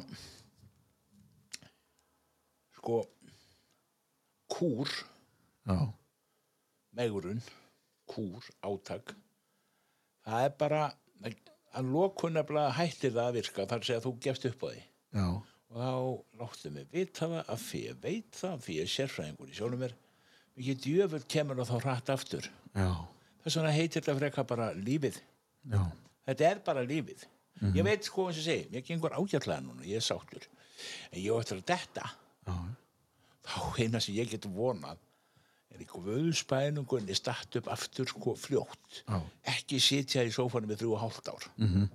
sko 2.80 3.02
kúr, 4.54 4.96
Já, 5.68 5.78
megurun 6.96 7.44
kúr, 8.08 8.48
átak 8.64 9.12
það 10.28 10.46
er 10.48 10.54
bara 10.60 10.84
að 11.74 11.90
lokun 11.94 12.38
nefnilega 12.38 12.76
hættir 12.78 13.14
það 13.16 13.28
að 13.30 13.38
virka 13.40 13.66
þar 13.70 13.82
segja 13.88 14.00
að 14.02 14.06
þú 14.08 14.14
gefst 14.26 14.48
upp 14.50 14.64
á 14.64 14.68
því. 14.68 14.84
Já, 15.14 15.28
og 15.74 15.82
þá 15.82 16.40
láttu 16.42 16.72
mig 16.74 16.88
vita 16.94 17.30
það 17.30 17.52
að 17.56 17.68
ég 17.88 18.00
veit 18.04 18.40
það, 18.40 18.56
er 18.84 18.92
sérfræðingur 18.94 19.52
í 19.52 19.58
sjálfum 19.58 19.84
mér. 19.84 19.96
Mikið 20.54 20.82
djöfull 20.86 21.24
kemur 21.34 21.60
það 21.62 21.72
þá 21.72 21.88
hratt 21.88 22.12
aftur. 22.14 22.50
Já, 22.78 22.90
þess 23.44 23.60
vegna 23.60 23.74
heitir 23.74 24.02
þetta 24.02 24.18
freka 24.20 24.46
bara 24.54 24.70
lífið. 24.78 25.22
Já. 25.74 25.82
þetta 26.28 26.50
er 26.50 26.62
bara 26.66 26.84
lífið. 26.86 27.26
Ég 27.74 27.86
veit 27.86 28.06
sko 28.06 28.28
eins 28.28 28.40
og 28.42 28.46
segi, 28.46 28.68
mér 28.74 28.84
gengur 28.86 29.14
ágætlega 29.16 29.64
núna 29.64 29.86
ég 29.88 30.02
er 30.02 30.04
sáttur, 30.04 30.46
en 31.12 31.20
ég 31.22 31.32
detta. 31.70 32.10
Já. 32.44 32.56
þá 33.44 33.60
eina 33.80 34.00
sem 34.04 34.16
ég 34.16 34.30
get 34.32 34.46
vonað 34.52 35.00
er 35.76 35.84
í 35.86 35.90
guðspæningunni 35.94 37.16
statt 37.18 37.56
upp 37.60 37.68
aftur 37.74 38.06
sko 38.12 38.36
fljótt 38.40 39.04
Já. 39.08 39.20
ekki 39.56 39.80
sitja 39.82 40.24
í 40.24 40.32
sófanum 40.36 40.70
með 40.74 40.84
þrjú 40.84 40.96
og 40.98 41.04
hálft 41.06 41.28
ár 41.34 41.50
Mhm. 41.58 41.90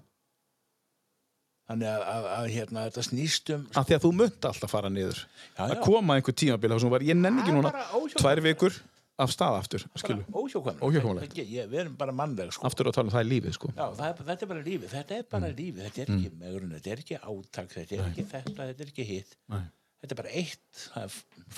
þannig 1.68 1.88
að, 1.92 2.04
að, 2.08 2.26
að 2.34 2.46
hérna, 2.54 2.84
þetta 2.88 3.02
snýst 3.04 3.50
um 3.54 3.66
Af 3.76 3.88
því 3.88 3.96
að 3.98 4.04
þú 4.06 4.12
munt 4.22 4.46
alltaf 4.50 4.70
fara 4.72 4.88
niður 4.92 5.18
Já, 5.24 5.64
að 5.66 5.74
já. 5.76 5.80
koma 5.84 6.16
einhver 6.16 6.36
tímabil 6.40 6.72
var, 6.94 7.04
ég 7.04 7.18
nenni 7.18 7.42
ekki 7.42 7.52
er 7.52 7.58
núna 7.58 7.72
tvær 8.16 8.40
vikur 8.46 8.78
af 9.18 9.32
stað 9.34 9.56
aftur 9.58 9.84
óhjókvæmlega 9.98 11.66
við 11.68 11.78
erum 11.82 11.96
bara 11.98 12.12
mannleg 12.14 12.52
sko. 12.54 12.64
aftur 12.68 12.86
að 12.88 12.94
tala 12.96 13.10
um 13.10 13.14
það 13.16 13.24
í 13.26 13.30
lífið 13.32 13.56
sko. 13.56 13.70
Já, 13.74 13.86
það 13.98 14.06
er, 14.08 14.20
þetta 14.28 14.42
er 14.46 14.50
bara 14.52 14.62
lífið, 14.62 14.92
þetta 14.94 15.16
er 15.18 15.22
Mm. 15.24 15.30
bara 15.32 15.48
lífið, 15.58 15.80
þetta 15.88 16.02
er 16.04 16.12
ekki 16.14 16.30
megrun, 16.38 16.70
þetta 16.78 16.92
er 16.92 17.02
ekki 17.02 17.18
átak, 17.18 17.68
þetta 17.74 17.92
er 17.98 18.04
ekki 18.08 18.24
þetta, 18.30 18.60
þetta 18.68 18.80
er 18.86 18.92
ekki 18.92 19.06
hitt. 19.08 19.36
Nei. 19.48 19.64
Þetta 19.98 20.12
er 20.14 20.20
bara 20.22 20.34
eitt, 20.38 20.84
er 20.94 21.08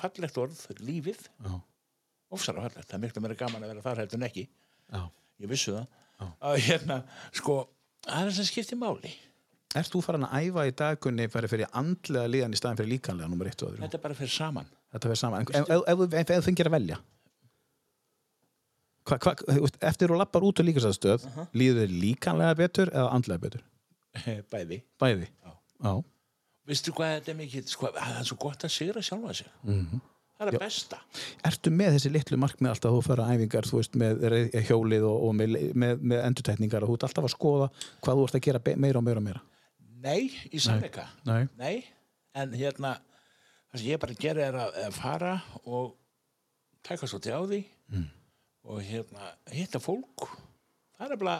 fallegt 0.00 0.38
orð, 0.40 0.62
lífið, 0.80 1.20
Já. 1.44 1.60
Ofsara 2.34 2.64
fallegt, 2.66 2.88
það 2.88 2.98
er 2.98 3.02
miklu 3.04 3.24
meira 3.24 3.38
gaman 3.38 3.64
að 3.66 3.72
vera 3.74 3.84
þar 3.86 4.02
heldur 4.04 4.20
en 4.20 4.28
ekki, 4.28 4.46
Já. 4.90 5.02
ég 5.44 5.50
vissu 5.50 5.74
það. 5.76 5.86
Að 6.20 6.56
hérna, 6.66 7.00
sko, 7.36 7.58
það 8.06 8.18
er 8.20 8.30
það 8.30 8.38
sem 8.38 8.48
skiptir 8.50 8.80
máli. 8.80 9.12
Erst 9.78 9.94
þú 9.94 10.02
farin 10.02 10.26
að 10.26 10.48
æfa 10.48 10.66
í 10.66 10.74
dagunni 10.76 11.28
fyrir, 11.30 11.50
fyrir 11.52 11.70
andlega 11.78 12.30
líðan 12.30 12.56
í 12.56 12.58
staðin 12.58 12.80
fyrir 12.80 12.92
líkanlega 12.96 13.30
nummer 13.30 13.48
1 13.50 13.62
og 13.62 13.70
öðru? 13.70 13.82
Þetta 13.84 13.98
er 14.00 14.02
bara 14.02 14.18
fyrir 14.18 14.34
saman. 14.34 14.70
Þetta 14.90 15.10
verður 15.10 15.20
saman. 15.20 15.50
En 15.54 15.68
ef, 15.70 16.30
þú 16.32 16.40
fengir 16.48 16.70
að 16.70 16.74
velja 16.74 16.98
hva, 19.08 19.16
hva, 19.18 19.70
eftir 19.88 20.10
þú 20.10 20.18
lappar 20.20 20.44
út 20.46 20.60
á 20.60 20.62
líkastastöð 20.66 21.26
uh 21.26 21.42
líður 21.56 21.84
þér 21.84 21.94
líkanlega 22.04 22.56
betur 22.58 22.92
eða 22.92 23.12
andlega 23.16 23.44
betur? 23.46 23.62
Bæði. 24.52 24.80
Bæði? 25.00 25.28
Já. 25.44 25.52
Já. 25.86 25.92
Vistu 26.70 26.92
hvað 26.94 27.14
þetta 27.16 27.32
er 27.32 27.38
mikið, 27.40 27.70
sko, 27.72 27.88
að 27.90 28.00
það 28.00 28.18
er 28.20 28.28
svo 28.28 28.38
gott 28.44 28.66
að 28.66 28.74
sigra 28.74 29.02
sjálfa 29.02 29.36
sig. 29.40 29.52
Mhm. 29.66 30.02
Það 30.40 30.48
er 30.48 30.56
að 30.56 30.62
besta. 30.62 30.98
Ertu 31.50 31.70
með 31.76 31.90
þessi 31.98 32.10
litlu 32.14 32.36
markmið 32.40 32.70
alltaf 32.72 32.88
að 32.90 32.94
þú 32.96 33.00
fara 33.04 33.26
æfingar, 33.34 33.66
þú 33.68 33.76
veist, 33.76 33.96
með 34.00 34.22
reið- 34.32 34.54
hjólið 34.70 35.02
og, 35.10 35.16
og 35.28 35.34
með, 35.36 35.56
með, 35.82 36.00
með 36.12 36.22
endurtækningar 36.30 36.86
og 36.86 36.88
þú 36.88 36.96
ert 36.96 37.04
alltaf 37.10 37.26
að 37.28 37.34
skoða 37.34 37.66
hvað 38.06 38.20
þú 38.20 38.24
ert 38.30 38.38
að 38.38 38.44
gera 38.46 38.62
meira 38.86 39.02
og 39.02 39.04
meira 39.10 39.20
og 39.20 39.26
meira? 39.26 39.42
Nei, 40.00 40.30
í 40.48 40.62
sannleika. 40.64 41.04
Nei. 41.28 41.42
Nei, 41.60 41.74
en 42.40 42.54
hérna 42.56 42.94
það 43.68 43.82
sem 43.82 43.90
ég 43.90 44.00
bara 44.00 44.16
gera 44.24 44.46
er 44.48 44.56
að, 44.64 44.78
að 44.86 44.96
fara 44.96 45.34
og 45.68 45.92
taka 46.88 47.10
svo 47.10 47.20
til 47.20 47.36
á 47.36 47.42
því 47.44 47.60
og 48.70 48.80
hérna 48.88 49.28
hitta 49.52 49.80
fólk 49.82 50.24
það 50.96 51.12
er 51.14 51.20
bara 51.20 51.36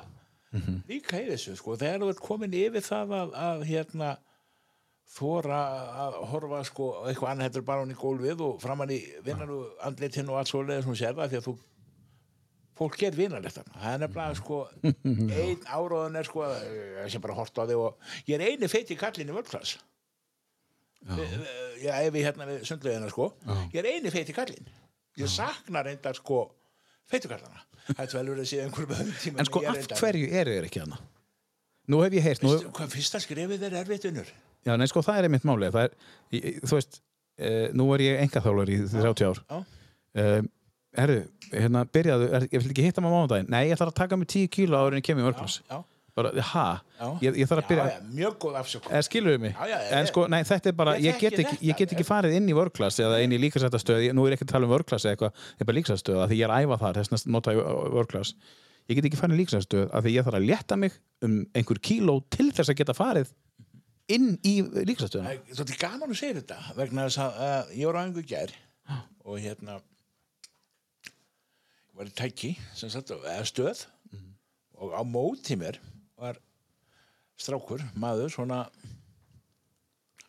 líka 0.91 1.21
í 1.23 1.31
þessu 1.31 1.57
sko, 1.57 1.79
þegar 1.81 2.03
þú 2.05 2.13
ert 2.13 2.21
komin 2.25 2.55
yfir 2.59 2.85
það 2.85 3.17
að, 3.17 3.33
að 3.49 3.65
hérna 3.71 4.13
þóra 5.11 5.59
að 6.05 6.17
horfa 6.31 6.61
sko 6.69 6.87
eitthvað 7.11 7.33
annað 7.33 7.49
heldur 7.49 7.67
bara 7.67 7.83
hann 7.83 7.93
í 7.95 7.99
gólfið 7.99 8.45
og 8.47 8.61
framann 8.63 8.93
í 8.95 9.01
vinnan 9.27 9.51
og 9.57 9.83
andlitinn 9.89 10.31
og 10.31 10.39
allt 10.39 10.51
svoleiðis 10.53 10.87
hún 10.87 10.99
sér 10.99 11.17
það 11.19 11.33
því 11.33 11.41
að 11.41 11.47
þú 11.49 11.55
fólk 12.81 13.03
er 13.05 13.17
vinarlegt 13.19 13.59
þarna. 13.59 13.81
Það 13.83 13.95
er 13.97 14.03
nefnilega 14.05 14.37
sko 14.39 14.61
einn 15.43 15.65
áróðun 15.67 16.21
er 16.21 16.29
sko 16.29 16.45
ég 16.49 17.11
sé 17.13 17.23
bara 17.23 17.37
horta 17.37 17.67
á 17.67 17.69
þig 17.69 17.83
og 17.83 18.13
ég 18.31 18.37
er 18.39 18.47
eini 18.47 18.71
feiti 18.73 18.97
kallinn 19.01 19.33
í 19.33 19.37
völdklass. 19.37 19.77
Já, 21.81 21.95
ef 21.97 22.13
við 22.13 22.27
hérna 22.29 22.47
við 22.49 22.65
sundlegina 22.69 23.11
sko 23.13 23.33
ég 23.73 23.81
er 23.83 23.91
eini 23.91 24.13
feiti 24.15 24.37
kallinn. 24.37 24.71
Ég 25.19 25.29
sakna 25.33 25.83
reyndar 25.85 26.17
sko 26.17 26.45
feitukallana. 27.11 27.67
Það 27.91 28.05
er 28.05 28.15
vel 28.15 28.29
verið 28.31 28.45
að 28.45 28.51
sé 28.53 28.61
einhverjum 28.63 29.15
tíma 29.19 29.43
En 29.43 29.49
sko, 29.49 29.63
af 29.67 29.99
hverju 29.99 30.29
eru 30.39 30.53
þér 30.55 30.67
ekki 30.69 30.83
hana? 30.85 31.01
Nú 31.91 31.99
hef 32.05 32.15
ég 32.15 32.23
heyrt, 32.23 32.45
nú 32.45 32.53
hef, 32.55 32.69
hvað 32.77 32.93
fyrsta 32.93 33.19
skrifið 33.25 33.65
er 33.67 33.77
erfitt 33.81 34.07
unnur 34.07 34.29
já, 34.67 34.77
nei, 34.77 34.87
sko, 34.91 35.03
það 35.07 35.19
er 35.23 35.29
einmitt 35.29 35.47
málið. 35.49 35.73
Það 35.77 35.85
er, 35.89 35.93
ég- 36.37 36.45
ég- 36.51 36.61
þú 36.67 36.79
veist, 36.79 37.01
uh, 37.41 37.69
nú 37.77 37.87
er 37.95 38.05
ég 38.07 38.23
engaþálar 38.27 38.69
í 38.75 38.81
30 38.89 39.29
ár. 39.31 39.45
já, 39.51 39.65
Uh, 40.11 40.43
herru, 40.99 41.21
hérna, 41.53 41.85
byrjaðu, 41.87 42.25
er, 42.35 42.45
ég 42.51 42.59
vil 42.65 42.73
ekki 42.73 42.83
hitta 42.83 43.01
maður 43.01 43.15
mánudaginn. 43.15 43.49
Nei, 43.49 43.69
ég 43.69 43.77
ætla 43.77 43.87
að 43.93 43.95
taka 43.95 44.17
mig 44.19 44.27
10 44.27 44.49
kíló 44.51 44.75
áður 44.81 44.97
en 44.97 44.99
ég 44.99 45.05
kemur 45.07 45.23
í 45.31 45.61
já, 45.71 45.85
Bara, 46.17 46.33
ha? 46.43 46.65
Ég, 47.23 47.37
ég 47.39 47.47
þarf 47.47 47.63
að 47.63 47.69
byrja... 47.69 47.85
já, 47.87 47.93
já, 47.95 48.01
mjög 48.19 48.35
góð 48.43 48.57
afsökun. 48.59 48.91
Eða 48.91 49.05
skilur 49.07 49.37
við 49.37 49.41
mig 49.45 49.55
en 49.55 50.03
ég- 50.03 50.09
sko, 50.11 50.25
nei, 50.27 50.41
þetta 50.43 50.67
er 50.67 50.73
bara, 50.73 50.97
Ég 50.99 51.15
ég 51.15 51.21
get 51.21 51.39
ekki, 51.39 51.59
ég 51.63 51.77
get 51.79 51.93
ekki 51.95 52.07
farið 52.09 52.35
inn 52.41 52.49
í 52.51 52.57
vörklass 52.59 52.99
eða 52.99 53.21
inn 53.23 53.31
í 53.31 53.39
líkasættastöð, 53.39 54.09
nú 54.19 54.27
er 54.27 54.35
ég 54.35 54.41
ekki 54.41 54.49
að 54.49 54.53
tala 54.57 54.67
um 54.67 54.75
vörklass 54.75 55.07
eða 55.07 55.15
eitthvað, 55.15 55.33
ég 55.55 55.63
er 55.63 55.69
bara 55.71 55.79
líkasættastöð, 55.79 56.19
því 56.27 56.41
ég 56.43 56.49
er 56.51 56.57
æfa 56.67 56.79
þar 56.83 56.99
þess 56.99 57.27
nota 57.31 57.55
vörklass 57.95 58.35
ég 58.91 58.99
get 58.99 59.05
ekki 59.07 59.21
farið 59.23 59.39
í 59.39 59.41
líkasættastöð 59.45 59.87
af 59.95 60.03
því 60.05 60.17
ég 60.19 60.27
þarf 60.27 60.41
að 60.43 60.49
létta 60.51 60.77
mig 60.77 60.99
um 61.23 61.39
einhver 61.55 61.79
kíló 61.79 62.19
til 62.35 62.51
þess 62.51 62.75
að 62.75 62.81
geta 62.83 62.99
farið 62.99 63.31
inn 64.17 64.35
í 64.47 64.57
líkasættastöðuna 64.63 65.37
Svo 65.51 65.63
þetta 65.63 65.75
er 65.77 65.81
gaman 65.85 66.13
að 66.15 66.21
segja 66.21 66.39
þetta 66.41 66.59
vegna 66.79 67.07
þess 67.07 67.23
að 67.25 67.41
uh, 67.47 67.73
ég 67.77 67.89
var 67.91 67.99
á 67.99 68.03
einhver 68.03 68.29
gær 68.31 68.55
og 69.25 69.41
hérna 69.41 69.79
var 71.97 72.09
í 72.09 72.15
tæki 72.17 72.55
sem 72.77 72.93
sagt, 72.93 73.13
eða 73.13 73.47
stöð 73.49 73.85
og 74.81 74.95
á 74.97 75.03
móti 75.05 75.59
mér 75.61 75.77
var 76.21 76.39
strákur, 77.41 77.83
maður 77.97 78.33
svona 78.33 78.65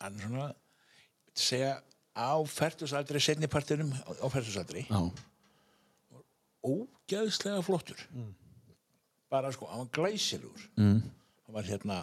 hann 0.01 0.19
svona 0.19 0.51
segja 1.37 1.77
á 2.11 2.35
færtusaldri 2.43 3.21
setnipartinum 3.23 3.91
á 3.95 4.27
færtusaldri 4.31 4.85
Já, 4.89 5.01
ógeðslega 6.61 7.61
flottur. 7.65 8.01
Bara 9.31 9.51
sko, 9.55 9.65
hann 9.71 9.85
var 9.85 9.91
glæsilegur. 9.95 10.65
Mm. 10.77 10.99
hann 11.45 11.55
var 11.55 11.65
hérna 11.65 12.01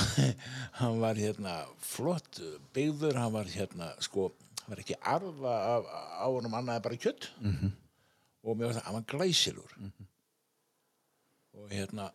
hann 0.80 1.00
var 1.02 1.18
hérna 1.20 1.58
flott 1.84 2.40
byggður, 2.74 3.18
hann 3.20 3.34
var 3.34 3.50
hérna 3.52 3.92
sko, 4.04 4.30
hann 4.62 4.72
var 4.72 4.82
ekki 4.82 4.96
arfa 5.00 5.54
af 5.74 5.92
ánum 6.24 6.56
annað 6.56 6.80
en 6.80 6.86
bara 6.88 6.96
kjött 6.96 7.28
-hmm. 7.40 7.72
og 8.42 8.56
mér 8.56 8.70
var 8.70 8.74
það, 8.78 8.86
hann 8.86 8.98
var 8.98 9.06
glæsilegur 9.12 9.76
og 11.52 11.70
hérna 11.70 12.10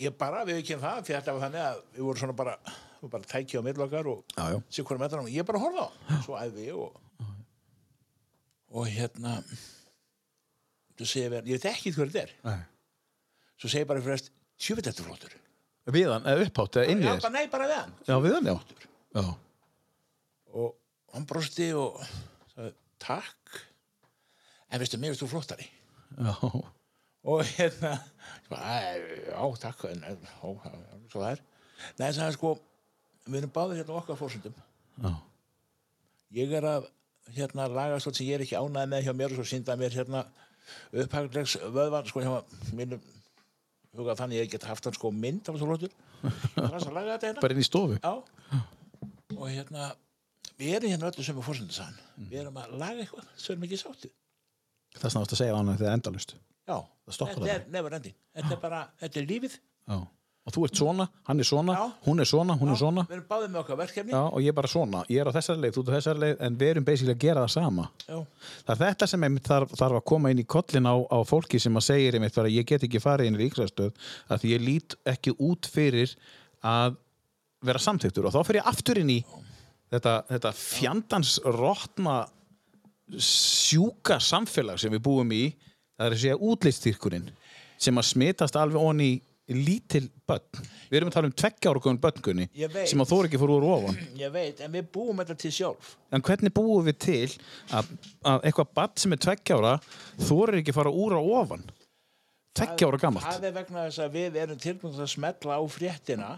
ég 0.00 0.16
bara, 0.16 0.44
við 0.44 0.60
ekki 0.60 0.80
það 0.80 1.04
því 1.04 1.16
þetta 1.16 1.34
var 1.34 1.44
þannig 1.46 1.64
að 1.64 1.82
við 1.96 2.04
vorum 2.04 2.22
svona 2.22 2.36
bara 2.36 2.56
við 3.00 3.10
bara 3.10 3.30
tækja 3.32 3.60
á 3.60 3.66
millokkar 3.66 4.06
og 4.06 4.24
sér 4.68 4.84
hvernig 4.84 5.04
með 5.04 5.10
það, 5.16 5.30
ég 5.32 5.46
bara 5.46 5.62
horfði 5.64 5.84
á 5.84 5.88
svo 6.24 6.36
æði 6.36 6.72
og 6.72 7.00
og 8.70 8.86
hérna 8.86 9.40
þú 10.98 11.06
segir 11.08 11.32
mér, 11.32 11.46
ég 11.48 11.58
veit 11.58 11.70
ekki 11.72 11.92
hvað 11.94 12.12
þetta 12.12 12.22
er. 12.22 12.34
Nei. 12.44 12.60
svo 13.60 13.70
segir 13.72 13.88
bara 13.88 14.02
fyrir 14.04 14.18
þess, 14.18 14.32
tjöfitt 14.60 14.90
þetta 14.90 15.06
flottur 15.06 15.36
við 15.86 16.10
hann, 16.12 16.26
eða 16.28 16.46
upphátt 16.46 16.76
eða 16.80 16.92
inn 16.92 17.02
í 17.02 17.06
já, 17.06 17.12
þess 17.14 17.26
bara, 17.26 17.34
nei, 17.38 17.50
bara 17.52 17.68
við 17.70 17.78
hann. 17.78 17.94
Já, 18.08 18.14
við 18.24 18.36
hann, 18.36 18.50
já, 18.50 18.56
já. 19.16 19.24
og 20.60 20.74
hann 21.14 21.26
brosti 21.30 21.70
og 21.78 22.00
sagði, 22.54 22.72
takk. 23.02 23.60
En 24.70 24.82
veistu, 24.82 25.00
mér 25.02 25.14
veist 25.14 25.24
þú 25.24 25.30
flottari. 25.32 25.66
Já. 26.18 26.34
og 27.30 27.44
hérna 27.44 27.94
ég 28.00 28.48
bara, 28.50 28.74
"Æ, 28.80 28.98
já, 29.30 29.42
takk 29.60 29.84
en, 29.90 30.00
já, 30.00 30.16
já, 30.16 30.72
svo 31.10 31.20
það 31.20 31.30
er. 31.32 31.42
Nei, 31.98 32.08
það 32.12 32.26
er 32.26 32.36
sko, 32.36 32.54
við 33.26 33.42
erum 33.42 33.52
báðir 33.54 33.80
hérna 33.80 33.98
okkar 34.00 34.18
fórsöndum 34.18 34.54
já. 35.00 35.12
ég 36.40 36.52
er 36.56 36.66
að 36.66 36.88
hérna 37.36 37.68
laga 37.70 38.00
stótt 38.00 38.18
sem 38.20 38.26
ég 38.26 38.38
er 38.38 38.44
ekki 38.44 38.58
ánæði 38.58 38.90
með 38.90 39.04
hjá 39.06 39.14
mér 39.16 39.34
og 39.34 39.40
svo 39.40 39.46
sínda 39.48 39.76
mér 39.78 39.94
hérna 39.94 40.24
upphaglegs 40.92 41.56
vöðvan 41.74 42.08
sko 42.08 42.22
hjá 42.24 42.32
mínum 42.76 43.02
hugað 43.96 44.20
þannig 44.22 44.38
að 44.38 44.44
ég 44.44 44.52
get 44.54 44.68
haft 44.68 44.86
hann 44.86 44.96
sko 44.96 45.10
mynd 45.14 45.48
af 45.48 45.56
þessu 45.56 45.70
er 47.06 47.10
þetta 47.14 47.30
hérna. 47.30 47.42
Bara 47.44 47.56
inn 47.56 47.62
í 47.62 47.66
stofu. 47.66 47.98
Já. 47.98 48.14
og 49.36 49.48
hérna 49.48 49.90
við 50.60 50.76
erum 50.76 50.94
hérna 50.94 51.10
öllu 51.10 51.24
sem 51.26 51.38
er 51.40 51.46
fórsendasann 51.46 51.98
við 52.30 52.42
erum 52.44 52.60
að 52.60 52.76
laga 52.80 53.04
eitthvað 53.04 53.28
sem 53.36 53.54
erum 53.54 53.66
ekki 53.68 53.80
sáttið 53.80 54.14
það 54.98 55.08
er 55.08 55.14
snáðast 55.14 55.34
að 55.36 55.40
segja 55.40 55.54
á 55.54 55.58
hann 55.60 55.76
þegar 55.76 55.96
endalust 55.98 56.36
Já, 56.70 56.78
Það 57.10 57.16
þetta 57.34 57.52
er 57.54 57.62
never 57.74 57.94
ending. 57.96 58.16
Þetta 58.36 58.54
er 58.54 58.60
bara, 58.62 58.80
þetta 59.00 59.20
er 59.20 59.24
lífið. 59.26 59.54
Já. 59.90 59.96
Og 60.50 60.54
þú 60.56 60.66
ert 60.66 60.80
svona, 60.80 61.06
hann 61.28 61.40
er 61.40 61.46
svona 61.46 61.76
Já. 61.78 61.82
hún 62.06 62.22
er 62.22 62.28
svona, 62.28 62.56
hún 62.58 62.72
er 62.74 62.78
svona. 62.80 63.04
við 63.06 63.16
erum 63.16 63.26
báðið 63.30 63.52
með 63.52 63.60
okkar 63.60 63.78
verkefni. 63.80 64.14
Já, 64.14 64.22
og 64.26 64.40
ég 64.42 64.50
er 64.50 64.56
bara 64.58 64.70
svona, 64.70 65.02
ég 65.08 65.22
er 65.22 65.30
á 65.30 65.32
þessari 65.36 65.62
leið, 65.64 65.76
þú 65.76 65.84
ert 65.84 65.90
á 65.90 65.96
þessari 65.96 66.22
leið 66.24 66.42
en 66.46 66.56
við 66.60 66.72
erum 66.74 66.86
basically 66.88 67.14
að 67.14 67.22
gera 67.24 67.44
það 67.44 67.52
sama. 67.54 67.86
Já. 68.08 68.18
það 68.66 68.74
er 68.74 68.80
þetta 68.82 69.10
sem 69.12 69.26
einmitt 69.28 69.50
þarf, 69.50 69.76
þarf 69.78 70.00
að 70.00 70.06
koma 70.10 70.32
inn 70.34 70.42
í 70.42 70.46
kollin 70.56 70.90
á, 70.90 70.94
á 70.98 71.18
fólki 71.28 71.60
sem 71.62 71.78
að 71.78 71.86
segir 71.86 72.18
einmitt 72.18 72.40
bara 72.40 72.50
ég 72.50 72.66
get 72.66 72.88
ekki 72.88 73.02
farið 73.04 73.30
inn 73.30 73.38
í 73.38 73.44
ríksvæðstöð 73.44 74.10
að 74.28 74.42
því 74.42 74.52
ég 74.56 74.66
lít 74.66 74.98
ekki 75.14 75.36
út 75.38 75.70
fyrir 75.70 76.16
að 76.66 76.98
vera 77.62 77.78
samþyktur 77.78 78.26
og 78.26 78.34
þá 78.34 78.42
fyrir 78.48 78.62
ég 78.62 78.70
aftur 78.72 79.00
inn 79.00 79.14
í 79.14 79.20
þetta, 79.92 80.14
þetta 80.30 80.52
fjandans 80.56 81.38
rótna 81.44 82.22
sjúka 83.18 84.20
samfélag 84.22 84.78
sem 84.80 84.92
við 84.94 85.02
búum 85.04 85.32
í. 85.34 85.44
Það 85.98 86.06
er 86.06 86.14
að 86.14 86.22
segja 86.22 86.40
útlistýrkurinn 86.50 87.26
sem 87.80 87.98
að 88.00 88.06
smitast 88.08 88.56
alveg 88.56 88.80
onni 88.80 89.10
lítil 89.56 90.06
börn. 90.28 90.62
Við 90.90 90.98
erum 91.00 91.10
að 91.10 91.16
tala 91.16 91.30
um 91.30 91.34
tveggjára 91.42 91.82
góðun 91.82 92.00
börngunni 92.02 92.46
sem 92.86 93.02
að 93.02 93.10
þóra 93.10 93.28
ekki 93.28 93.40
fór 93.40 93.52
úr 93.56 93.66
ofan. 93.66 93.98
Ég 94.22 94.32
veit, 94.34 94.62
en 94.62 94.72
við 94.74 94.88
búum 94.94 95.22
þetta 95.22 95.36
til 95.42 95.52
sjálf. 95.56 95.94
En 96.14 96.24
hvernig 96.26 96.54
búum 96.54 96.86
við 96.86 96.98
til 97.02 97.28
að, 97.74 97.90
að 98.22 98.46
eitthvað 98.48 98.72
badd 98.78 99.02
sem 99.02 99.16
er 99.16 99.22
tveggjára 99.26 99.76
þorir 100.28 100.60
ekki 100.60 100.76
fara 100.76 100.92
úr 100.94 101.16
á 101.18 101.22
ofan? 101.42 101.64
Tveggjára 102.60 103.00
gamalt? 103.00 103.26
það 103.26 103.48
er 103.48 103.56
vegna 103.56 103.86
þess 103.88 104.04
að 104.04 104.14
við 104.18 104.38
erum 104.42 104.60
tilbúin 104.60 105.00
að 105.00 105.12
smetla 105.12 105.58
á 105.58 105.62
fréttina 105.70 106.30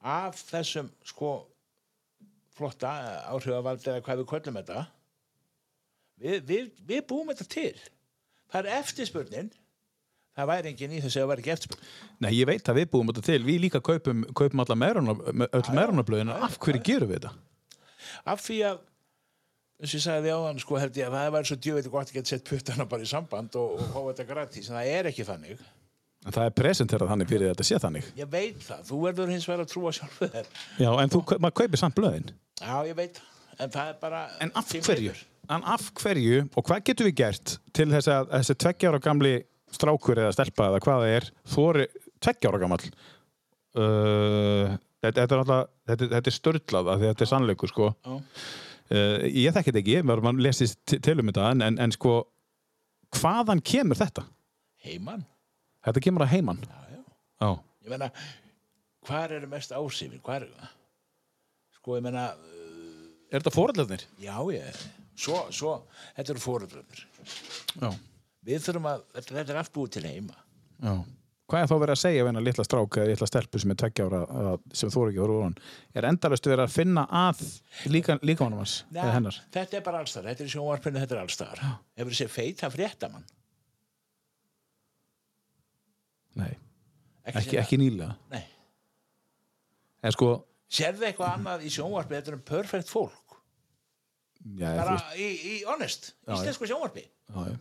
af 0.00 0.40
þessum 0.48 0.88
sko 1.06 1.32
flotta 2.58 2.90
áhrifavaldi 3.30 3.92
eða 3.92 4.04
hvað 4.04 4.22
við 4.22 4.30
köllum 4.32 4.58
þetta. 4.60 4.84
Við, 6.18 6.38
við, 6.48 6.70
við 6.88 7.02
búum 7.08 7.30
þetta 7.30 7.46
til. 7.52 7.74
Það 8.48 8.60
er 8.64 8.78
eftirspurnin 8.80 9.50
það 10.38 10.48
væri 10.52 10.70
enginn 10.72 10.94
í 10.96 11.00
þessu 11.04 11.22
að 11.24 11.30
væri 11.32 11.44
ekki 11.44 11.52
eftirspurnin 11.56 12.22
Nei, 12.24 12.30
ég 12.38 12.48
veit 12.48 12.70
að 12.72 12.78
við 12.80 12.88
búum 12.94 13.10
þetta 13.12 13.24
til. 13.28 13.40
Við 13.46 13.60
líka 13.66 13.80
kaupum, 13.84 14.24
kaupum 14.38 14.62
alla 14.64 14.76
meðrunablöðin. 14.82 16.30
Af 16.38 16.58
hverju 16.62 16.82
gerum 16.86 17.10
við 17.12 17.20
þetta? 17.22 17.34
af 18.28 18.40
því 18.42 18.56
að 18.66 18.78
eins 19.78 19.92
og 19.92 19.98
ég 19.98 20.02
sagði 20.02 20.30
á 20.32 20.38
hann 20.42 20.58
sko 20.62 20.78
held 20.80 20.96
ég 20.98 21.06
að 21.10 21.14
það 21.18 21.32
væri 21.34 21.48
svo 21.50 21.56
djöfið 21.64 21.88
gott 21.92 22.08
að 22.10 22.16
geta 22.16 22.30
sett 22.32 22.44
puttana 22.48 22.86
bara 22.88 23.04
í 23.04 23.08
samband 23.10 23.58
og, 23.60 23.74
og 23.78 23.90
fá 23.92 23.98
þetta 24.08 24.24
gratis 24.30 24.70
en 24.70 24.78
það 24.78 24.88
er 24.94 25.08
ekki 25.12 25.26
þannig 25.28 25.60
En 26.26 26.34
það 26.34 26.48
er 26.48 26.54
presenterað 26.58 27.10
þannig 27.12 27.28
fyrir 27.30 27.52
þetta 27.52 27.66
sé 27.68 27.78
þannig. 27.84 28.08
ég 28.18 28.30
veit 28.32 28.58
það, 28.64 28.80
þú 28.88 28.96
verður 29.04 29.30
hins 29.30 29.46
vegar 29.48 29.62
að 29.62 29.70
trúa 29.70 29.92
sjálfu 29.94 30.28
þér 30.32 30.48
Já, 30.82 30.88
en 31.04 31.12
þú, 31.14 31.20
maður 31.38 31.56
kaupir 31.60 31.82
samt 31.84 31.96
blöðin. 32.00 32.32
já 32.58 32.74
ég 32.88 32.96
veit, 32.98 33.20
en 33.58 33.70
það 33.76 33.92
er 33.92 34.00
bara 34.02 34.22
En 34.42 34.52
af 34.58 34.72
hverju? 34.74 35.14
En 35.48 35.62
af 35.76 35.86
hverju 36.02 36.40
og 36.58 36.66
hvað 36.66 36.82
getum 36.90 37.06
við 37.12 37.16
gert 37.22 37.54
til 37.76 37.86
þess 37.92 38.10
að 38.16 38.32
þessi 38.34 38.58
tveggjára 38.64 38.98
gamli 39.04 39.34
strákur 39.74 40.20
eða 40.22 40.34
stelpa 40.36 40.68
eða 40.70 40.82
hvað 40.84 41.02
það 41.02 41.14
er 41.16 41.28
þóri 41.54 41.86
tveggjára 42.24 42.60
gamall 42.62 42.84
uh, 43.78 44.76
þetta, 45.02 45.14
þetta 45.20 45.28
er 45.28 45.42
alltaf 45.42 45.62
þetta, 45.90 46.10
þetta 46.14 46.32
er 46.32 46.36
störlað 46.36 46.90
að 46.94 47.06
þetta 47.06 47.26
er 47.26 47.30
sannleikur 47.32 47.72
sko 47.72 47.90
uh, 47.92 48.18
ég 49.28 49.54
þekki 49.54 49.72
þetta 49.72 49.82
ekki, 49.84 50.02
maður 50.08 50.42
lesist 50.48 50.82
til 50.96 51.16
um 51.20 51.30
þetta 51.30 51.52
en, 51.54 51.66
en, 51.70 51.94
sko 51.94 52.20
hvaðan 53.18 53.64
kemur 53.64 53.98
þetta? 53.98 54.26
heiman 54.84 55.26
Þetta 55.86 56.02
kemur 56.04 56.24
að 56.24 56.32
heiman 56.34 56.58
já, 56.66 56.78
já. 56.92 57.02
Já, 57.38 57.50
ég 57.86 57.92
meina, 57.94 58.08
hvar 59.08 59.32
eru 59.32 59.48
mest 59.48 59.72
ásýfin 59.72 60.20
hvar 60.24 60.42
eru 60.42 60.52
það 60.58 60.72
sko 61.78 61.96
ég 61.96 62.04
meina, 62.04 62.24
er 63.30 63.38
þetta 63.38 63.54
fórhaldarnir? 63.54 64.04
já 64.20 64.34
ég 64.52 64.82
svo, 65.18 65.38
svo, 65.54 65.74
þetta 66.16 66.34
eru 66.34 66.42
fóröldröfnir 66.42 67.04
Já. 67.78 67.90
Við 68.46 68.66
þurfum 68.66 68.90
að, 68.90 69.06
þetta, 69.18 69.46
er 69.46 69.62
allt 69.62 69.72
búið 69.74 69.94
til 69.98 70.04
heima 70.08 70.36
Já. 70.78 70.92
Hvað 71.48 71.62
er 71.64 71.70
þá 71.70 71.76
verið 71.80 71.94
að 71.94 72.00
segja 72.02 72.20
við 72.20 72.28
hennar 72.28 72.44
litla 72.44 72.64
strák 72.66 72.96
eða 73.00 73.08
litla 73.08 73.26
stelpu 73.30 73.60
sem 73.62 73.70
er 73.72 73.78
tveggjára 73.80 74.18
sem 74.76 74.90
þú 74.92 75.04
ekki 75.08 75.22
voru 75.22 75.38
hann? 75.46 75.54
Er 75.96 76.06
endalastu 76.10 76.52
verið 76.52 76.66
að 76.66 76.74
finna 76.74 77.06
að 77.08 77.40
líka, 77.88 78.18
líka 78.20 78.44
honum 78.44 78.60
hans 78.60 78.82
hennar? 78.92 79.38
þetta 79.54 79.78
er 79.78 79.86
bara 79.86 80.02
allstar, 80.04 80.28
þetta 80.28 80.44
er 80.44 80.52
sjónvarpinu 80.52 81.00
þetta 81.00 81.16
er 81.16 81.22
allstar 81.22 81.62
hefur 81.64 82.12
þessi 82.12 82.28
feita 82.34 82.70
fréttamann 82.72 83.24
Nei, 86.38 86.52
ekki, 87.26 87.38
ekki, 87.40 87.56
ekki 87.58 87.78
nýlega. 87.80 88.12
Nei. 88.30 88.44
En 90.06 90.14
sko, 90.14 90.28
sérðu 90.70 91.08
eitthvað 91.08 91.32
annað 91.32 91.64
í 91.66 91.72
sjónvarpi 91.74 92.14
þetta 92.18 92.30
er 92.30 92.36
um 92.36 92.44
perfect 92.46 92.92
fólk 92.92 93.38
já, 94.60 94.68
bara 94.76 94.98
í, 95.16 95.26
í 95.26 95.56
honest, 95.66 96.12
íslensku 96.28 96.68
sjónvarpi 96.68 97.02
já, 97.08 97.40
já. 97.48 97.56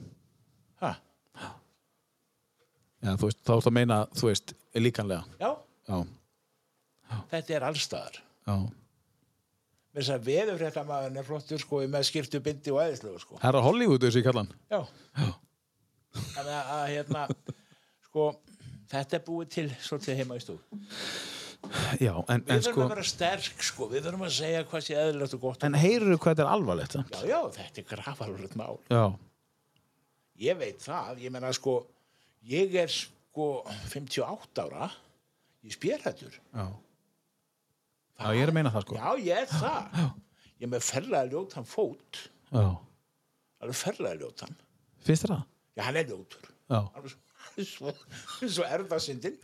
Ha, 0.84 0.94
Já, 2.98 3.12
þú 3.14 3.28
veist, 3.30 3.40
þá 3.46 3.52
ertu 3.54 3.70
að 3.70 3.76
meina, 3.78 3.98
þú 4.18 4.30
veist, 4.32 4.54
líkanlega. 4.76 5.24
já, 5.40 5.52
Já, 5.88 7.18
þetta 7.32 7.54
er 7.56 7.66
allstar 7.70 8.18
já. 8.18 8.56
með 9.94 10.02
þess 10.02 10.10
að 10.16 10.26
veðurfréttamaðurinn 10.28 11.22
er 11.22 11.28
flottur 11.28 11.62
sko 11.62 11.80
með 11.88 12.08
skiptu 12.10 12.42
bindi 12.44 12.74
og 12.74 12.82
æðislegu 12.84 13.22
sko. 13.22 13.38
Herra 13.44 13.62
Hollywood 13.64 14.04
þessu 14.04 14.20
ég 14.20 14.28
kallan. 14.28 14.50
já, 14.74 14.82
þannig 16.34 16.52
að, 16.58 16.74
að 16.74 16.86
hérna 16.96 17.24
sko 18.10 18.28
þetta 18.92 19.18
er 19.20 19.24
búið 19.30 19.50
til 19.56 19.68
svolítið 19.86 20.20
heima 20.24 20.38
í 20.40 20.44
stúf 20.44 20.62
Já, 22.00 22.14
en, 22.32 22.44
við 22.48 22.52
en 22.54 22.62
þurfum 22.62 22.72
sko, 22.72 22.84
að 22.86 22.92
vera 22.94 23.04
sterk 23.04 23.64
sko. 23.66 23.88
Við 23.92 24.06
þurfum 24.06 24.22
að 24.28 24.36
segja 24.38 24.60
hvað 24.70 24.84
sé 24.86 24.94
eðlilegt 25.02 25.34
og 25.36 25.42
gott. 25.42 25.64
En 25.68 25.74
heyrðu 25.76 26.16
hvað 26.16 26.30
þetta 26.36 26.44
er 26.46 26.52
alvarlegt, 26.54 26.94
já, 26.96 27.24
já, 27.28 27.40
þetta 27.58 27.82
er 27.82 27.88
grafalvöld 27.90 28.54
mál. 28.60 28.78
Já, 28.94 29.02
ég 30.42 30.58
veit 30.60 30.82
það, 30.84 31.22
ég 31.26 31.34
menna 31.34 31.52
sko 31.56 31.78
ég 32.48 32.76
er 32.84 32.92
sko 32.94 33.48
58 33.92 34.64
ára 34.66 34.90
ég 35.66 35.74
spjörhættur 35.76 36.34
já. 36.38 36.66
Já, 38.18 38.28
ég 38.34 38.42
er 38.46 38.52
að 38.52 38.58
meina 38.58 38.72
það, 38.74 38.88
sko. 38.88 38.98
já, 38.98 39.10
ég 39.28 39.44
er 39.44 39.52
það 39.52 40.00
ég 40.58 40.66
er 40.68 40.72
með 40.74 40.86
ferlega 40.88 41.30
ljótan 41.34 41.68
fót 41.70 42.22
Já. 42.48 42.64
alveg 43.62 43.78
ferlega 43.78 44.22
ljótan 44.22 44.54
Finnst 45.06 45.26
þér 45.28 45.34
það? 45.36 45.44
já, 45.78 45.82
hann 45.90 46.00
er 46.02 46.08
ljótur 46.14 46.48
Já. 46.72 46.80
alveg 46.98 47.18
svo, 47.68 47.94
svo, 48.56 48.66
erfasyndin 48.66 49.38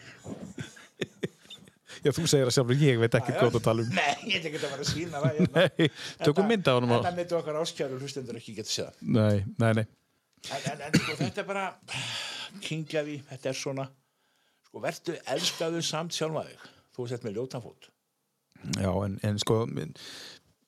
Já, 2.04 2.10
þú 2.12 2.26
segir 2.28 2.50
að 2.50 2.56
sjálfur, 2.58 2.80
ég 2.84 2.98
veit 3.00 3.14
ekki 3.16 3.32
hvað 3.38 3.54
þú 3.54 3.60
tala 3.64 3.84
um. 3.86 3.91
Nei, 3.96 4.16
ég 4.28 4.39
er 4.41 4.48
ekki 4.50 4.58
að 4.60 4.64
vera 4.74 4.84
að 4.84 4.89
sína 4.89 5.20
það 5.24 5.38
hérna. 5.38 5.62
Nei, 5.78 5.86
tökum 6.26 6.48
mynd 6.50 6.68
af 6.68 6.76
honum 6.80 6.91
á. 6.91 6.98
Þetta 6.98 7.12
myndi 7.20 7.36
okkar 7.38 7.60
áskjæru 7.62 8.00
hlustendur 8.02 8.39
ekki 8.39 8.56
geta 8.58 8.72
séð 8.74 8.88
það. 8.89 8.98
Nei, 9.16 9.38
nei, 9.62 9.70
nei. 9.78 9.84
En, 10.52 10.60
en, 10.74 10.82
en 10.89 10.98
sko, 11.00 11.16
þetta 11.22 11.41
er 11.44 11.48
bara 11.48 11.66
kingjaði, 12.64 13.20
þetta 13.30 13.50
er 13.54 13.58
svona 13.58 13.86
sko, 14.68 14.82
vertu 14.84 15.16
elskaðu 15.32 15.80
samt 15.86 16.16
sjálfa 16.18 16.44
þig 16.50 16.66
þú 16.98 17.06
sett 17.10 17.24
með 17.28 17.38
ljótanfót 17.39 17.89
Já, 18.80 18.91
en, 19.06 19.16
en 19.28 19.39
sko, 19.41 19.62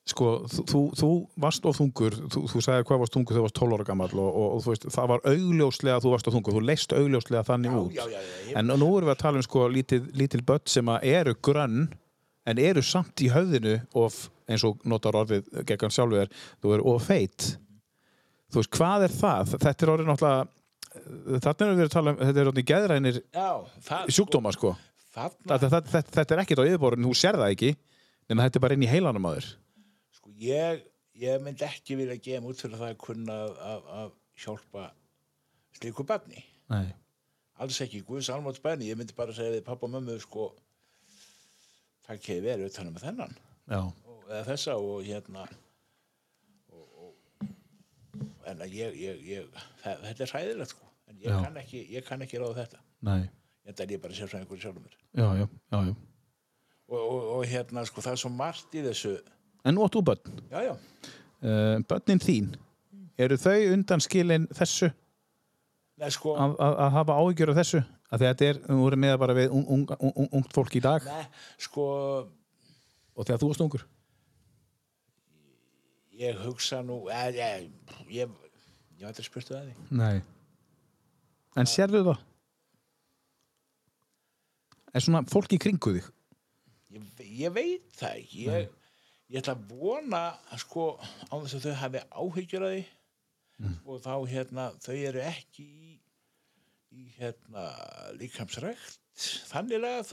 sko 0.06 0.30
þú, 0.52 0.64
þú, 0.70 0.80
þú 1.00 1.10
varst 1.44 1.64
of 1.68 1.78
þungur, 1.78 2.16
þú, 2.32 2.42
þú 2.52 2.62
sagði 2.64 2.86
hvað 2.88 3.00
varst 3.04 3.14
þungur 3.16 3.36
þegar 3.36 3.42
þú 3.42 3.46
varst 3.46 3.60
12 3.60 3.76
ára 3.78 3.86
gammal 3.90 4.08
og, 4.14 4.26
og, 4.28 4.48
og 4.56 4.64
þú 4.64 4.72
veist, 4.72 4.88
það 4.96 5.10
var 5.12 5.24
augljóslega 5.32 6.00
þú 6.04 6.12
varst 6.14 6.28
of 6.30 6.36
þungur, 6.36 6.56
þú 6.58 6.64
leist 6.70 6.96
augljóslega 6.96 7.44
þannig 7.48 7.72
Já, 7.76 7.78
út. 7.82 7.94
já, 7.96 8.04
já, 8.16 8.20
ég- 8.50 8.56
En 8.60 8.72
nú 8.72 8.90
erum 8.96 9.08
við 9.10 9.14
að 9.16 9.22
tala 9.24 9.40
um 9.42 9.46
sko 9.46 9.66
lítil, 9.72 10.02
lítil 10.16 10.42
börn 10.46 10.66
sem 10.72 10.92
að 10.92 11.06
eru 11.12 11.34
grönn 11.48 11.86
en 12.46 12.60
eru 12.62 12.82
samt 12.86 13.22
í 13.24 13.30
höfðinu 13.32 13.78
of, 13.98 14.18
eins 14.48 14.64
og 14.68 14.80
notar 14.86 15.16
orðið 15.18 15.48
gegn 15.66 15.90
sjálfur 15.96 16.28
þú 16.62 16.76
eru 16.76 16.84
of 16.94 17.08
feit. 17.08 17.56
Þú 18.52 18.60
veist, 18.62 18.72
hvað 18.76 19.06
er 19.08 19.14
það? 19.16 19.54
Þetta 19.56 19.86
er 19.86 19.92
orðið 19.94 20.10
náttúrulega, 20.10 20.48
þarna 21.44 21.66
erum 21.66 21.78
við 21.80 21.86
að 21.86 21.94
tala 21.96 22.12
um, 22.14 22.18
þetta 22.22 22.42
er 22.42 22.50
orðið 22.52 22.66
geðrænir 22.70 23.16
það, 23.34 24.10
sjúkdóma 24.16 24.52
sko. 24.54 24.74
þarna, 25.16 25.46
Þetta, 25.56 25.70
þetta, 25.74 26.02
þetta, 26.16 26.36
er 26.36 26.42
ekkert 26.44 26.62
á 26.62 26.68
yfirborðinu, 26.70 27.10
þú 27.10 27.18
sér 27.20 27.38
það 27.40 27.54
ekki, 27.56 27.72
en 28.30 28.42
þetta 28.44 28.60
er 28.60 28.64
bara 28.66 28.76
inn 28.78 28.84
í 28.86 28.90
heilanum 28.90 29.26
þér. 29.32 29.48
sko, 30.18 30.30
ég, 30.40 30.84
ég 31.26 31.42
myndi 31.44 31.66
ekki 31.66 31.98
vilja 31.98 32.16
gefa 32.22 32.52
út 32.52 32.62
fyrir 32.62 32.78
það 32.80 32.92
að 32.92 33.00
kunna 33.02 33.40
að, 33.46 33.58
að, 33.72 33.90
að 34.00 34.14
hjálpa 34.44 34.86
slíku 35.76 36.06
barni 36.08 36.44
Nei. 36.72 36.94
alls 37.60 37.80
ekki, 37.84 38.02
Guðs 38.06 38.30
almátt 38.32 38.62
bæni 38.64 38.88
ég 38.90 38.98
myndi 39.00 39.16
bara 39.16 39.34
segja 39.36 39.52
við 39.56 39.64
pappa 39.66 39.88
og 39.88 39.94
mömmu 39.96 40.16
sko 40.22 40.50
það 42.06 42.20
keði 42.24 42.42
verið 42.46 42.70
utan 42.70 42.90
um 42.90 42.98
þennan 43.02 43.36
Já. 43.66 43.80
og, 43.82 44.18
eða 44.30 44.42
þessa 44.52 44.76
og 44.80 45.02
hérna 45.06 45.46
en 48.50 48.60
ég, 48.70 48.96
ég, 49.00 49.22
ég 49.30 49.46
það, 49.82 50.02
þetta 50.08 50.24
er 50.26 50.32
hræðilegt 50.34 50.74
sko 50.74 50.86
en 51.10 51.16
ég 51.22 51.30
Já. 51.30 51.38
kann, 51.44 51.56
ekki, 51.62 51.80
ég 51.94 52.04
kann 52.06 52.22
ekki 52.26 52.40
ráða 52.42 52.56
þetta 52.64 52.80
Nei. 53.08 53.28
þetta 53.68 53.84
er 53.86 53.94
ég 53.96 54.02
bara 54.02 54.16
sér 54.18 54.30
frá 54.32 54.38
einhverju 54.40 54.62
sjálfum 54.66 54.86
Já, 54.86 55.26
já, 55.40 55.46
já, 55.46 55.78
já. 55.90 55.94
og, 56.88 57.00
og, 57.00 57.30
og 57.36 57.46
hérna 57.50 57.84
sko 57.88 58.04
það 58.04 58.16
er 58.16 58.22
svo 58.24 58.30
margt 58.34 58.74
í 58.78 58.84
þessu 58.86 59.16
En 59.66 59.74
nú 59.74 59.82
áttu 59.86 60.02
börn. 60.06 60.36
já 60.52 60.62
já, 60.70 60.76
Uh, 61.46 61.76
börnin 61.84 62.16
þín, 62.18 62.46
eru 63.20 63.36
þau 63.36 63.58
undan 63.74 64.00
skilin 64.00 64.46
þessu 64.56 64.88
Nei, 66.00 66.08
sko, 66.10 66.32
að, 66.40 66.54
hafa 66.94 67.12
áhyggjur 67.20 67.50
af 67.52 67.58
þessu? 67.60 67.82
Að 68.08 68.22
þetta 68.24 68.46
er, 68.48 68.60
þú 68.64 68.76
voru 68.80 68.98
með 69.02 69.12
bara 69.20 69.34
við 69.36 69.52
ung, 69.52 69.66
ung, 69.68 69.84
ung, 70.00 70.30
ungt 70.40 70.54
fólk 70.56 70.78
í 70.78 70.82
dag 70.84 71.04
Nei, 71.04 71.26
sko, 71.60 71.84
og 73.12 73.28
þegar 73.28 73.42
þú 73.42 73.50
varst 73.50 73.64
ungur. 73.66 73.84
Ég 76.16 76.40
hugsa 76.44 76.80
nú, 76.84 77.02
ég, 77.10 77.36
ég, 77.40 77.68
ég, 78.08 78.32
ég 78.96 79.04
var 79.04 79.12
aldrei 79.12 79.26
spurtu 79.26 79.56
að 79.56 79.68
því. 79.68 79.86
Nei. 80.00 80.22
En 81.56 81.68
sérðu 81.70 82.02
það? 82.10 82.24
Er 84.96 85.04
svona 85.04 85.24
fólk 85.28 85.52
í 85.52 85.60
kringu 85.60 85.96
þig? 85.98 86.10
Ég, 86.96 87.08
ég 87.42 87.52
veit 87.52 87.88
það 87.98 88.20
ekki. 88.22 88.44
Ég, 88.46 88.92
ég 89.32 89.42
ætla 89.42 89.56
að 89.56 89.72
vona, 89.72 90.22
sko, 90.62 90.92
á 91.28 91.34
þess 91.34 91.58
að 91.58 91.66
þau 91.66 91.80
hafi 91.82 92.04
áhyggjur 92.22 92.68
að 92.68 92.76
því 92.76 92.84
og 93.88 94.00
þá, 94.04 94.14
hérna, 94.28 94.66
þau 94.84 94.94
eru 94.94 95.22
ekki 95.24 95.64
í, 95.64 95.92
í 96.92 97.06
hérna, 97.16 97.68
líkamsrækt. 98.20 98.98
Þannig 99.48 99.86
að 99.88 100.12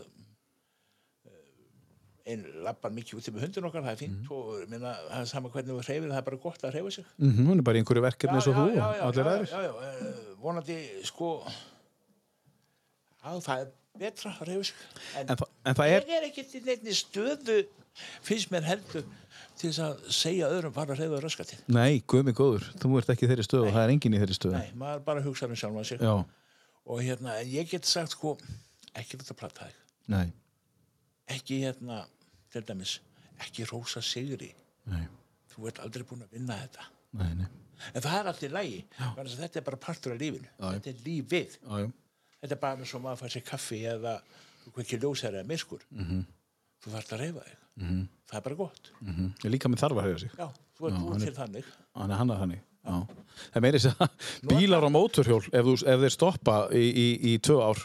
einn 2.24 2.44
lappar 2.64 2.94
mikið 2.96 3.20
út 3.20 3.30
með 3.36 3.46
hundun 3.48 3.68
okkar, 3.68 3.84
það 3.84 3.94
er 3.94 4.00
fínt 4.00 4.30
og 4.32 4.52
minna, 4.72 4.94
það 5.10 5.20
er 5.20 5.30
sama 5.34 5.50
hvernig 5.52 5.76
við 5.76 5.88
hreyfum, 5.90 6.12
það 6.14 6.22
er 6.22 6.28
bara 6.30 6.42
gott 6.46 6.64
að 6.64 6.76
hreyfa 6.78 6.92
sig. 6.96 7.08
Mm 7.20 7.50
hún 7.50 7.60
er 7.60 7.66
bara 7.68 7.80
í 7.80 7.84
einhverju 7.84 8.04
verkefni 8.06 8.40
eins 8.40 8.48
og 8.48 8.60
þú 8.60 8.66
já, 8.78 8.86
allir 9.08 9.30
já, 9.52 9.72
eh, 9.88 10.22
vonandi 10.44 10.78
sko 11.10 11.32
já, 11.44 13.32
það 13.48 13.58
er 13.58 13.74
betra 14.00 14.32
að 14.38 14.48
reyfa 14.52 14.70
sig. 14.70 14.86
En, 15.20 15.28
En, 15.28 15.36
þa 15.42 15.50
en 15.66 15.80
það 15.82 15.96
er, 15.98 16.08
er 16.20 16.30
ekki 16.30 16.46
til 16.54 16.64
neittni 16.70 16.96
stöðu 16.96 17.58
finnst 18.24 18.54
mér 18.54 18.64
heldur 18.72 19.04
til 19.60 19.70
þess 19.70 19.82
að 19.84 20.06
segja 20.16 20.50
öðrum 20.50 20.74
bara 20.74 20.96
að 20.96 21.04
reyfa 21.04 21.20
röska 21.22 21.46
til 21.46 21.60
nei, 21.68 22.02
guð 22.08 22.24
mig 22.30 22.38
góður, 22.38 22.70
þú 22.80 22.98
ert 23.00 23.12
ekki 23.14 23.30
þeirri 23.30 23.46
stöðu 23.46 23.68
og 23.68 23.76
það 23.76 23.84
er 23.84 23.94
enginn 23.94 24.16
í 24.16 24.22
þeirri 24.24 24.38
stöðu. 24.38 24.62
nei, 24.62 24.72
maður 24.80 25.04
bara 25.06 25.26
hugsa 25.26 25.46
um 25.46 25.54
Já, 25.54 26.14
og 26.86 27.00
hérna, 27.00 27.38
en 27.40 27.48
ég 27.48 27.70
get 27.70 27.86
sagt 27.86 28.16
sko 28.16 28.38
ekki 28.96 29.20
þetta 29.20 29.38
platta 29.38 29.68
þig. 29.68 29.78
Nei, 30.12 30.34
ekki 31.28 31.64
hérna, 31.64 32.04
til 32.52 32.64
dæmis 32.68 33.00
ekki 33.40 33.66
rósa 33.70 34.02
sigri 34.02 34.54
nei, 34.86 35.08
þú 35.54 35.68
ert 35.70 35.80
aldrei 35.84 36.04
búin 36.08 36.26
að 36.26 36.38
vinna 36.38 36.60
þetta 36.62 36.88
nei, 37.20 37.34
nei. 37.42 37.50
en 37.94 38.02
það 38.02 38.20
er 38.20 38.32
allir 38.34 38.56
lægi 38.60 38.80
þetta 39.00 39.60
er 39.60 39.68
bara 39.68 39.78
partur 39.78 40.16
af 40.16 40.22
lífinu 40.22 40.50
já. 40.50 40.72
þetta 40.76 40.90
er 40.90 41.04
lífið 41.08 41.60
já, 41.60 41.92
Þetta 42.44 42.58
er 42.58 42.60
bara 42.60 42.76
með 42.76 42.90
svo 42.92 43.00
maður 43.00 43.20
fær 43.22 43.32
sér 43.32 43.44
kaffi 43.48 43.78
eða 43.88 44.14
kveikir 44.76 45.00
ljósæri 45.00 45.40
eða 45.40 45.48
miskur. 45.48 45.84
Mhm. 45.96 46.26
Þú 46.84 46.92
þarfst 46.92 47.14
að 47.16 47.22
reyfa 47.22 47.44
þig. 47.46 47.60
-hmm. 47.80 48.08
Það 48.28 48.38
er 48.38 48.44
bara 48.44 48.56
gott. 48.56 48.92
mm 49.00 49.34
ég 49.44 49.52
líka 49.52 49.70
með 49.70 49.80
þarf 49.80 49.98
að 49.98 50.04
hefja 50.04 50.20
sig. 50.20 50.32
Já, 50.38 50.48
þú 50.76 50.88
ert 50.88 51.00
búin 51.00 51.20
til 51.24 51.34
þannig. 51.34 51.66
Hann 51.96 52.12
er 52.12 52.18
hann 52.18 52.32
að 52.32 52.40
þannig. 52.44 52.62
Já. 52.84 53.08
Það 53.54 53.62
meiri 53.62 53.80
þess 53.80 53.96
að 53.96 54.10
bílar 54.50 54.84
á 54.84 54.90
móturhjól, 54.92 55.44
ef, 55.54 55.64
þú, 55.64 55.74
ef 55.88 56.00
þeir 56.04 56.12
stoppa 56.12 56.56
í, 56.76 56.84
í, 56.92 57.08
í 57.32 57.38
tvö 57.40 57.58
ár, 57.64 57.80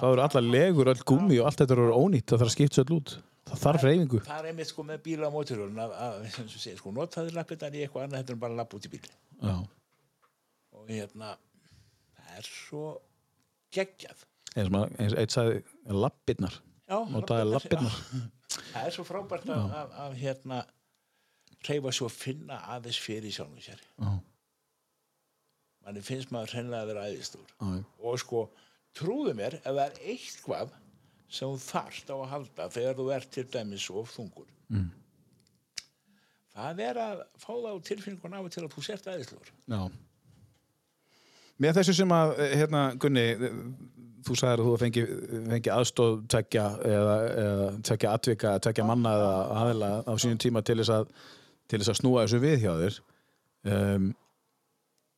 þá 0.00 0.04
eru 0.10 0.24
allar 0.24 0.44
legur, 0.48 0.90
öll 0.92 1.04
gummi 1.06 1.38
og 1.40 1.46
allt 1.50 1.60
þetta 1.62 1.76
eru 1.76 1.88
ónýtt, 1.94 2.26
það 2.30 2.40
þarf 2.42 2.50
að 2.50 2.56
skipta 2.56 2.80
sér 2.80 2.92
út. 2.96 3.14
Það 3.44 3.60
þarf 3.60 3.82
reyfingu. 3.84 4.20
Það 4.24 4.38
er 4.40 4.46
einmitt 4.50 4.70
sko 4.70 4.82
með 4.88 5.00
bíla 5.04 5.28
á 5.28 5.34
móturhjólun 5.34 5.80
að, 5.84 5.90
að, 6.00 6.14
að 6.40 6.76
sko, 6.78 6.92
notaði 6.96 7.34
lappindan 7.36 7.74
í 7.76 7.82
eitthvað 7.84 8.06
annað 8.06 8.22
heldur 8.22 8.36
en 8.38 8.42
bara 8.46 8.56
lapp 8.60 8.76
út 8.78 8.86
í 8.88 8.92
bíl. 8.94 9.02
Já. 9.44 9.56
Og 10.74 10.88
hérna, 10.88 11.34
það 12.16 12.38
er 12.40 12.48
svo 12.48 12.84
geggjað. 13.76 14.22
Eins 14.54 14.70
og 14.70 14.72
maður- 14.78 15.18
eitt 15.20 15.34
sagði 15.34 15.60
Notaði 17.12 17.50
lappirnar. 17.50 17.98
já. 18.00 18.24
Það 18.72 18.86
er 18.88 18.94
svo 18.96 19.04
frábært 19.08 19.48
að, 19.50 19.62
að, 19.82 19.94
að 20.04 20.16
hérna 20.20 20.58
reyfa 21.68 21.92
svo 21.96 22.06
að 22.10 22.16
finna 22.24 22.58
aðeins 22.74 22.98
fyrir 23.02 23.32
sjálfum 23.34 23.60
sér. 23.64 23.80
Já. 24.00 24.10
Manni 25.84 26.00
finnst 26.04 26.30
maður 26.32 26.54
hreinlega 26.56 26.82
að 26.84 26.90
vera 26.92 27.06
æðistúr. 27.10 27.48
Já. 27.60 27.84
og 28.08 28.20
sko 28.22 28.44
trúðu 28.98 29.34
mér 29.36 29.58
ef 29.60 29.70
það 29.70 29.84
er 29.84 30.00
eitthvað 30.14 30.74
sem 31.34 31.50
þú 31.50 31.62
þarft 31.64 32.12
á 32.12 32.16
að 32.16 32.30
halda 32.32 32.68
þegar 32.76 32.98
þú 33.00 33.08
ert 33.16 33.32
til 33.34 33.46
dæmis 33.50 33.86
of 33.90 34.12
þungur 34.14 34.48
mm. 34.70 34.88
það 36.54 36.82
er 36.88 37.00
að 37.04 37.22
fá 37.42 37.52
það 37.52 37.70
á 37.74 37.86
tilfinningun 37.90 38.36
af 38.38 38.48
og 38.48 38.54
til 38.54 38.64
að 38.64 38.74
þú 38.76 38.88
sért 38.88 39.08
aðeinsluður 39.10 39.54
Já. 39.66 39.80
Með 41.62 41.76
þessu 41.78 41.94
sem 42.00 42.10
að, 42.10 42.32
eh, 42.42 42.56
hérna, 42.58 42.80
Gunni, 42.98 43.24
eh, 43.30 43.52
þú 44.26 44.36
sagðir 44.38 44.60
að 44.60 44.68
þú 44.68 44.78
fengi, 44.80 45.02
fengi 45.52 45.70
aðstóð 45.70 46.14
tvekja 46.32 46.64
eða, 46.90 47.16
eða 47.44 47.68
tvekja 47.86 48.14
atvika, 48.18 48.54
tvekja 48.58 48.86
manna 48.88 49.12
eða 49.14 49.34
aðila 49.60 49.90
á 50.02 50.12
sínum 50.18 50.40
tíma 50.42 50.64
til 50.66 50.78
þess 50.80 50.94
að, 50.96 51.12
til 51.68 51.78
þess 51.78 51.92
að 51.92 51.98
snúa 52.00 52.24
þessu 52.24 52.40
við 52.42 52.56
hjá 52.64 52.72
þér. 52.80 52.98
Um, 53.74 54.08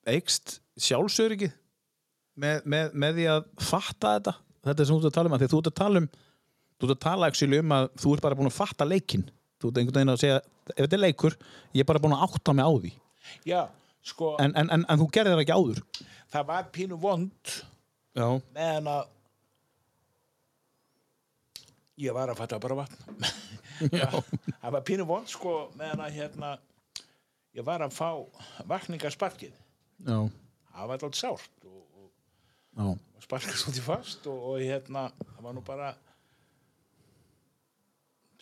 eikst 0.07 0.59
sjálfsöryggið 0.77 1.55
með, 2.37 2.61
með, 2.69 2.93
með 3.05 3.17
því 3.21 3.27
að 3.33 3.47
fatta 3.71 4.13
þetta? 4.19 4.35
Þetta 4.67 4.83
er 4.83 4.89
sem 4.91 4.97
þú 4.97 5.01
ert 5.01 5.09
að 5.11 5.17
tala 5.19 5.31
um 5.31 5.37
að 5.37 5.43
því 5.45 5.49
þú 5.55 5.61
ert 5.63 5.71
að 5.73 5.77
tala 5.81 6.03
um 6.03 6.09
þú 6.77 6.87
ert 6.89 6.95
að 6.97 7.03
tala 7.07 7.31
actually 7.31 7.59
um 7.63 7.75
að 7.77 7.89
þú 8.03 8.13
ert 8.17 8.25
bara 8.27 8.37
búin 8.41 8.51
að 8.51 8.57
fatta 8.59 8.85
leikinn. 8.89 9.27
Þú 9.63 9.71
ert 9.71 9.79
einhvern 9.81 9.97
veginn 10.01 10.13
að 10.13 10.21
segja 10.23 10.39
ef 10.43 10.77
þetta 10.83 10.97
er 10.99 11.03
leikur, 11.07 11.37
ég 11.73 11.85
er 11.85 11.89
bara 11.89 12.03
búin 12.05 12.17
að 12.17 12.25
átta 12.27 12.53
mig 12.59 12.67
á 12.69 12.73
því. 12.77 12.93
já, 13.47 13.61
sko, 14.07 14.33
En, 14.43 14.53
en, 14.59 14.69
en, 14.75 14.85
en 14.91 14.99
þú 15.01 15.07
gerðir 15.15 15.37
það 15.39 15.45
ekki 15.47 15.57
áður. 15.57 15.81
það 16.35 16.45
var 16.51 16.67
pínu 16.75 16.99
vond 17.01 17.53
Já. 18.17 18.27
meðan 18.57 18.91
að 18.93 19.05
ég 22.05 22.13
var 22.17 22.29
að 22.33 22.39
fatta 22.43 22.59
bara 22.61 22.77
vatn 22.83 23.17
Já. 24.01 24.09
það 24.61 24.75
var 24.77 24.85
pínu 24.89 25.07
vond 25.09 25.31
sko 25.33 25.55
meðan 25.79 26.03
að 26.05 26.19
hérna 26.19 26.51
ég 27.57 27.65
var 27.65 27.85
að 27.87 27.95
fá 27.97 28.11
vakningarsparkið 28.69 29.55
það 30.05 30.29
var 30.77 30.93
alltaf 30.99 31.17
sárt 31.17 31.65
og, 31.65 31.86
og 32.77 32.99
sparkast 33.25 33.63
svolítið 33.65 33.87
fast 33.87 34.27
og, 34.31 34.43
og 34.51 34.61
hérna, 34.61 35.07
það 35.35 35.43
var 35.47 35.55
nú 35.57 35.63
bara 35.65 35.93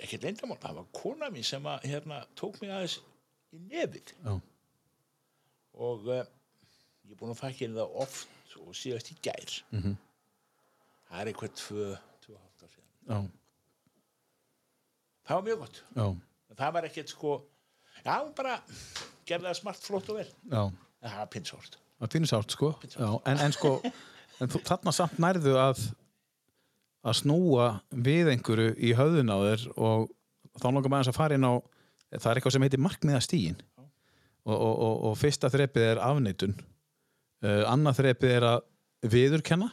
ekkert 0.02 0.24
leyndamál, 0.26 0.58
það 0.60 0.78
var 0.80 0.88
kona 0.96 1.28
mín 1.32 1.46
sem 1.46 1.66
að 1.70 1.84
hérna, 1.88 2.22
tók 2.38 2.58
mig 2.60 2.72
aðeins 2.74 2.96
í 3.54 3.60
nefið 3.70 4.10
Já. 4.24 4.32
og 5.78 6.08
uh, 6.10 6.24
ég 7.06 7.14
er 7.14 7.20
búin 7.20 7.32
að 7.34 7.40
þakka 7.44 7.62
henni 7.62 7.78
það 7.78 7.94
oft 8.04 8.56
og 8.64 8.74
síðast 8.78 9.12
í 9.14 9.16
gær 9.22 9.54
Mhm. 9.74 9.94
það 11.08 11.20
er 11.20 11.30
eitthvað 11.32 11.54
tvö, 11.60 11.86
tvö 12.26 12.36
hátt 12.40 12.64
ár 12.66 12.74
síðan 12.74 12.90
Já. 13.06 13.18
það 15.28 15.36
var 15.38 15.46
mjög 15.48 15.58
gott, 15.62 15.82
Já. 15.96 16.06
það 16.58 16.72
var 16.78 16.88
ekkert 16.90 17.08
sko 17.14 17.32
já, 18.04 18.16
bara 18.36 18.58
gerði 19.26 19.46
það 19.48 19.60
smart, 19.62 19.82
flott 19.86 20.10
og 20.10 20.16
vel 20.20 20.28
Já. 20.50 20.62
en 20.66 21.08
það 21.10 21.18
var 21.22 21.32
pinnsárt 21.36 21.78
Það 21.94 22.10
finnir 22.10 22.28
sárt, 22.28 22.50
sko. 22.50 22.68
Já. 22.90 23.06
En, 23.30 23.38
en 23.38 23.52
sko, 23.54 23.70
en 24.40 24.50
þú, 24.50 24.62
þarna 24.66 24.94
samt 24.94 25.20
nærðu 25.22 25.54
að 25.60 25.84
að 27.04 27.18
snúa 27.20 27.68
við 27.90 28.30
einhverju 28.32 28.74
í 28.80 28.94
höfðun 28.96 29.32
á 29.32 29.38
þér 29.42 29.64
og 29.76 30.06
þá 30.56 30.66
langar 30.70 30.92
maður 30.92 31.10
að 31.12 31.18
fara 31.18 31.36
inn 31.36 31.44
á 31.44 31.54
það 32.14 32.28
er 32.30 32.38
eitthvað 32.38 32.54
sem 32.56 32.64
heitir 32.64 32.82
markmiðastígin 32.84 33.58
og, 33.76 34.54
og, 34.54 34.72
og, 34.72 34.96
og 35.10 35.16
fyrsta 35.18 35.50
þrepið 35.52 35.88
er 35.90 36.00
afneitun. 36.04 36.54
Uh, 37.44 37.62
annað 37.68 38.00
þrepið 38.00 38.34
er 38.38 38.46
að 38.48 38.58
viðurkenna. 39.12 39.70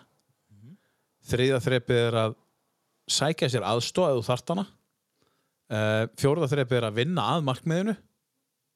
Þriða 1.32 1.60
þrepið 1.64 2.00
er 2.02 2.18
að 2.18 2.38
sækja 3.12 3.52
sér 3.54 3.68
aðstóð 3.68 4.10
eða 4.10 4.20
þú 4.20 4.28
þart 4.28 4.54
hana. 4.54 4.68
Uh, 5.72 6.04
fjórða 6.20 6.52
þrepið 6.52 6.80
er 6.82 6.88
að 6.90 6.98
vinna 7.00 7.28
að 7.36 7.46
markmiðinu. 7.48 7.96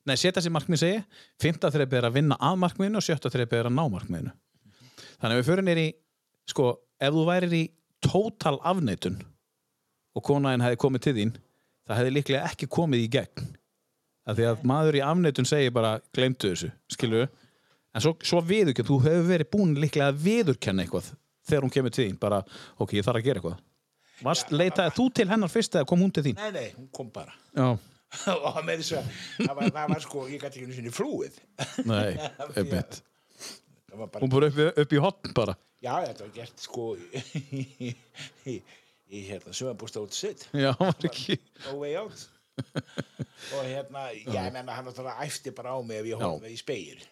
Nei, 0.06 0.16
setja 0.22 0.44
sér 0.46 0.54
markmið 0.54 0.84
segi 0.84 1.22
fymta 1.42 1.72
þrepið 1.74 2.00
er 2.00 2.08
að 2.12 2.18
vinna 2.20 2.38
að 2.40 2.60
markmiðinu 2.62 3.02
og 3.02 3.08
sjötta 3.08 3.32
þrepið 3.34 3.64
er 3.64 3.72
að 3.72 3.76
ná 3.76 3.84
markmiðinu 3.90 4.36
þannig 5.20 5.34
að 5.36 5.42
við 5.42 5.50
förum 5.50 5.70
nýr 5.70 5.82
í 5.82 5.88
sko, 6.50 6.68
ef 7.02 7.16
þú 7.16 7.26
værir 7.30 7.56
í 7.56 7.64
tótal 8.06 8.58
afneitun 8.62 9.20
og 10.16 10.24
konaðin 10.26 10.64
hefði 10.66 10.82
komið 10.86 11.06
til 11.06 11.16
þín 11.20 11.36
það 11.86 12.00
hefði 12.02 12.16
líklega 12.16 12.50
ekki 12.50 12.70
komið 12.72 13.06
í 13.06 13.12
gegn. 13.16 13.50
Af 14.26 14.38
því 14.40 14.48
að 14.50 14.64
maður 14.66 14.98
í 14.98 15.04
afneitun 15.06 15.48
segir 15.48 15.74
bara 15.74 15.98
glemdu 16.16 16.50
þessu, 16.50 16.72
skilur 16.92 17.28
en 17.96 18.04
svo, 18.04 18.16
svo 18.26 18.42
viðurkenn, 18.44 18.88
þú 18.88 18.98
hefur 19.06 19.28
verið 19.30 19.52
búin 19.54 19.76
líklega 19.80 20.10
að 20.12 20.22
viðurkenna 20.26 20.86
eitthvað 20.86 21.12
þegar 21.46 21.68
hún 21.68 21.74
kemur 21.76 21.94
til 21.94 22.08
þín 22.08 22.20
bara, 22.20 22.42
ok, 22.82 22.96
ég 22.98 23.06
þarf 23.06 23.22
að 23.22 23.28
gera 23.28 23.42
eitthvað. 23.42 23.60
Varst, 24.26 24.54
leitaði 24.56 24.96
þú 24.96 25.06
til 25.20 25.28
hennar 25.30 25.52
fyrst 25.52 25.76
eða 25.78 25.88
kom 25.92 26.02
hún 26.02 26.14
til 26.16 26.24
þín? 26.26 26.40
nei, 26.40 26.52
nei, 26.56 26.70
hún 26.74 26.88
kom 26.96 27.12
bara. 27.14 27.36
Já, 27.54 27.68
og 28.48 28.62
með 28.66 28.82
þess 28.82 28.96
að 28.98 29.12
það 29.44 29.54
var, 29.60 29.74
það 29.78 29.92
var 29.94 30.06
sko, 30.08 30.24
ég 30.32 30.42
gæti 30.42 30.62
ekki 30.62 30.66
einu 30.66 30.78
sinni 30.80 30.96
flúið. 30.96 31.38
Nei, 31.86 32.16
einmitt. 32.58 33.00
var 33.00 33.04
bara 34.04 34.24
Hún 34.24 34.34
búið 34.34 34.48
upp, 34.50 34.62
upp 34.84 34.96
í 34.96 35.02
hotn 35.06 35.36
bara. 35.38 35.58
Já, 35.84 35.94
þetta 36.08 36.26
var 36.26 36.36
gert 36.36 36.64
sko 36.64 36.86
í, 36.96 37.92
í, 38.52 38.60
í 39.10 39.26
hérna 39.30 39.56
sögambústa 39.56 40.04
út 40.04 40.16
sitt. 40.18 40.48
Já, 40.54 40.72
var 40.80 41.10
ekki. 41.10 41.40
No 41.68 41.80
way 41.82 41.98
out. 42.00 42.30
Og 43.52 43.66
hérna, 43.68 44.08
já, 44.16 44.32
ég 44.32 44.54
menna 44.56 44.78
hann 44.78 44.88
náttúrulega 44.88 45.26
æfti 45.26 45.52
bara 45.56 45.76
á 45.76 45.80
mig 45.84 46.00
ef 46.00 46.10
ég 46.14 46.22
horfði 46.24 46.54
í 46.56 46.62
speil 46.62 47.04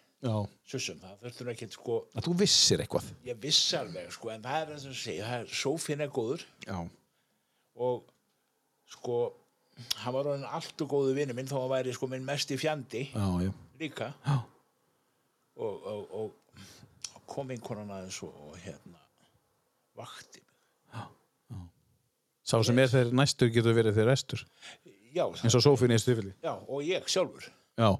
sussum 0.64 1.00
það, 1.02 1.16
þurftur 1.22 1.50
ekki 1.52 1.66
sko. 1.74 1.96
Að 2.16 2.28
þú 2.28 2.34
vissir 2.40 2.82
eitthvað. 2.82 3.08
Ég 3.26 3.40
viss 3.42 3.74
alveg 3.76 4.12
sko, 4.14 4.30
en 4.32 4.44
það 4.44 4.60
er 4.60 4.70
það 4.70 4.82
sem 4.84 4.94
segi 5.00 5.24
það 5.24 5.42
er 5.42 5.56
sófinn 5.60 6.04
er 6.04 6.12
góður. 6.14 6.44
Já, 6.64 6.78
og 7.84 8.06
sko 8.94 9.18
hann 10.04 10.14
var 10.14 10.30
orðin 10.30 10.48
allt 10.54 10.84
og 10.84 10.90
góðu 10.92 11.16
vinnu 11.16 11.36
minn 11.36 11.50
þó 11.50 11.58
hann 11.58 11.72
væri 11.74 11.94
sko 11.96 12.08
minn 12.10 12.24
mest 12.26 12.52
í 12.54 12.58
fjandi 12.60 13.08
já, 13.10 13.26
já. 13.42 13.50
líka. 13.80 14.10
Já, 14.24 14.36
og, 15.58 15.88
og, 15.92 16.16
og 16.20 16.32
kom 17.30 17.52
einhverjan 17.54 17.92
aðeins 17.94 18.20
og, 18.26 18.56
hérna 18.64 19.00
vakti 19.98 20.42
mig. 20.42 21.10
Sá 22.44 22.58
sem 22.66 22.78
er 22.82 22.90
þeir 22.92 23.12
næstur 23.16 23.48
getur 23.52 23.76
verið 23.76 23.96
þeir 23.96 24.10
restur 24.10 24.42
Já, 25.14 25.24
eins 25.30 25.54
og 25.54 25.62
sófinn 25.62 25.94
í 25.94 25.98
stifili 26.02 26.32
já, 26.42 26.52
og 26.52 26.82
ég 26.84 27.06
sjálfur. 27.08 27.46
Já, 27.78 27.92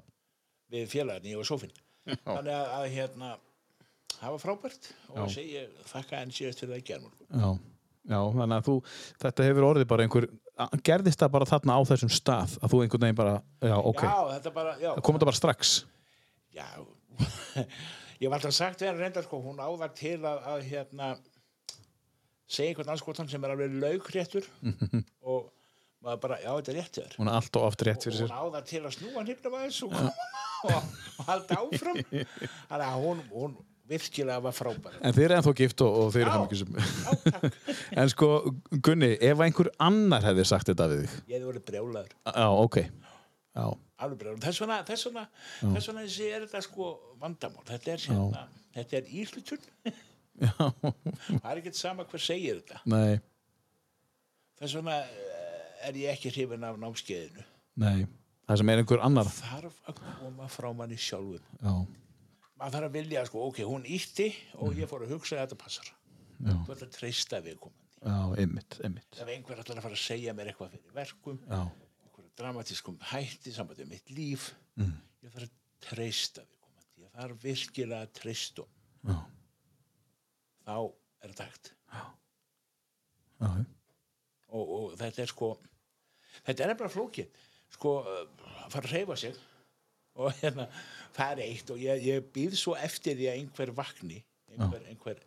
við 0.73 0.89
félagarni, 0.91 1.35
og 1.39 1.47
Sofinn. 1.47 1.71
Þannig 2.05 2.51
að, 2.53 2.73
að 2.75 2.87
hérna, 2.93 3.29
það 4.17 4.35
var 4.35 4.41
frábært 4.43 4.89
og 5.13 5.31
segi 5.33 5.55
ég 5.55 5.79
þakka 5.89 6.19
enn 6.21 6.33
síðast 6.35 6.61
fyrir 6.61 6.75
það 6.75 6.83
gerðum. 6.89 7.15
já, 7.31 7.47
já 8.11 8.19
þannig 8.35 8.57
að 8.57 8.67
þú 8.67 8.75
þetta 9.23 9.47
hefur 9.49 9.67
orðið 9.69 9.89
bara 9.93 10.05
einhver 10.05 10.27
gerðist 10.85 11.23
það 11.23 11.33
bara 11.35 11.49
þarna 11.49 11.77
á 11.79 11.81
þessum 11.91 12.13
stað 12.13 12.57
að 12.61 12.73
þú 12.75 12.81
einhvern 12.83 13.05
veginn 13.07 13.19
bara, 13.19 13.35
já, 13.63 13.75
ok. 13.79 14.03
Já, 14.03 14.17
þetta 14.35 14.55
bara, 14.59 14.75
já. 14.83 14.89
kom 14.99 15.17
þetta 15.17 15.31
bara 15.31 15.39
strax? 15.41 15.75
Já, 16.55 16.67
ég 18.21 18.29
var 18.31 18.37
alltaf 18.39 18.55
sagt 18.55 18.83
hann 18.85 18.99
reyndar 18.99 19.25
sko, 19.27 19.41
hún 19.43 19.59
áðar 19.63 19.91
til 19.97 20.17
að, 20.21 20.39
að 20.53 20.63
hérna, 20.69 21.11
segja 22.47 22.71
einhvern 22.73 22.93
anskotan 22.95 23.29
sem 23.31 23.43
er 23.45 23.55
alveg 23.55 23.77
laukréttur 23.81 24.47
og 25.31 25.51
maður 26.05 26.19
bara, 26.27 26.39
já, 26.43 26.51
þetta 26.59 26.73
er 26.73 26.79
rétt 26.79 26.99
þér. 26.99 27.13
hún 27.19 27.29
er 27.31 27.37
allt 27.39 27.57
og 27.59 27.69
oft 27.69 27.85
rétt 27.87 28.03
Og 28.03 28.09
fyrir 28.09 28.19
hún 28.19 28.27
sér 28.29 28.41
áðar 28.41 28.67
til 28.69 28.81
að 28.83 28.97
snúa 28.99 29.23
hnifnum 29.25 29.55
aðeins 29.59 29.79
og, 29.87 29.95
og, 29.95 30.11
og 30.75 31.31
halda 31.31 31.61
áfram. 31.63 32.03
Þannig 32.11 32.85
að 32.89 32.99
hún, 33.05 33.23
hún 33.31 33.55
virkilega 33.85 34.41
var 34.41 34.53
frábær. 34.57 34.95
en 35.01 35.13
þeir 35.13 35.25
eru 35.27 35.35
ennþá 35.39 35.51
gift 35.59 35.81
og, 35.85 35.97
og 36.03 36.13
þeir 36.13 36.29
eru 36.31 36.45
takk. 36.49 37.57
en 38.01 38.09
sko, 38.13 38.29
Gunni, 38.85 39.11
ef 39.21 39.43
einhver 39.45 39.69
annar 39.85 40.25
hefði 40.25 40.45
sagt 40.49 40.71
þetta 40.71 40.87
við 40.93 41.03
þig 41.05 41.11
Ég 41.29 41.35
hefði 41.35 41.49
verið 41.51 41.65
brjálaður. 41.69 42.15
já, 42.25 42.47
ok. 42.65 42.79
Þess 43.55 44.59
vegna, 44.59 44.81
þess 44.87 45.05
vegna, 45.07 45.21
þess 45.61 45.87
vegna 45.89 46.01
þessi 46.03 46.25
er 46.35 46.43
þetta 46.45 46.61
sko 46.65 46.89
vandamál. 47.21 47.63
Þetta 47.69 47.93
er, 47.93 48.03
hérna, 48.09 48.41
þetta 48.75 48.97
er 48.99 49.05
íhlutun. 49.21 49.69
já, 50.43 50.51
Það 50.59 51.47
er 51.53 51.61
ekkert 51.61 51.79
sama 51.79 52.03
hver 52.11 52.23
segir 52.25 52.59
þetta. 52.59 52.81
nei, 52.91 53.15
Þess 54.59 54.75
vegna 54.79 54.97
eh, 55.03 55.87
er 55.89 55.99
ég 55.99 56.13
ekki 56.17 56.31
hrifin 56.35 56.63
af 56.67 56.77
námskeiðinu. 56.79 57.45
nei 57.83 58.05
það 58.45 58.59
sem 58.61 58.69
er 58.71 58.79
einhver 58.83 59.01
annar 59.03 59.27
Þarf 59.35 59.79
að 59.89 60.01
koma 60.19 60.45
frá 60.51 60.67
manni 60.77 60.99
sjálfum. 61.01 61.47
já, 61.63 61.73
Maður 62.59 62.75
þarf 62.77 62.87
að 62.87 62.93
vilja, 62.99 63.23
sko, 63.27 63.41
ok, 63.49 63.57
hún 63.67 63.87
ítti 63.87 64.27
og 64.63 64.75
ég 64.79 64.87
fór 64.91 65.03
að 65.07 65.15
hugsa 65.15 65.35
að 65.39 65.41
þetta 65.47 65.57
passar. 65.63 65.89
já, 66.43 66.51
Þú 66.67 66.75
ert 66.75 66.83
að 66.85 66.93
treysta 66.99 67.39
viðkomandi. 67.47 67.89
já, 68.05 68.19
einmitt, 68.43 68.77
einmitt 68.85 69.19
Ef 69.23 69.31
einhver 69.33 69.59
ætlar 69.63 69.79
að 69.81 69.87
fara 69.87 69.97
að 69.97 70.03
segja 70.05 70.35
mér 70.37 70.51
eitthvað 70.51 70.75
fyrir 70.75 70.95
verkum, 70.99 71.39
já, 71.49 71.63
dramatískum 72.37 72.97
hætti, 73.11 73.51
sambandi 73.55 73.83
um 73.85 73.89
mitt 73.89 74.09
líf, 74.11 74.53
Mm. 74.77 74.91
ég 75.23 75.31
þarf 75.31 75.45
að 75.47 75.51
treysta 75.85 76.41
viðkomandi. 76.43 77.03
Ég 77.05 77.11
þarf 77.15 77.37
virkilega 77.43 78.01
að 78.03 78.13
treysta 78.19 78.65
já, 79.07 79.15
Þá 80.65 80.75
er 81.23 81.29
þetta 81.31 81.45
hægt. 81.45 81.71
já, 81.93 82.05
Og, 84.55 84.69
og 84.69 84.93
þetta 84.99 85.21
er 85.25 85.31
sko, 85.31 85.49
þetta 86.45 86.63
er 86.63 86.69
nefnilega 86.71 86.93
flókið. 86.93 87.27
Sko, 87.75 87.91
að 88.07 88.71
fara 88.71 88.87
að 88.87 88.93
reyfa 88.93 89.15
sig 89.19 89.35
og 90.15 90.31
hérna, 90.39 90.67
er 91.19 91.41
eitt 91.43 91.71
og 91.73 91.77
ég, 91.81 92.03
ég 92.07 92.27
býð 92.35 92.55
svo 92.55 92.75
eftir 92.79 93.17
því 93.19 93.25
að 93.31 93.39
einhver 93.41 93.71
vakni, 93.75 94.21
einhver, 94.53 94.85
einhver 94.87 95.19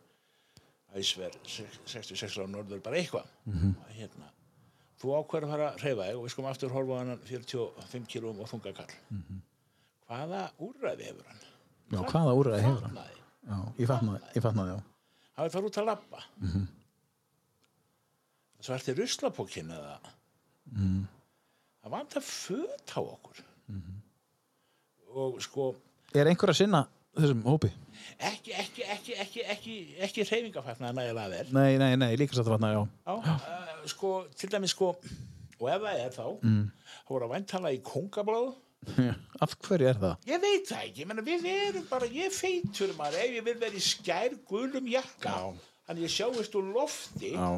æsver, 0.97 1.35
66 1.45 2.39
á 2.41 2.45
norður, 2.49 2.81
bara 2.81 2.97
eitthvað. 2.97 3.27
að 3.49 3.91
Hérna, 3.99 4.31
þú 4.99 5.13
ákveður 5.19 5.45
að 5.47 5.53
fara 5.53 5.67
að 5.71 5.83
reyfa 5.85 6.07
þig 6.09 6.15
og 6.17 6.23
við 6.25 6.33
skulum 6.33 6.49
aftur 6.51 6.73
horfa 6.75 6.95
á 6.95 6.99
hann 6.99 7.19
45 7.29 8.07
kilóum 8.11 8.39
og 8.43 8.49
þungakall. 8.51 8.93
Hvaða 10.09 10.41
úrræði 10.65 11.03
hefur 11.09 11.25
hann? 11.29 11.43
já, 11.93 11.99
hvaða 12.11 12.33
úrræði 12.39 12.61
hefur 12.65 12.83
hann 12.87 12.99
já, 12.99 13.59
ég 13.79 13.87
fatnaði, 14.43 14.81
Hann 15.39 15.47
vil 15.47 15.53
fara 15.53 15.65
út 15.69 15.77
að 15.79 15.85
labba. 15.87 16.23
Mm 16.41 16.49
-hmm. 16.51 16.65
Svo 18.59 18.73
ertu 18.75 18.93
ruslapókinn 18.97 19.71
eða 19.71 19.99
Mm. 20.69 21.07
það 21.83 21.91
vantar 21.91 22.21
föt 22.21 22.91
á 22.93 22.99
okkur. 23.01 23.37
Og 25.15 25.41
sko, 25.41 25.75
er 26.13 26.27
einhver 26.27 26.49
að 26.51 26.59
sinna 26.59 26.87
þessum 27.17 27.41
hópi? 27.43 27.71
Ekki, 28.29 28.53
ekki, 28.53 28.85
ekki, 28.95 29.15
ekki, 29.23 29.43
ekki, 29.53 29.75
ekki 30.07 30.25
hreyfingafatnaði 30.29 30.97
nægilega 30.97 31.29
vel. 31.33 31.51
nei, 31.55 31.77
nei, 31.81 31.91
nei, 31.99 32.09
líka 32.19 32.37
satt 32.37 32.49
vatna, 32.51 32.71
já 32.75 32.81
Já, 32.81 33.13
uh, 33.17 33.85
sko, 33.91 34.13
til 34.39 34.51
dæmis 34.53 34.75
sko, 34.75 34.93
og 35.59 35.69
ef 35.73 35.85
það 35.85 36.01
er 36.05 36.15
þá, 36.15 36.25
mm. 36.41 36.65
þá 37.05 37.13
voru 37.13 37.29
að 37.29 37.33
væntala 37.35 37.73
í 37.75 37.79
kongabláðu. 37.85 38.51
af 39.43 39.55
hverju 39.59 39.89
er 39.89 39.97
það? 39.99 40.27
Ég 40.29 40.43
veit 40.43 40.69
það 40.69 40.83
ekki, 40.87 41.07
menna, 41.09 41.25
við 41.27 41.47
erum 41.51 41.87
bara, 41.89 42.11
ég 42.15 42.35
feitur 42.35 42.93
maður, 42.97 43.19
ef 43.25 43.39
ég 43.39 43.47
vil 43.49 43.57
vera 43.59 43.75
í 43.75 43.83
skær 43.83 44.37
gulum 44.47 44.87
jakka, 44.87 45.33
þannig 45.87 46.07
ég 46.07 46.13
sjáist 46.15 46.55
úr 46.55 46.69
lofti, 46.75 47.33
já, 47.35 47.49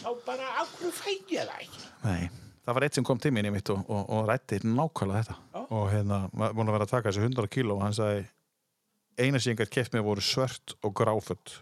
þá 0.00 0.08
bara, 0.26 0.56
af 0.64 0.74
hverju 0.80 0.96
fæ 0.98 1.12
ég 1.14 1.46
það 1.46 1.60
ekki? 1.60 1.86
nei 2.08 2.44
það 2.64 2.76
var 2.76 2.86
eitt 2.86 2.98
sem 2.98 3.06
kom 3.06 3.20
til 3.20 3.32
mín 3.34 3.48
í 3.48 3.52
mitt 3.52 3.70
og, 3.72 3.82
og, 3.92 4.04
og 4.16 4.28
rætti 4.28 4.60
nákvæmlega 4.64 5.20
þetta 5.20 5.36
Já. 5.36 5.60
og 5.68 5.84
hérna, 5.92 6.20
var 6.32 6.54
búin 6.56 6.70
að 6.70 6.78
vera 6.78 6.86
að 6.88 6.94
taka 6.94 7.10
þessi 7.10 7.26
100 7.28 7.50
kíló 7.52 7.76
og 7.76 7.84
hann 7.84 7.96
sagði 7.96 8.24
eina 9.18 9.40
sem 9.40 9.54
ég 9.54 9.62
gætt 9.62 9.74
keft 9.74 9.94
mér 9.94 10.04
voru 10.06 10.24
svört 10.24 10.76
og 10.82 10.94
gráfött 10.96 11.58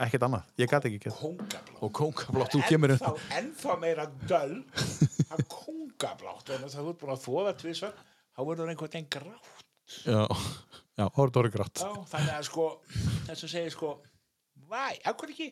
ekkert 0.00 0.24
annað, 0.26 0.46
ég 0.60 0.70
gæti 0.70 0.90
ekki 0.90 1.10
Kongabláð. 1.12 1.80
og 1.84 1.90
kóngablátt, 1.96 2.54
þú 2.54 2.62
kemur 2.68 2.94
ennþá, 2.94 3.12
ennþá 3.38 3.74
meira 3.82 4.06
döl 4.28 4.54
það 4.72 5.42
kongablátt 5.56 6.52
en 6.54 6.64
það 6.64 6.78
þú 6.78 6.92
ert 6.92 7.02
búin 7.02 7.14
að 7.14 7.26
þóða 7.26 7.52
tvisvar 7.60 7.98
þá 8.32 8.40
verður 8.48 8.72
einhvern 8.72 8.94
veginn 8.94 9.10
grátt. 9.12 9.66
Já, 10.06 10.22
já, 10.96 11.04
hórdóri 11.18 11.52
grátt. 11.52 11.82
Já, 11.82 11.92
þannig 12.08 12.34
að 12.38 12.46
sko 12.48 12.66
þess 13.28 13.36
að 13.36 13.52
segja 13.54 13.74
sko 13.74 13.92
væ, 14.70 14.86
akkur 15.12 15.34
ekki? 15.34 15.50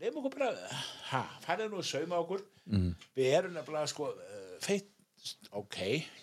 Leifum 0.00 0.22
okkur 0.22 0.38
bara 0.38 0.78
ha, 1.12 1.22
farið 1.44 1.70
nú 1.70 1.82
að 1.82 1.90
sauma 1.92 2.22
okkur. 2.24 2.42
Mm. 2.70 2.90
við 3.18 3.36
erum 3.36 3.54
nefnilega 3.56 3.90
sko 3.90 4.10
uh, 4.12 4.56
feitt, 4.62 4.90
ok, 5.58 5.78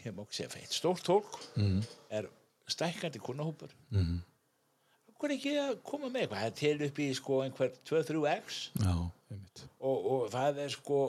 ég 0.05 0.13
má 0.15 0.21
ekki 0.23 0.41
segja 0.41 0.53
feitt 0.53 0.75
stórt 0.75 1.03
tólk 1.07 1.39
mm. 1.59 1.81
er 2.15 2.29
stækkandi 2.67 3.21
kunnahópur 3.23 3.73
mm. 3.95 4.15
akkur 5.13 5.33
ekki 5.37 5.57
að 5.61 5.75
koma 5.87 6.11
með 6.11 6.25
eitthvað? 6.27 6.39
Það 6.39 6.51
er 6.51 6.55
til 6.61 6.87
upp 6.89 7.03
í 7.03 7.09
sko 7.17 7.41
einhver 7.45 7.75
2-3x 7.89 8.61
já, 8.83 8.93
einmitt. 9.31 9.67
Og, 9.79 10.09
og 10.13 10.31
það 10.33 10.63
er 10.65 10.73
sko 10.75 11.01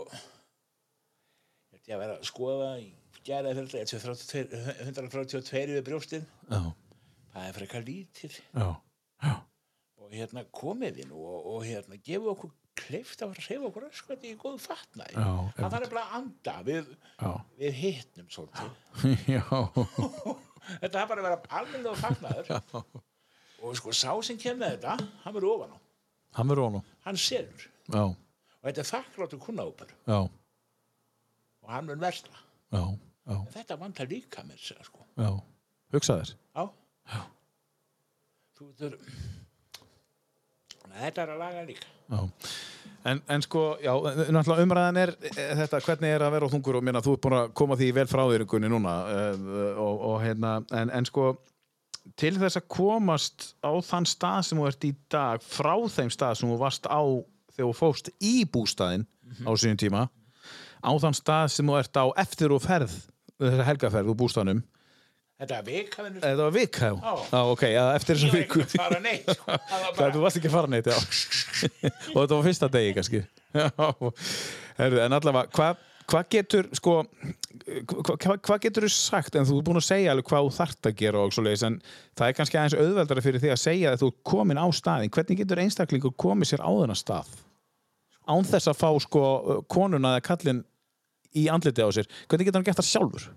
ég 1.89 1.97
að 1.97 2.03
vera 2.05 2.17
að 2.19 2.29
skoða 2.29 2.71
í 2.83 2.89
gæraði 3.25 3.65
fyrir 3.73 4.55
132 4.89 5.75
við 5.77 5.85
brjóstið. 5.87 6.25
Já, 6.49 6.61
það 7.35 7.45
er 7.49 7.57
frekar 7.57 7.85
lítið. 7.87 8.39
Já, 8.53 8.69
já, 9.25 9.35
og 10.01 10.17
hérna 10.17 10.45
komið 10.55 11.05
inn 11.05 11.15
og, 11.17 11.37
og 11.53 11.67
hérna 11.67 12.01
gefið 12.01 12.33
okkur 12.35 12.55
kleift 12.79 13.25
að 13.25 13.33
fara 13.33 13.43
að 13.43 13.49
reyfa 13.51 13.69
okkur 13.69 13.87
öskvætti 13.89 14.33
í 14.33 14.39
góðu 14.39 14.61
fatnaði. 14.63 15.17
Já, 15.17 15.33
það 15.57 15.75
þarf 15.75 15.95
bara 15.95 16.05
að 16.05 16.19
anda 16.21 16.57
við, 16.69 16.93
við 17.59 17.81
hitnum 17.83 18.29
svolítið. 18.33 18.71
Já, 19.35 19.43
þetta 20.81 21.03
er 21.03 21.11
bara 21.11 21.23
að 21.23 21.27
vera 21.29 21.61
almennilega 21.61 22.01
fatnaður 22.03 22.47
og 23.63 23.77
sko 23.81 23.95
sá 23.97 24.11
sem 24.27 24.39
kemur 24.41 24.71
þetta 24.75 24.97
hann 25.25 25.35
verður 25.37 25.53
ofan 25.57 25.75
á, 25.75 25.79
hann 26.39 26.51
verður 26.53 26.69
honum 26.69 26.85
hann 27.07 27.19
selur. 27.21 27.69
Já, 27.89 28.05
og 28.05 28.65
þetta 28.69 28.85
er 28.85 28.91
þakkláttur 28.93 29.43
kunnahópur 29.47 29.93
já, 30.07 30.19
og 31.63 31.73
hann 31.73 31.89
mun 31.89 32.03
versla. 32.03 32.45
Já, 32.73 32.85
já, 33.29 33.37
þetta 33.57 33.79
vantar 33.81 34.11
líka 34.11 34.45
mér 34.47 34.61
sko. 34.61 35.07
Já. 35.17 35.31
Hugsa 35.93 36.19
þér. 36.21 36.35
Já. 36.55 36.65
Þú 40.89 40.95
veitur 40.95 41.05
Þetta 41.05 41.22
er 41.22 41.32
að 41.34 41.43
laga 41.43 41.64
líka. 41.68 41.91
Já. 42.09 42.20
En, 43.09 43.20
en 43.30 43.45
sko, 43.45 43.62
já, 43.80 43.93
náttúrulega 44.34 44.64
umræðan 44.66 44.99
er 45.01 45.12
eh, 45.30 45.53
þetta, 45.61 45.80
hvernig 45.86 46.14
er 46.16 46.24
að 46.26 46.32
vera 46.34 46.49
á 46.49 46.53
þungur 46.53 46.78
og 46.80 46.84
minna, 46.84 47.03
þú 47.05 47.14
ert 47.14 47.22
búin 47.24 47.36
að 47.39 47.53
koma 47.61 47.76
því 47.78 47.89
vel 47.95 48.07
frá 48.11 48.22
þér 48.26 48.45
ykkurni 48.45 48.70
núna 48.72 48.95
uh, 49.07 49.45
og, 49.80 50.01
og 50.09 50.16
hérna, 50.24 50.55
en, 50.74 50.91
en 50.99 51.07
sko 51.09 51.28
til 52.18 52.34
þess 52.41 52.59
að 52.59 52.66
komast 52.74 53.47
á 53.62 53.70
þann 53.84 54.09
stað 54.09 54.41
sem 54.49 54.61
þú 54.61 54.66
ert 54.70 54.89
í 54.89 54.93
dag 55.14 55.45
frá 55.45 55.74
þeim 55.95 56.11
stað 56.12 56.41
sem 56.41 56.51
þú 56.51 56.59
varst 56.61 56.89
á 56.91 57.01
þegar 57.55 57.68
þú 57.68 57.76
fóst 57.78 58.11
í 58.18 58.34
bústaðinn 58.49 59.07
á 59.45 59.51
sínum 59.55 59.78
tíma 59.80 60.07
á 60.82 60.91
þann 61.03 61.16
stað 61.16 61.53
sem 61.55 61.70
þú 61.70 61.78
ert 61.78 62.01
á 62.01 62.07
eftir 62.24 62.55
og 62.55 62.64
ferð 62.64 62.95
þessa 63.39 63.68
helgaferð 63.68 64.12
úr 64.12 64.18
bústaðnum 64.18 64.64
Þetta 65.39 65.59
er 65.61 65.66
vika 65.68 66.03
vinnur. 66.03 66.22
Þetta 66.24 66.43
var 66.49 66.55
vika, 66.57 66.86
já. 66.89 66.95
Já. 67.30 67.41
Ok, 67.53 67.61
já, 67.70 67.82
eftir 67.95 68.16
Ég 68.16 68.22
þessa 68.22 68.30
var 68.32 68.41
viku. 68.43 68.62
ekki 68.64 68.78
að 68.78 68.80
fara 68.82 69.03
neitt. 69.05 69.28
Sko. 69.28 69.45
Það 69.70 69.82
var 69.82 69.84
Það, 69.89 69.99
bara, 69.99 70.14
þú 70.16 70.22
varst 70.24 70.39
ekki 70.41 70.49
að 70.51 70.57
fara 70.57 70.70
neitt, 70.72 70.89
já. 70.89 70.97
og 72.14 72.16
þetta 72.18 72.39
var 72.39 72.47
fyrsta 72.49 72.70
degi, 72.74 72.95
kannski. 72.97 73.20
Já, 73.55 73.68
herðu, 74.80 75.01
en 75.05 75.16
allavega, 75.18 75.53
hvað 75.55 75.84
hva 76.09 76.22
getur, 76.32 76.66
sko, 76.72 76.93
hvað 77.93 78.22
hva, 78.24 78.34
hva 78.49 78.57
getur 78.64 78.86
þú 78.86 78.91
sagt, 78.95 79.34
en 79.36 79.45
þú 79.45 79.59
ert 79.61 79.66
búin 79.68 79.76
að 79.82 79.84
segja 79.91 80.12
alveg 80.14 80.24
hvað 80.30 80.47
þú 80.47 80.53
þart 80.57 80.89
að 80.89 80.95
gera 81.03 81.20
og 81.26 81.34
svo 81.36 81.43
leiðis, 81.45 81.64
en 81.68 81.74
það 82.16 82.30
er 82.30 82.36
kannski 82.39 82.59
aðeins 82.59 82.76
auðveldara 82.80 83.24
fyrir 83.26 83.43
því 83.43 83.51
að 83.53 83.61
segja 83.61 83.91
að 83.93 84.01
þú 84.03 84.09
ert 84.14 84.22
komin 84.32 84.61
á 84.62 84.66
staðin. 84.72 85.12
Hvernig 85.12 85.41
getur 85.43 85.61
einstaklingur 85.62 86.14
komið 86.24 86.51
sér 86.55 86.64
á 86.64 86.70
þennan 86.72 86.99
stað? 86.99 87.28
Án 88.24 88.49
þess 88.49 88.70
að 88.72 88.80
fá, 88.80 88.89
sko, 89.05 89.22
konuna 89.68 90.14
eða 90.16 90.24
kallin 90.32 90.62
í 91.36 91.45
andliti 91.53 91.84
á 91.84 91.89
sér. 91.93 92.09
Hvernig 92.24 92.49
getur 92.49 92.62
hann 92.62 92.68
gert 92.70 92.80
það 92.80 92.89
sjálfur? 92.89 93.28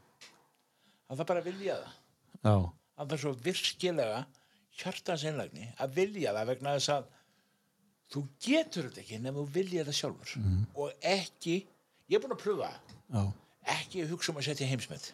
Það 1.15 1.23
er 1.25 1.29
bara 1.31 1.41
að 1.43 1.49
vilja 1.51 1.75
það. 1.81 1.97
Já, 2.43 2.55
Það 3.01 3.13
er 3.15 3.17
svo 3.23 3.31
virkilega 3.45 4.19
hjartansinnlagni 4.81 5.67
að 5.81 5.93
vilja 5.97 6.33
það 6.35 6.49
vegna 6.51 6.73
þess 6.77 6.91
að 6.95 7.07
þú 8.11 8.21
getur 8.43 8.87
þetta 8.89 9.01
ekki 9.03 9.19
nefnum 9.23 9.45
þú 9.47 9.53
viljið 9.55 9.81
þetta 9.81 9.95
sjálfur 9.97 10.33
Mhm. 10.41 10.65
og 10.75 10.91
ekki, 11.01 11.55
ég 12.09 12.15
er 12.17 12.21
búin 12.25 12.35
að 12.35 12.43
pröfa 12.43 12.69
það, 12.69 12.95
Já. 13.15 13.33
ekki 13.77 14.05
hugsa 14.09 14.31
um 14.31 14.37
að 14.37 14.43
setja 14.49 14.67
heimsmet 14.67 15.11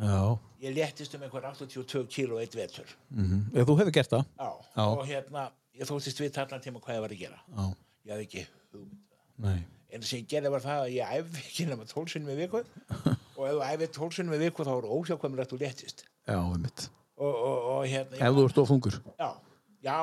Já. 0.00 0.38
ég 0.60 0.74
léttist 0.76 1.14
um 1.14 1.22
einhver 1.22 1.44
82 1.44 2.06
kíló 2.08 2.40
eitt 2.40 2.54
vetur 2.54 2.86
Mm 3.10 3.46
Ef 3.54 3.66
þú 3.66 3.78
hefur 3.78 3.92
gert 3.92 4.10
það. 4.10 4.24
Já. 4.38 4.50
Og 4.86 5.06
hérna 5.06 5.50
ég 5.74 5.86
þóttist 5.86 6.20
við 6.20 6.36
allan 6.38 6.60
tíma 6.60 6.80
hvað 6.80 6.94
ég 6.96 7.00
var 7.00 7.10
að 7.10 7.18
gera 7.18 7.40
Já. 7.56 7.74
ég 8.06 8.12
hafði 8.12 8.26
ekki 8.26 8.46
hugmynd 8.72 9.64
en 9.90 10.00
það 10.00 10.04
sem 10.06 10.18
ég 10.20 10.26
gerði 10.28 10.50
var 10.50 10.60
það 10.60 10.82
að 10.82 10.92
ég 10.92 11.06
æfi 11.08 11.38
ekki 11.46 11.66
nema 11.66 11.84
tólsunum 11.86 12.28
í 12.28 12.36
viku 12.36 12.64
og 13.36 13.46
ef 13.48 13.54
þú 13.56 13.64
æfið 13.70 13.90
tólsunum 13.96 14.36
í 14.36 14.38
viku 14.44 14.64
þá 14.66 14.72
er 14.76 14.86
óhjákvæmilegt 14.96 15.52
þú 15.54 15.58
léttist 15.62 16.04
Já, 16.26 16.38
einmitt. 16.40 16.88
og, 17.16 17.34
og, 17.34 17.58
og 17.76 17.82
hérna 17.90 18.16
Ef 18.20 18.36
þú 18.38 18.46
ert 18.48 18.58
of 18.62 18.70
þungur. 18.70 18.96
já, 19.20 19.28
já 19.86 19.98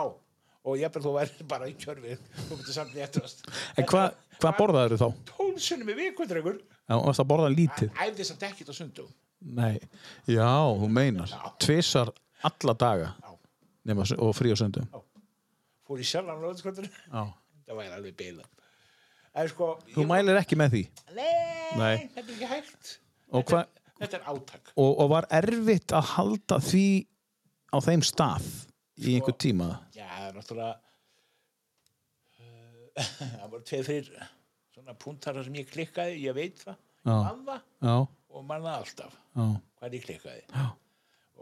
og 0.63 0.77
ég 0.79 0.85
þú 1.03 1.11
verður 1.17 1.47
bara 1.51 1.67
í 1.67 1.73
kjörfið 1.75 2.21
þú 2.47 2.59
getur 2.61 2.77
samt 2.77 2.93
léttast 2.95 3.43
En 3.77 3.85
hvað 3.89 4.13
hva 4.43 4.53
borðaður 4.57 4.97
þá? 5.01 5.07
tólsunum 5.33 5.89
í 5.91 5.97
viku, 5.99 6.25
drengur 6.29 6.61
Já, 6.87 6.95
varst 6.99 7.19
að 7.23 7.29
borða 7.33 7.49
lítið? 7.53 7.91
æfði 7.99 8.25
samt 8.31 8.45
ekkert 8.49 8.71
á 8.71 8.75
sundum 8.79 9.11
Nei. 9.43 9.75
Já, 10.23 10.47
þú 10.79 10.87
meinar. 10.87 11.27
Tvisar 11.59 12.13
alla 12.47 12.73
daga. 12.79 13.09
Já. 13.19 13.31
Nema, 13.83 14.05
og 14.23 14.29
frí 14.37 14.53
á 14.53 14.55
söndum. 14.55 14.85
fór 15.83 15.99
í 15.99 16.05
sjálfan 16.07 16.39
Já. 17.11 17.23
það 17.67 17.75
væri 17.81 17.91
alveg 17.97 18.15
beila 18.15 18.45
sko 19.51 19.67
Þú 19.91 20.05
mælir 20.07 20.39
ekki 20.39 20.55
með 20.55 20.69
því. 20.77 20.83
nei, 21.17 21.75
Nei. 21.75 22.09
þetta 22.15 22.23
er 22.23 22.33
ekki 22.37 22.49
hægt 22.53 22.83
Og, 22.87 23.02
hva, 23.41 23.63
þetta 23.99 24.19
er 24.19 24.29
átak 24.29 24.71
og, 24.75 24.91
og 24.91 25.09
var 25.13 25.27
erfitt 25.33 25.93
að 25.95 26.09
halda 26.13 26.59
því 26.63 26.85
á 27.73 27.77
þeim 27.81 28.03
stað 28.05 28.47
í 29.01 29.15
einhver 29.17 29.37
tíma? 29.41 29.69
Já, 29.95 30.05
það 30.05 30.27
er 30.27 30.37
náttúrulega 30.37 30.73
uh, 32.39 33.11
það 33.37 33.47
voru 33.53 33.63
tveið 33.69 33.85
fyrir 33.89 34.25
svona 34.73 34.97
puntarar 35.05 35.47
sem 35.47 35.57
ég 35.61 35.69
klikkaði, 35.71 36.19
ég 36.27 36.37
veit 36.37 36.61
það 36.61 36.75
Já. 37.03 37.15
mann 37.15 37.45
það 37.47 38.03
og 38.33 38.45
mann 38.49 38.65
það 38.65 38.75
alltaf 38.81 39.17
hvað 39.33 39.97
ég 39.97 40.05
klikkaði 40.07 40.43
Já. 40.49 40.67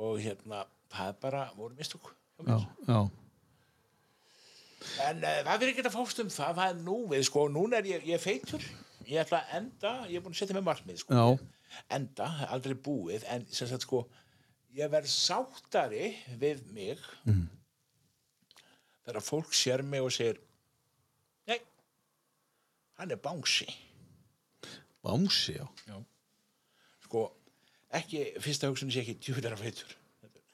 og 0.05 0.21
hérna, 0.23 0.63
það 0.91 1.17
bara 1.25 1.47
voru 1.57 1.77
mistúk 1.77 2.13
Já. 2.41 2.57
Já. 2.87 3.01
en 5.07 5.19
uh, 5.21 5.35
það 5.43 5.51
verður 5.51 5.73
ekki 5.73 5.85
að 5.85 5.97
fást 5.97 6.23
um 6.23 6.31
það 6.33 6.55
það 6.61 6.71
er 6.71 6.79
nú 6.87 6.97
við, 7.11 7.27
sko, 7.27 7.45
núna 7.53 7.81
er 7.81 7.91
ég, 7.91 8.07
ég 8.09 8.23
feitur 8.23 8.65
ég 9.11 9.21
ætla 9.25 9.41
að 9.41 9.57
enda, 9.59 9.91
ég 10.09 10.19
er 10.19 10.23
búin 10.23 10.35
að 10.35 10.41
setja 10.41 10.55
með 10.57 10.67
markmið 10.69 11.01
sko. 11.03 11.17
Já. 11.17 11.60
Enda, 11.91 12.27
aldrei 12.51 12.75
búið 12.75 13.23
en 13.31 13.45
sem 13.51 13.67
sagt 13.69 13.85
sko 13.87 14.03
ég 14.75 14.89
verð 14.91 15.09
sáttari 15.11 16.13
við 16.39 16.61
mig 16.75 16.99
Mm. 17.27 17.47
þegar 19.05 19.21
fólk 19.25 19.53
sér 19.57 19.83
mig 19.83 20.01
og 20.05 20.11
segir 20.15 20.39
nei 21.47 21.59
hann 22.99 23.11
er 23.11 23.17
bánsi 23.21 23.67
Bánsi, 25.01 25.55
já. 25.57 25.97
sko, 27.07 27.23
ekki 27.97 28.19
fyrsta 28.43 28.69
hugsunni 28.69 28.93
sé 28.93 29.01
ekki 29.01 29.15
djúðara 29.17 29.57
feitur 29.57 29.95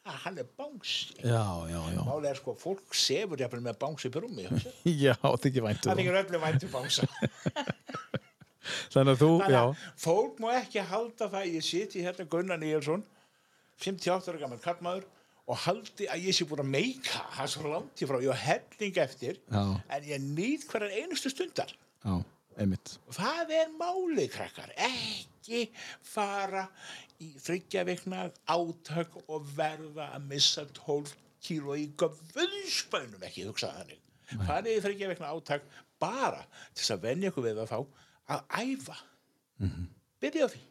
ah, 0.07 0.15
hann 0.23 0.37
er 0.39 0.47
bánsi 0.57 1.17
Já, 1.19 1.43
já, 1.67 1.81
já. 1.91 2.01
málega 2.07 2.31
er 2.31 2.39
sko, 2.39 2.53
fólk 2.55 2.95
sefur 2.95 3.37
jafnvel 3.41 3.65
með 3.65 3.77
bánsi 3.81 4.07
í 4.07 4.13
rúmi 4.15 4.45
hjá 4.47 4.53
sér. 4.63 4.77
Já, 5.05 5.15
þykir 5.43 5.65
væntu 5.67 5.89
það 5.91 6.03
er 6.05 6.19
öllum 6.23 6.45
væntu 6.47 6.71
bánsa 6.71 7.09
Þannig 8.93 9.13
að 9.15 9.21
þú, 9.23 9.29
Þannig 9.43 9.59
að 9.61 9.83
fólk 10.03 10.41
má 10.43 10.47
ekki 10.61 10.85
halda 10.91 11.29
það 11.29 11.39
að 11.41 11.53
ég 11.57 11.67
siti 11.67 12.03
hérna 12.05 12.27
Gunnar 12.31 12.61
Níelsson 12.61 13.05
58 13.83 14.31
ára 14.31 14.41
gammal 14.41 14.59
kallmaður 14.63 15.05
og 15.47 15.59
haldi 15.63 16.07
að 16.11 16.25
ég 16.27 16.35
sé 16.35 16.47
búin 16.47 16.63
að 16.65 16.71
meika 16.73 17.21
það 17.37 17.51
svo 17.53 17.69
langt 17.71 18.01
í 18.03 18.07
frá, 18.09 18.17
ég 18.23 18.33
á 18.35 18.37
helling 18.43 18.97
eftir 19.03 19.37
Já. 19.47 19.61
en 19.95 20.07
ég 20.09 20.25
nýtt 20.25 20.65
hverjar 20.67 20.95
einustu 21.03 21.31
stundar. 21.31 21.71
Já, 22.03 22.17
einmitt. 22.59 22.97
það 23.15 23.53
er 23.61 23.71
málið 23.79 24.27
krakkar. 24.33 24.73
Ekki 24.89 25.61
fara 26.03 26.65
í 27.23 27.29
þryggja 27.39 27.85
vikna 27.87 28.25
átök 28.51 29.15
og 29.27 29.47
verða 29.55 30.09
að 30.17 30.27
missa 30.33 30.65
12 30.81 31.15
kíló 31.47 31.77
í 31.79 31.87
göfðspænum 32.01 33.23
ekki 33.29 33.47
hugsa 33.47 33.71
þannig. 33.77 34.03
Farið 34.43 34.73
í 34.73 34.83
þryggja 34.83 35.11
vikna 35.13 35.31
átök 35.31 35.63
bara 36.01 36.43
til 36.73 36.81
þess 36.81 36.95
að 36.97 37.05
venja 37.07 37.31
ykkur 37.31 37.47
við 37.47 37.63
að 37.63 37.71
fá 37.71 37.79
að 38.27 38.41
æfa 38.63 38.97
byrja 40.21 40.47
á 40.47 40.49
því 40.51 40.61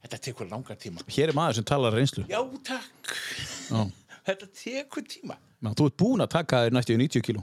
þetta 0.00 0.18
tekur 0.26 0.48
langan 0.50 0.78
tíma 0.80 1.04
Hér 1.12 1.30
er 1.32 1.36
maður 1.36 1.58
sem 1.60 1.66
talar 1.68 1.94
reynslu. 1.96 2.24
já 2.28 2.40
takk 2.66 3.14
Já. 3.70 3.80
þetta 4.28 4.48
tekur 4.56 5.04
tíma 5.08 5.36
Já, 5.60 5.70
þú 5.76 5.86
ert 5.90 5.96
búinn 6.00 6.24
að 6.24 6.30
taka 6.32 6.62
þér 6.64 6.72
næstu 6.72 6.94
í 6.96 7.00
90 7.02 7.20
kíló. 7.26 7.42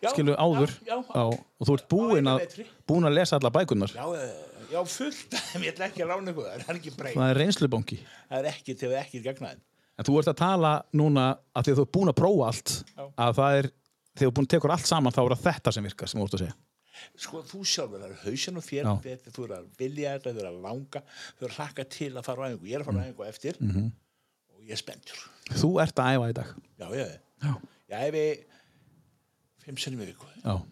Skilu 0.00 0.32
áður. 0.34 0.72
já, 0.82 0.96
já, 0.96 1.12
Já, 1.14 1.24
og 1.30 1.68
þú 1.68 1.74
ert 1.76 1.84
búinn 1.92 2.26
á 2.26 2.34
að, 2.40 2.54
búinn 2.90 3.06
að 3.06 3.14
lesa 3.20 3.36
alla 3.38 3.50
bækurnar. 3.54 3.92
já, 3.94 4.06
eh, 4.18 4.64
já 4.72 4.80
fullt 4.88 5.36
ég 5.62 5.68
ætla 5.74 5.86
ekki 5.90 6.02
að 6.02 6.10
lána 6.10 6.32
ykkur 6.32 6.48
það 6.48 6.72
er 6.74 6.78
ekki 6.80 6.94
breyt 6.96 7.14
Það 7.18 7.30
er 7.34 7.40
reynslubanki. 7.44 7.98
það 8.30 8.38
er 8.40 8.48
ekki 8.50 8.74
til 8.80 8.90
ekki 8.98 9.22
gegnaðin 9.28 9.60
En 10.00 10.06
þú 10.08 10.16
ert 10.18 10.30
að 10.32 10.38
tala 10.40 10.72
núna 10.96 11.26
að 11.54 11.66
því 11.68 11.72
að 11.74 11.78
þú 11.78 11.84
ert 11.86 11.92
búinn 11.98 12.10
að 12.14 12.18
prófa 12.22 12.46
allt, 12.50 12.70
að 13.20 13.34
það 13.36 13.56
er, 13.60 13.66
þegar 14.16 14.20
þú 14.24 14.30
ert 14.30 14.36
búinn 14.40 14.46
að 14.48 14.52
tekur 14.56 14.72
allt 14.74 14.88
saman, 14.88 15.12
þá 15.12 15.20
er 15.26 15.34
þetta 15.44 15.72
sem 15.76 15.84
virkar, 15.84 16.08
sem 16.08 16.20
þú 16.22 16.24
ert 16.26 16.36
að 16.38 16.42
segja. 16.46 16.54
Sko 17.16 17.42
þú 17.42 17.60
sjálfur, 17.64 18.00
það 18.00 18.10
er 18.10 18.20
hausin 18.24 18.56
og 18.60 19.02
betur, 19.04 19.32
þú 19.36 19.44
er 19.48 19.54
að 19.58 19.66
vilja 19.78 20.12
þetta, 20.18 20.32
þú 20.36 20.40
er 20.44 20.48
að 20.50 20.60
langa 20.66 21.02
þú 21.38 21.44
er 21.44 21.50
að 21.50 21.56
hlakka 21.58 21.84
til 21.96 22.12
að 22.16 22.24
fara 22.28 22.40
á 22.42 22.48
æfingu 22.50 22.66
ég 22.70 22.74
er 22.74 22.80
að 22.80 22.88
fara 22.90 23.00
á 23.00 23.06
æfingu 23.08 23.28
eftir 23.28 23.56
Mhm. 23.60 23.70
-hmm. 23.76 23.90
og 24.54 24.60
ég 24.64 24.70
er 24.72 24.76
spenntur 24.76 25.18
Þú 25.50 25.70
ert 25.82 25.94
að 25.98 26.14
æfa 26.14 26.30
í 26.30 26.32
dag. 26.32 26.54
já, 26.78 26.88
já, 26.94 27.18
Já. 27.42 27.54
ég 27.90 27.98
æfi 28.08 28.44
fimm 29.64 29.76
sinnum 29.76 30.00
í 30.02 30.06
viku 30.06 30.26
Já. 30.44 30.62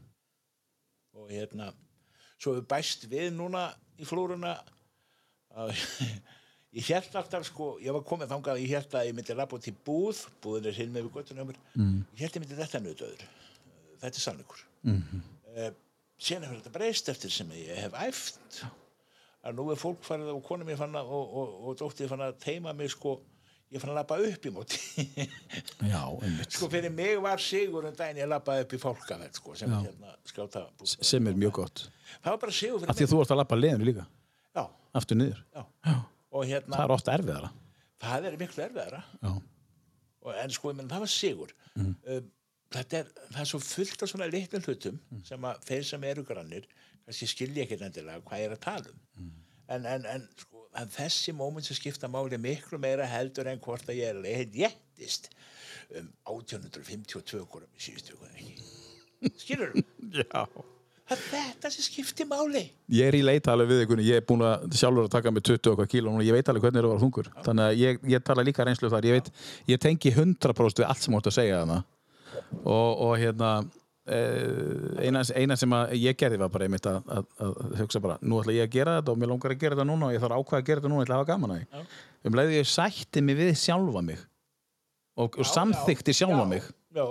og 1.14 1.30
hérna 1.30 1.72
svo 2.38 2.54
við 2.54 2.66
bæst 2.66 3.08
við 3.10 3.32
núna 3.34 3.74
í 3.98 4.04
flóruna 4.04 4.58
að 5.56 5.72
ég 6.78 6.84
held 6.86 7.14
alltaf 7.16 7.44
sko, 7.46 7.78
ég 7.80 7.92
var 7.92 8.02
komið 8.06 8.28
þangað 8.28 8.60
ég 8.62 8.68
held 8.76 8.94
að 8.94 9.06
ég 9.08 9.14
myndi 9.14 9.34
labba 9.34 9.56
út 9.56 9.66
í 9.68 9.74
búð 9.86 10.26
búðin 10.42 10.66
er 10.66 10.72
hinn 10.78 10.92
með 10.92 11.02
við 11.08 11.12
göttunum 11.16 11.52
mm. 11.74 12.04
ég 12.14 12.20
held 12.20 12.30
að 12.30 12.36
ég 12.36 12.42
myndi 12.44 12.58
þetta 12.62 12.80
nöðdöður 12.84 13.24
þetta 14.00 14.16
er 14.16 14.20
sannleikur 14.26 14.64
mm 14.82 15.02
-hmm. 15.02 15.74
Síðan 16.18 16.44
hefur 16.48 16.60
þetta 16.60 16.74
breyst 16.74 17.08
eftir 17.12 17.30
sem 17.34 17.50
ég 17.56 17.78
hef 17.86 17.96
æft. 18.02 18.62
Að 19.46 19.54
nú 19.58 19.68
er 19.72 19.78
fólk 19.80 20.00
farið 20.04 20.32
og 20.34 20.40
konum 20.46 20.68
ég 20.72 20.78
fann 20.80 20.96
að 20.98 21.10
og, 21.14 21.34
og, 21.40 21.52
og 21.70 21.76
dóttið 21.80 22.08
fann 22.10 22.24
að 22.26 22.38
teima 22.42 22.72
mig 22.76 22.90
sko 22.92 23.12
ég 23.70 23.80
fann 23.82 23.92
að 23.92 23.98
labba 24.00 24.16
upp 24.26 24.46
í 24.48 24.52
móti. 24.52 24.78
Já, 25.92 26.00
einmitt. 26.24 26.52
sko 26.56 26.68
fyrir 26.72 26.90
mig 26.94 27.18
var 27.22 27.38
sigur 27.42 27.86
en 27.88 27.96
daginn 27.96 28.22
ég 28.24 28.28
labbaði 28.30 28.64
upp 28.66 28.74
í 28.74 28.80
fólkaveld 28.82 29.38
sko 29.38 29.54
sem 29.60 29.72
hérna 29.76 30.14
skáta 30.26 30.64
Sem 30.88 31.26
er 31.30 31.36
mjög 31.38 31.52
gott. 31.60 31.84
það 32.24 32.30
var 32.34 32.40
bara 32.46 32.56
sigur 32.58 32.80
fyrir 32.82 32.90
Af 32.94 32.98
því 32.98 33.06
að 33.08 33.12
þú 33.14 33.20
ert 33.24 33.34
að 33.36 33.40
lappa 33.42 33.58
leiðinu 33.60 33.88
líka, 33.90 34.06
já, 34.58 34.64
aftur 35.02 35.20
niður. 35.20 35.44
já. 35.54 35.64
Hérna 36.38 36.76
Það 36.76 36.84
er 36.84 36.92
ofta 36.96 37.14
erfiðara. 37.18 37.48
það 38.02 38.26
er 38.28 38.36
miklu 38.42 38.64
erfiðara. 38.66 39.02
En 40.42 40.50
sko, 40.52 40.72
ég 40.72 40.76
menn, 40.76 40.88
það 40.90 41.04
var 41.06 41.10
sigur. 41.12 41.52
Um, 41.78 41.94
þetta 42.74 43.00
er, 43.00 43.10
það 43.32 43.42
er 43.42 43.50
svo 43.52 43.60
fullt 43.64 44.04
af 44.04 44.12
svona 44.12 44.28
litlum 44.30 44.64
hlutum 44.66 45.00
sem 45.26 45.48
að 45.50 45.60
þeir 45.68 45.84
sem 45.90 46.06
eru 46.10 46.24
grannir 46.28 46.68
kannski 47.08 47.28
skilja 47.30 47.64
ekki 47.64 47.80
endilega 47.80 48.24
hvað 48.28 48.44
er 48.44 48.56
að 48.56 48.64
tala 48.66 48.94
um. 48.94 49.34
En, 49.68 49.84
en, 49.84 50.06
en, 50.08 50.24
sko, 50.40 50.64
en 50.80 50.90
þessi 50.92 51.34
móment 51.36 51.66
sem 51.66 51.76
skipta 51.76 52.08
máli 52.08 52.40
miklu 52.40 52.80
meira 52.80 53.08
heldur 53.08 53.50
en 53.50 53.60
hvort 53.64 53.88
að 53.88 54.00
ég 54.00 54.14
er 54.14 54.22
leitt 54.24 54.56
jéttist 54.56 55.30
um 55.98 56.08
1852 56.32 57.44
korum 57.48 57.70
í 57.76 57.84
síðustu 57.84 58.16
ykkur 58.16 58.34
ekki? 58.34 58.58
Skilur 59.40 59.72
þú? 59.76 60.66
Það 61.08 61.16
er 61.16 61.22
þetta 61.32 61.68
sem 61.72 61.84
skipti 61.86 62.24
máli. 62.28 62.60
Ég 62.92 63.08
er 63.08 63.16
í 63.16 63.22
leita 63.24 63.54
alveg 63.54 63.70
við 63.70 63.78
ykkur, 63.86 64.00
ég 64.04 64.18
er 64.20 64.24
búinn 64.28 64.42
að 64.44 64.66
sjálfur 64.76 65.06
að 65.06 65.14
taka 65.14 65.30
mig 65.32 65.46
20 65.48 65.54
og 65.56 65.70
eitthvað 65.70 65.92
kíló 65.94 66.12
og 66.12 66.26
ég 66.26 66.36
veit 66.36 66.50
alveg 66.52 66.66
hvernig 66.66 66.84
það 66.84 66.92
var 66.92 67.00
þungur. 67.00 67.30
Þannig 67.46 67.64
að 67.64 67.80
ég, 67.80 68.02
ég 68.12 68.26
tala 68.26 68.44
líka 68.44 68.66
reynslu 68.68 68.90
þar, 68.92 69.08
ég 69.08 69.16
veit, 69.16 69.30
ég 69.72 69.80
tengi 69.80 70.12
100% 70.12 70.82
við 70.82 70.84
allt 70.84 71.06
sem 71.06 71.16
ert 71.16 71.30
að 71.30 71.36
segja 71.38 71.62
þarna. 71.62 71.78
Og, 72.64 72.88
og 73.04 73.12
hérna, 73.20 73.50
eh, 74.08 75.04
eina, 75.06 75.22
eina 75.36 75.56
sem 75.58 75.76
ég 75.98 76.16
gerði 76.18 76.40
var 76.42 76.50
bara 76.52 76.68
einmitt 76.68 76.88
að, 76.88 76.98
að, 77.12 77.28
að 77.44 77.76
hugsa 77.82 78.02
bara, 78.04 78.18
nú 78.22 78.40
ætla 78.42 78.56
ég 78.56 78.68
að 78.68 78.74
gera 78.76 78.98
þetta 78.98 79.14
og 79.14 79.20
mér 79.22 79.32
langar 79.32 79.54
að 79.54 79.62
gera 79.62 79.78
þetta 79.78 79.88
núna 79.90 80.08
og 80.08 80.16
ég 80.16 80.24
þarf 80.24 80.40
ákvæða 80.42 80.62
að 80.62 80.66
gera 80.68 80.82
þetta 80.82 80.92
núna, 80.92 81.02
ég 81.02 81.08
ætla 81.08 81.18
að 81.18 81.22
hafa 81.22 81.32
gaman 81.32 81.54
að 81.54 81.62
því. 81.62 81.86
Um 82.28 82.38
leiði 82.38 82.58
ég 82.58 82.68
sætti 82.72 83.24
mig 83.24 83.38
við 83.38 83.54
sjálfa 83.62 84.04
mig 84.04 84.26
og, 85.18 85.38
og 85.38 85.48
samþykti 85.52 86.14
sjálfa 86.14 86.44
Já, 86.44 86.50
mig. 86.52 86.68
Já, 86.94 87.06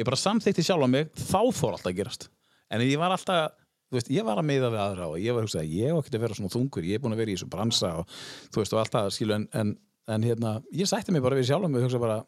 ég 0.00 0.08
bara 0.08 0.20
samþykti 0.20 0.66
sjálf 0.66 0.86
á 0.86 0.88
mig 0.90 1.10
þá 1.18 1.40
fór 1.54 1.74
alltaf 1.76 1.90
að 1.90 1.98
gerast. 2.00 2.28
En 2.70 2.84
ég 2.86 2.98
var 3.00 3.14
alltaf, 3.14 3.54
þú 3.90 3.98
veist, 3.98 4.10
ég 4.14 4.26
var 4.26 4.40
að 4.40 4.48
miða 4.48 4.70
við 4.70 4.82
aðra 4.84 5.08
og 5.10 5.20
ég 5.20 5.34
var 5.34 5.42
að 5.42 5.48
hugsa 5.48 5.62
að 5.64 5.72
ég 5.74 5.94
var 5.94 6.04
ekki 6.04 6.16
að 6.16 6.24
vera 6.24 6.38
svona 6.38 6.54
þungur 6.54 6.86
ég 6.86 6.98
er 6.98 7.02
búin 7.02 7.16
að 7.16 7.22
vera 7.24 7.32
í 7.32 7.38
þessu 7.38 7.50
bransa 7.50 7.92
og 8.00 8.18
þú 8.54 8.62
veist 8.62 8.76
og 8.76 8.82
allt 8.82 8.94
það 8.94 9.08
skilu 9.16 9.34
en, 9.36 9.46
en, 9.60 9.72
en 10.14 10.26
hérna 10.28 10.52
ég 10.78 10.90
sætti 10.90 11.14
mig 11.14 11.24
bara 11.24 11.38
við 11.38 11.50
sjálf 11.50 11.66
á 11.66 11.70
mig 11.70 11.82
og 11.82 11.88
hugsa 11.88 12.02
bara 12.02 12.20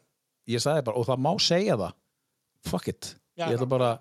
ég 0.51 0.63
sagði 0.63 0.83
bara, 0.89 0.99
og 0.99 1.07
það 1.07 1.23
má 1.23 1.31
segja 1.39 1.79
það 1.79 1.95
fuck 2.67 2.89
it, 2.91 3.13
Já, 3.37 3.47
ég 3.47 3.57
ætla 3.57 3.69
bara 3.69 3.93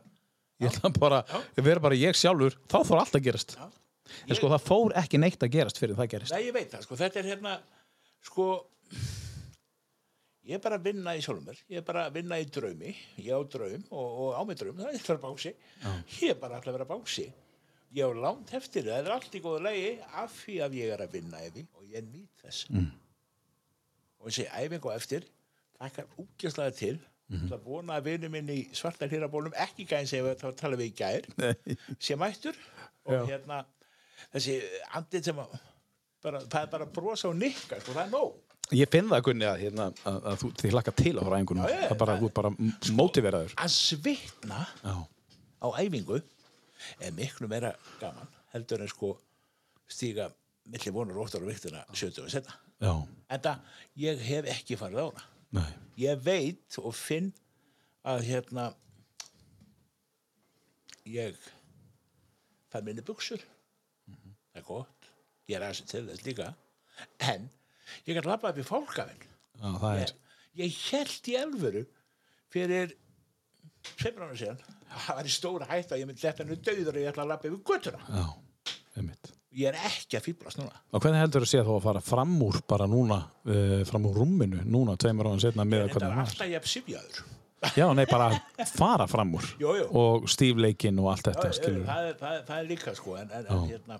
ég 0.62 0.68
ætla 0.70 0.92
bara, 0.98 1.22
ég 1.56 1.64
vera 1.66 1.82
bara 1.82 1.98
ég 1.98 2.18
sjálfur 2.18 2.56
þá 2.70 2.78
fór 2.86 3.02
allt 3.02 3.16
að 3.18 3.26
gerast. 3.28 3.56
Já. 3.58 3.70
en 4.28 4.38
sko 4.38 4.50
það 4.52 4.66
fór 4.66 4.94
ekki 5.02 5.20
neitt 5.20 5.42
að 5.42 5.54
gerast 5.56 5.80
fyrir 5.80 5.98
það 5.98 6.10
gerist. 6.14 6.34
Nei, 6.34 6.46
ég 6.48 6.56
veit 6.56 6.70
það, 6.72 6.86
sko, 6.86 6.98
þetta 7.00 7.20
er 7.20 7.28
hérna, 7.32 7.54
sko, 8.28 8.48
ég 10.48 10.58
er 10.58 10.64
bara 10.64 10.78
að 10.80 10.88
vinna 10.90 11.14
í 11.16 11.22
sjálfum 11.24 11.46
mér. 11.48 11.62
Ég 11.72 11.80
er 11.80 11.86
bara 11.86 12.06
að 12.08 12.18
vinna 12.18 12.40
í 12.42 12.48
draumi. 12.56 12.96
Ég 13.22 13.30
á 13.32 13.40
draum 13.54 13.86
og, 13.90 14.18
og 14.24 14.34
á 14.36 14.42
mig 14.48 14.58
draum. 14.60 14.76
Það 14.78 14.90
er 14.90 14.98
eitthvað 14.98 15.16
að 15.16 15.24
bási 15.28 15.54
ég 16.20 16.34
er 16.34 16.42
bara 16.42 16.58
alltaf 16.58 16.72
að 16.72 16.78
vera 16.78 16.90
bási 16.90 17.28
ég 17.92 18.08
á 18.08 18.10
langt 18.24 18.52
eftir 18.56 18.88
það. 18.88 18.98
Er 18.98 19.14
allt 19.16 19.36
í 19.36 19.42
góðu 19.44 19.62
lagi 19.66 19.94
af 20.22 20.34
því 20.42 20.58
að 20.66 20.76
ég 20.80 20.92
er 20.94 21.04
að 21.04 21.16
vinna 21.16 21.44
í 21.44 21.52
því 21.54 21.64
og 21.78 21.94
ég 21.94 22.10
nýt 22.10 22.44
þess. 22.44 22.66
Mm. 22.72 22.90
og 24.22 24.28
þessi 24.30 24.46
æfing 24.54 24.84
og 24.86 24.94
eftir 24.94 25.24
þakkar 25.78 26.12
útgjastlega 26.22 26.76
til 26.78 26.94
mm. 27.32 27.48
það 27.50 27.66
vona 27.66 27.98
að 27.98 28.08
vinnu 28.10 28.30
minn 28.32 28.52
í 28.52 28.60
svarta 28.76 29.08
hlýrabólum 29.10 29.56
ekki 29.64 29.86
gæðin 29.90 30.10
sem 30.10 30.26
við 30.26 30.46
tala 30.60 30.78
við 30.80 30.90
í 30.90 30.94
gær 31.00 31.28
sem 31.98 32.20
mættur 32.20 32.58
og 33.08 33.16
Já. 33.16 33.22
hérna 33.32 33.62
þessi 34.32 34.58
andið 34.98 35.28
sem 35.30 35.42
að 35.42 35.54
bara, 36.22 36.42
það 36.46 36.60
er 36.62 36.72
bara 36.76 36.88
brosa 36.98 37.30
og 37.30 37.38
nikka 37.40 37.80
sko, 37.82 37.96
það 37.96 38.04
er 38.06 38.16
nóg 38.16 38.40
Ég 38.72 38.88
finn 38.88 39.08
það, 39.10 39.20
Gunni, 39.26 39.44
að, 39.44 39.58
hérna, 39.66 39.86
að, 40.08 40.18
að 40.30 40.36
þú, 40.40 40.48
þið 40.60 40.70
hlakka 40.72 40.92
til 40.96 41.10
á 41.12 41.20
já, 41.20 41.26
það 41.26 41.72
er 41.90 41.98
bara, 42.00 42.14
það- 42.16 42.30
bara 42.38 42.52
mótiveraður. 42.96 43.56
að 43.60 43.72
svitna 43.74 44.60
Já. 44.80 44.94
á 45.60 45.68
æfingu 45.82 46.20
er 47.02 47.12
miklu 47.18 47.50
meira 47.50 47.74
gaman 48.00 48.30
heldur 48.54 48.84
en 48.84 48.88
sko 48.88 49.10
stíga 49.90 50.30
milli 50.72 50.94
vonur 50.94 51.20
óttar 51.24 51.42
og 51.42 51.50
viktina 51.50 51.84
70 51.92 52.24
og 52.24 52.30
setna 52.32 52.56
en 53.28 53.40
það, 53.44 53.58
ég 53.98 54.24
hef 54.30 54.48
ekki 54.54 54.78
farið 54.80 55.02
á 55.02 55.06
hana 55.10 55.26
Nei. 55.52 55.68
ég 56.00 56.22
veit 56.24 56.78
og 56.80 56.94
finn 56.96 57.32
að 58.08 58.24
hérna 58.30 58.70
ég 61.08 61.36
fær 62.72 62.84
minni 62.86 63.04
buksur 63.04 63.42
það 64.52 64.60
er 64.60 64.64
gott. 64.66 65.10
Ég 65.48 65.58
er 65.58 65.66
aðeins 65.66 65.88
til 65.90 66.04
þess 66.08 66.24
líka. 66.26 66.48
En 67.24 67.48
ég 68.06 68.16
gæti 68.16 68.28
labbað 68.28 68.54
upp 68.54 68.62
í 68.62 68.68
fólkafinn 68.68 69.28
er, 69.62 70.12
ég, 70.56 70.64
ég 70.64 70.78
held 70.90 71.28
í 71.30 71.36
alvöru 71.38 71.84
fyrir 72.52 72.96
ára 74.02 74.36
síðan 74.38 74.60
það 74.92 75.18
var 75.18 75.28
í 75.28 75.32
stóra 75.32 75.68
hætt 75.70 75.94
að 75.94 76.02
ég 76.02 76.08
myndi 76.08 76.22
þetta 76.24 76.46
nú 76.46 76.58
döður 76.58 76.96
og 76.98 77.02
ég 77.02 77.12
ætla 77.12 77.24
að 77.24 77.32
lappa 77.32 77.48
yfir 77.48 77.62
göttuna 77.70 78.02
já, 78.08 78.24
einmitt. 79.00 79.32
Ég 79.54 79.68
er 79.68 79.76
ekki 79.88 80.16
að 80.18 80.24
fýblast 80.28 80.58
núna. 80.60 80.80
Og 80.92 81.02
hvernig 81.04 81.20
heldur 81.22 81.44
þú 81.44 81.48
að 81.48 81.52
sé 81.52 81.62
þú 81.66 81.76
að 81.76 81.84
fara 81.86 82.00
fram 82.06 82.34
úr 82.46 82.58
bara 82.68 82.86
núna, 82.90 83.18
uh, 83.46 83.78
fram 83.88 84.06
úr 84.08 84.18
rúminu, 84.22 84.62
núna, 84.64 84.96
tveimur 84.96 85.28
áðan 85.30 85.42
setna 85.44 85.66
með 85.68 85.86
þetta 85.86 85.98
hvernig 85.98 86.08
er 86.08 86.12
það 86.12 86.22
var? 86.22 86.32
alltaf 86.32 86.52
ég 86.56 86.68
sifjaður 86.72 87.22
Já, 87.78 87.84
nei, 87.94 88.06
bara 88.10 88.26
fara 88.74 89.04
fram 89.06 89.36
úr. 89.38 89.44
Jú, 89.60 89.74
jú. 89.78 89.84
Og 89.94 90.24
stífleikin 90.32 90.96
og 90.98 91.12
allt 91.12 91.28
þetta, 91.28 91.52
skilur 91.54 91.84
það, 91.86 92.08
er- 92.08 92.16
það, 92.18 92.32
er- 92.38 92.46
það 92.48 92.56
er 92.62 92.66
líka 92.72 92.94
sko 92.98 93.14
en, 93.20 93.28
en, 93.38 93.46
en 93.54 93.68
hérna 93.70 93.98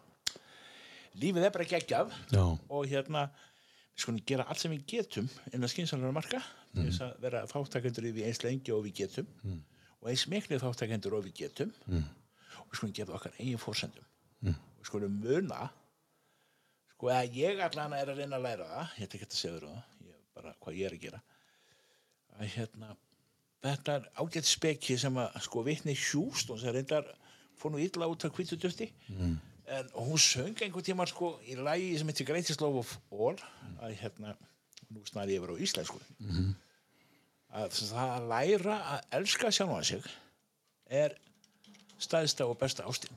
lífið 1.22 1.46
er 1.46 1.52
bara 1.54 1.66
geggjaf 1.70 2.16
Já, 2.32 2.42
og 2.72 2.88
hérna 2.90 3.26
við 3.92 4.02
skulum 4.02 4.18
gera 4.26 4.46
allt 4.50 4.62
sem 4.64 4.72
við 4.72 4.82
getum 4.94 5.28
innan 5.52 5.70
skynsalara 5.70 6.14
marka 6.16 6.40
til 6.72 6.88
þess 6.88 7.04
að 7.04 7.12
vera 7.22 7.44
fáttakendur 7.50 8.06
við 8.08 8.26
eins 8.30 8.40
lengi 8.42 8.72
og 8.74 8.82
við 8.86 8.96
getum 9.02 9.28
og 10.00 10.10
eins 10.10 10.24
miklu 10.32 10.58
fáttakendur 10.58 11.18
og 11.18 11.26
við 11.28 11.34
getum. 11.44 11.72
Og 11.92 12.66
við 12.72 12.78
skulum 12.80 12.94
gera 12.96 13.14
okkar 13.18 13.36
eigin 13.38 13.60
fórsendum 13.60 14.06
mm. 14.42 14.56
Skulum 14.86 15.20
muna 15.22 15.68
sko 16.92 17.10
að 17.12 17.38
ég 17.40 17.62
allan 17.64 17.96
er 17.96 18.12
að 18.12 18.22
reyna 18.22 18.38
að 18.38 18.46
læra 18.46 18.68
það 18.72 18.98
ég 18.98 19.06
ætla 19.08 19.18
ekki 19.20 19.28
að 19.28 19.38
segja 19.38 19.54
þér 19.56 19.68
það 19.68 20.10
ég, 20.10 20.20
bara 20.36 20.54
hvað 20.62 20.78
ég 20.78 20.88
er 20.88 20.96
að 20.98 21.06
gera 21.06 21.22
að 22.38 22.52
hérna 22.56 22.92
þetta 23.62 23.96
er 23.96 24.06
ágætt 24.18 24.48
speki 24.48 24.98
sem 24.98 25.18
að 25.22 25.40
sko 25.46 25.64
vitni 25.66 25.94
hjúst 25.98 26.50
og 26.50 26.60
sem 26.62 26.74
reyndar 26.74 27.08
fór 27.58 27.74
nú 27.74 27.80
illa 27.82 28.08
út 28.10 28.26
af 28.26 28.34
hvítu 28.36 28.58
dufti 28.58 28.88
mm. 29.08 29.34
en 29.76 29.90
hún 29.94 30.20
söng 30.20 30.58
einhvern 30.58 30.86
tíma 30.86 31.06
sko 31.10 31.36
í 31.46 31.56
lagi 31.58 31.92
sem 31.98 32.10
heitir 32.10 32.28
Greatest 32.28 32.64
Love 32.64 32.82
of 32.82 32.94
All 33.12 33.38
að 33.82 33.96
hérna, 34.02 34.34
nú 34.90 35.04
snari 35.08 35.36
ég 35.36 35.44
verið 35.44 35.62
á 35.62 35.64
íslensku 35.66 36.00
mm. 36.18 36.54
að 37.60 37.76
það 37.78 38.14
að 38.16 38.30
læra 38.34 38.78
að 38.94 39.18
elska 39.20 39.52
sjálfan 39.54 39.90
sig 39.92 40.08
er 41.02 41.18
staðista 42.02 42.48
og 42.50 42.58
besta 42.58 42.86
ástin 42.88 43.14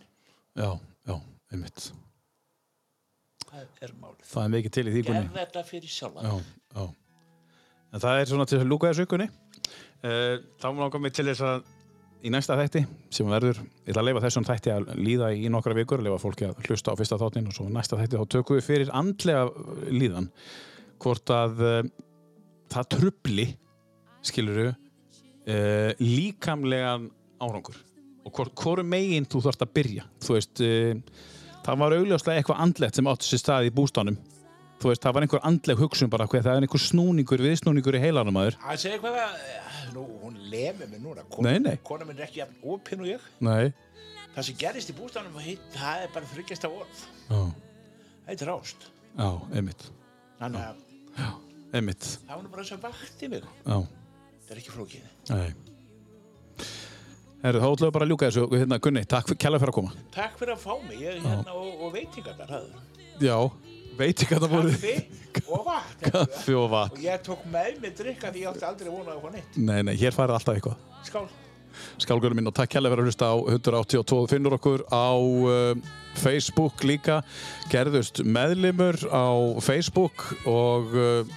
já, 0.54 0.70
já, 1.08 1.16
einmitt. 1.56 1.88
það 3.46 3.88
er 3.88 3.96
málið 4.02 4.30
Það 4.30 4.44
er 4.44 4.54
mikið 4.58 4.76
til 4.78 4.86
í 4.86 4.94
því, 4.94 5.04
gerð 5.10 5.40
þetta 5.40 5.66
fyrir 5.70 5.96
sjálfan 5.96 6.30
Já, 6.30 6.36
já. 6.76 6.86
En 7.96 8.04
það 8.04 8.20
er 8.20 8.30
svona 8.32 8.46
til 8.50 8.60
að 8.60 8.68
lúka 8.68 8.90
þessu 8.92 9.06
ykkurni. 9.06 9.30
Uh, 10.04 10.42
þá 10.60 10.68
langar 10.76 11.02
mig 11.02 11.14
til 11.16 11.24
þess 11.30 11.44
að 11.48 11.70
í 12.26 12.32
næsta 12.34 12.58
þætti 12.58 12.82
sem 13.14 13.30
verður, 13.30 13.60
ég 13.86 13.92
ætla 13.94 14.02
að 14.02 14.08
leifa 14.10 14.24
þessum 14.26 14.48
þætti 14.48 14.72
að 14.74 14.88
líða 14.98 15.30
í 15.38 15.50
nokkra 15.54 15.76
vikur, 15.78 16.02
leifa 16.04 16.22
fólki 16.22 16.48
að 16.48 16.62
hlusta 16.66 16.94
á 16.94 16.98
fyrsta 17.00 17.20
þáttin 17.22 17.50
og 17.50 17.56
svo 17.56 17.68
næsta 17.70 18.00
þætti 18.00 18.22
þá 18.22 18.32
tökum 18.34 18.58
við 18.58 18.66
fyrir 18.66 18.92
andlega 18.98 19.46
líðan 19.94 20.30
hvort 21.04 21.34
að 21.36 21.62
uh, 21.62 21.80
það 22.74 22.90
trubli 22.96 23.48
skiluru 24.26 24.72
uh, 24.72 25.92
líkamlegan 26.02 27.10
árangur 27.44 27.78
og 28.26 28.34
hvort, 28.34 28.56
hvoru 28.58 28.86
megin 28.88 29.28
þú 29.30 29.44
þarfst 29.46 29.66
að 29.68 29.74
byrja 29.78 30.08
þú 30.26 30.38
veist, 30.40 30.64
það 31.66 31.82
var 31.82 31.98
augljóslega 32.00 32.42
eitthvað 32.42 32.64
andlegt 32.66 33.00
sem 33.00 33.12
átti 33.12 33.30
sér 33.30 33.42
stað 33.42 33.70
í 33.70 33.76
bústánum 33.76 34.18
þú 34.82 34.92
veist, 34.92 35.04
það 35.04 35.16
var 35.16 35.26
einhver 35.26 35.46
andleg 35.50 35.82
hugsun 35.82 36.12
bara 36.12 36.28
hvað 36.30 36.48
það 36.48 36.60
er 36.60 36.68
einhver 36.68 36.84
snúningur, 36.84 37.44
viðsnúningur 37.46 37.98
í 37.98 38.04
heilanum 38.04 38.42
aður 38.42 38.58
að 38.62 38.82
segja 38.84 39.02
hvað 39.02 39.20
það 39.22 39.94
nú, 39.96 40.06
hún 40.22 40.40
lemur 40.52 40.88
mig 40.92 41.02
núna. 41.02 41.26
Nei, 41.40 41.60
nei. 41.60 41.76
kona 41.84 42.08
minn 42.08 42.20
er 42.20 42.28
ekki 42.28 42.42
jafn 42.42 42.58
opinn 42.76 43.04
og 43.04 43.10
ég. 43.10 43.28
Nei, 43.46 43.72
það 44.36 44.48
sem 44.50 44.58
gerist 44.62 44.92
í 44.92 44.98
bústanum 44.98 45.38
það 45.76 46.06
er 46.06 46.12
bara 46.16 46.32
þryggjasta 46.34 46.72
orð. 46.72 47.06
Já, 47.30 47.40
það 48.26 48.34
er 48.36 48.50
rást 48.52 48.90
já, 49.16 49.30
einmitt. 49.54 49.88
Þannig 50.42 50.66
að 50.66 51.78
einmitt, 51.78 52.10
það 52.26 52.42
var 52.42 52.52
bara 52.52 52.66
þess 52.66 52.78
að 52.78 52.90
vakti 52.90 53.32
mig. 53.32 53.48
Já, 53.64 53.78
það 53.78 54.58
er 54.58 54.64
ekki 54.64 54.76
flókið. 54.76 55.16
Nei 55.32 55.75
Herru, 57.46 57.62
þá 57.62 57.68
ætlum 57.68 57.86
við 57.86 57.94
bara 57.94 58.06
að 58.06 58.12
ljúka 58.12 58.28
þessu 58.32 58.44
hérna, 58.56 58.78
Gunni, 58.82 59.02
takk 59.06 59.28
fyrir, 59.30 59.38
kærlega 59.44 59.62
fyrir 59.62 59.72
að 59.72 59.76
koma. 59.78 59.92
Takk 60.16 60.40
fyrir 60.40 60.54
að 60.56 60.64
fá 60.64 60.72
mig 60.82 61.02
ég, 61.04 61.20
hérna, 61.22 61.54
og, 61.54 61.84
og 61.86 61.92
veitingar 61.94 62.38
þar 62.40 62.54
hafðu. 62.56 62.80
Já, 63.22 63.36
veit 64.00 64.14
ekki 64.16 64.30
hvað 64.32 64.46
það 64.46 64.56
voru. 64.56 64.72
Kaffi 65.36 65.54
og 65.54 65.66
vatn 65.68 66.10
Kaffi 66.10 66.56
og 66.58 66.68
vatn. 66.74 66.98
Og 66.98 67.06
ég 67.06 67.22
tók 67.28 67.44
með 67.54 67.78
mig 67.84 67.94
drikka 68.00 68.32
því 68.34 68.46
ég 68.48 68.50
átti 68.50 68.66
aldrei 68.66 68.90
vonað 68.90 69.14
að 69.14 69.22
fá 69.22 69.36
neitt. 69.36 69.60
Nei, 69.62 69.78
nei, 69.86 69.94
hér 70.02 70.18
farið 70.18 70.40
alltaf 70.40 70.58
eitthvað. 70.58 70.82
Skál. 71.06 71.26
Skálgurinn 72.02 72.40
minn 72.40 72.50
og 72.50 72.56
takk 72.56 72.74
kærlega 72.74 72.96
fyrir 72.96 73.06
að 73.06 73.12
hlusta 73.12 73.30
á 73.30 73.36
182 73.54 74.20
finnur 74.32 74.58
okkur 74.58 74.88
á 74.90 75.08
uh, 75.14 75.96
Facebook 76.18 76.82
líka. 76.88 77.22
Gerðust 77.70 78.24
meðlimur 78.26 78.98
á 79.14 79.30
Facebook 79.62 80.32
og 80.50 80.98
uh, 80.98 81.36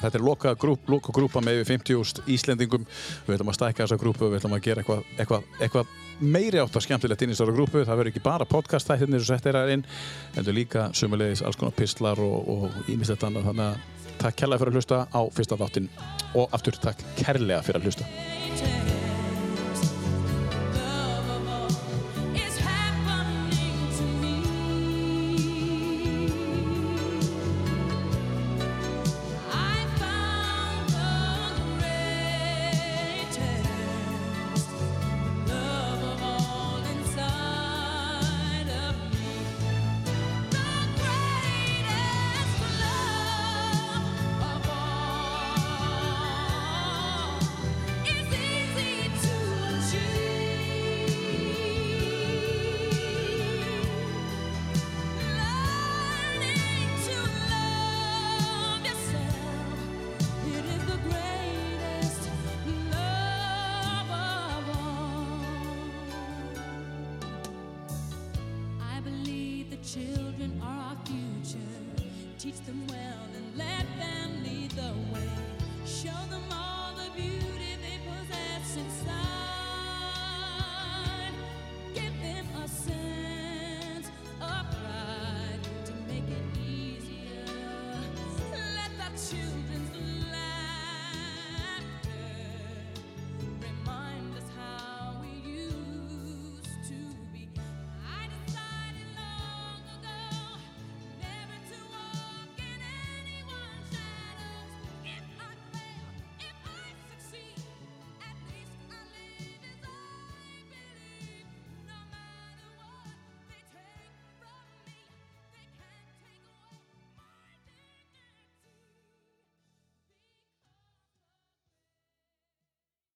þetta 0.00 0.18
er 0.18 0.24
loka, 0.24 0.54
grúp, 0.58 0.88
loka 0.90 1.14
grúpa 1.14 1.42
með 1.44 1.62
yfir 1.62 1.78
50 1.78 2.22
Íslendingum. 2.34 2.86
Við 3.26 3.36
ætlum 3.36 3.52
að 3.52 3.58
stækka 3.58 3.84
þessa 3.84 4.00
grúpu 4.00 4.28
við 4.28 4.40
ætlum 4.40 4.56
að 4.56 4.64
gera 4.68 4.84
eitthvað, 4.84 5.04
eitthvað, 5.18 5.50
eitthvað 5.60 5.92
meiri 6.20 6.62
átt 6.62 6.78
að 6.78 6.86
skemmtilegt 6.86 7.24
inn 7.24 7.34
í 7.34 7.36
þessari 7.36 7.56
grúpu. 7.58 7.84
Það 7.84 8.00
verður 8.00 8.12
ekki 8.12 8.24
bara 8.24 8.48
podcast 8.48 8.90
þættirnir 8.90 9.24
sem 9.24 9.38
sett 9.38 9.50
er 9.52 9.74
inn 9.74 9.86
heldur 10.36 10.56
líka 10.56 10.88
sumulegis 10.96 11.44
alls 11.46 11.60
konar 11.60 11.76
pistlar 11.78 12.22
og 12.22 12.90
ímislegt 12.90 13.26
annað. 13.28 13.50
Þannig 13.52 13.66
að 13.68 14.18
takk 14.18 14.40
kærlega 14.42 14.64
fyrir 14.64 14.74
að 14.74 14.80
hlusta 14.80 15.04
á 15.14 15.20
fyrsta 15.34 15.60
þáttin 15.60 15.92
og 16.38 16.56
aftur 16.56 16.82
takk 16.82 17.06
kærlega 17.20 17.62
fyrir 17.66 17.82
að 17.82 17.90
hlusta 17.90 18.17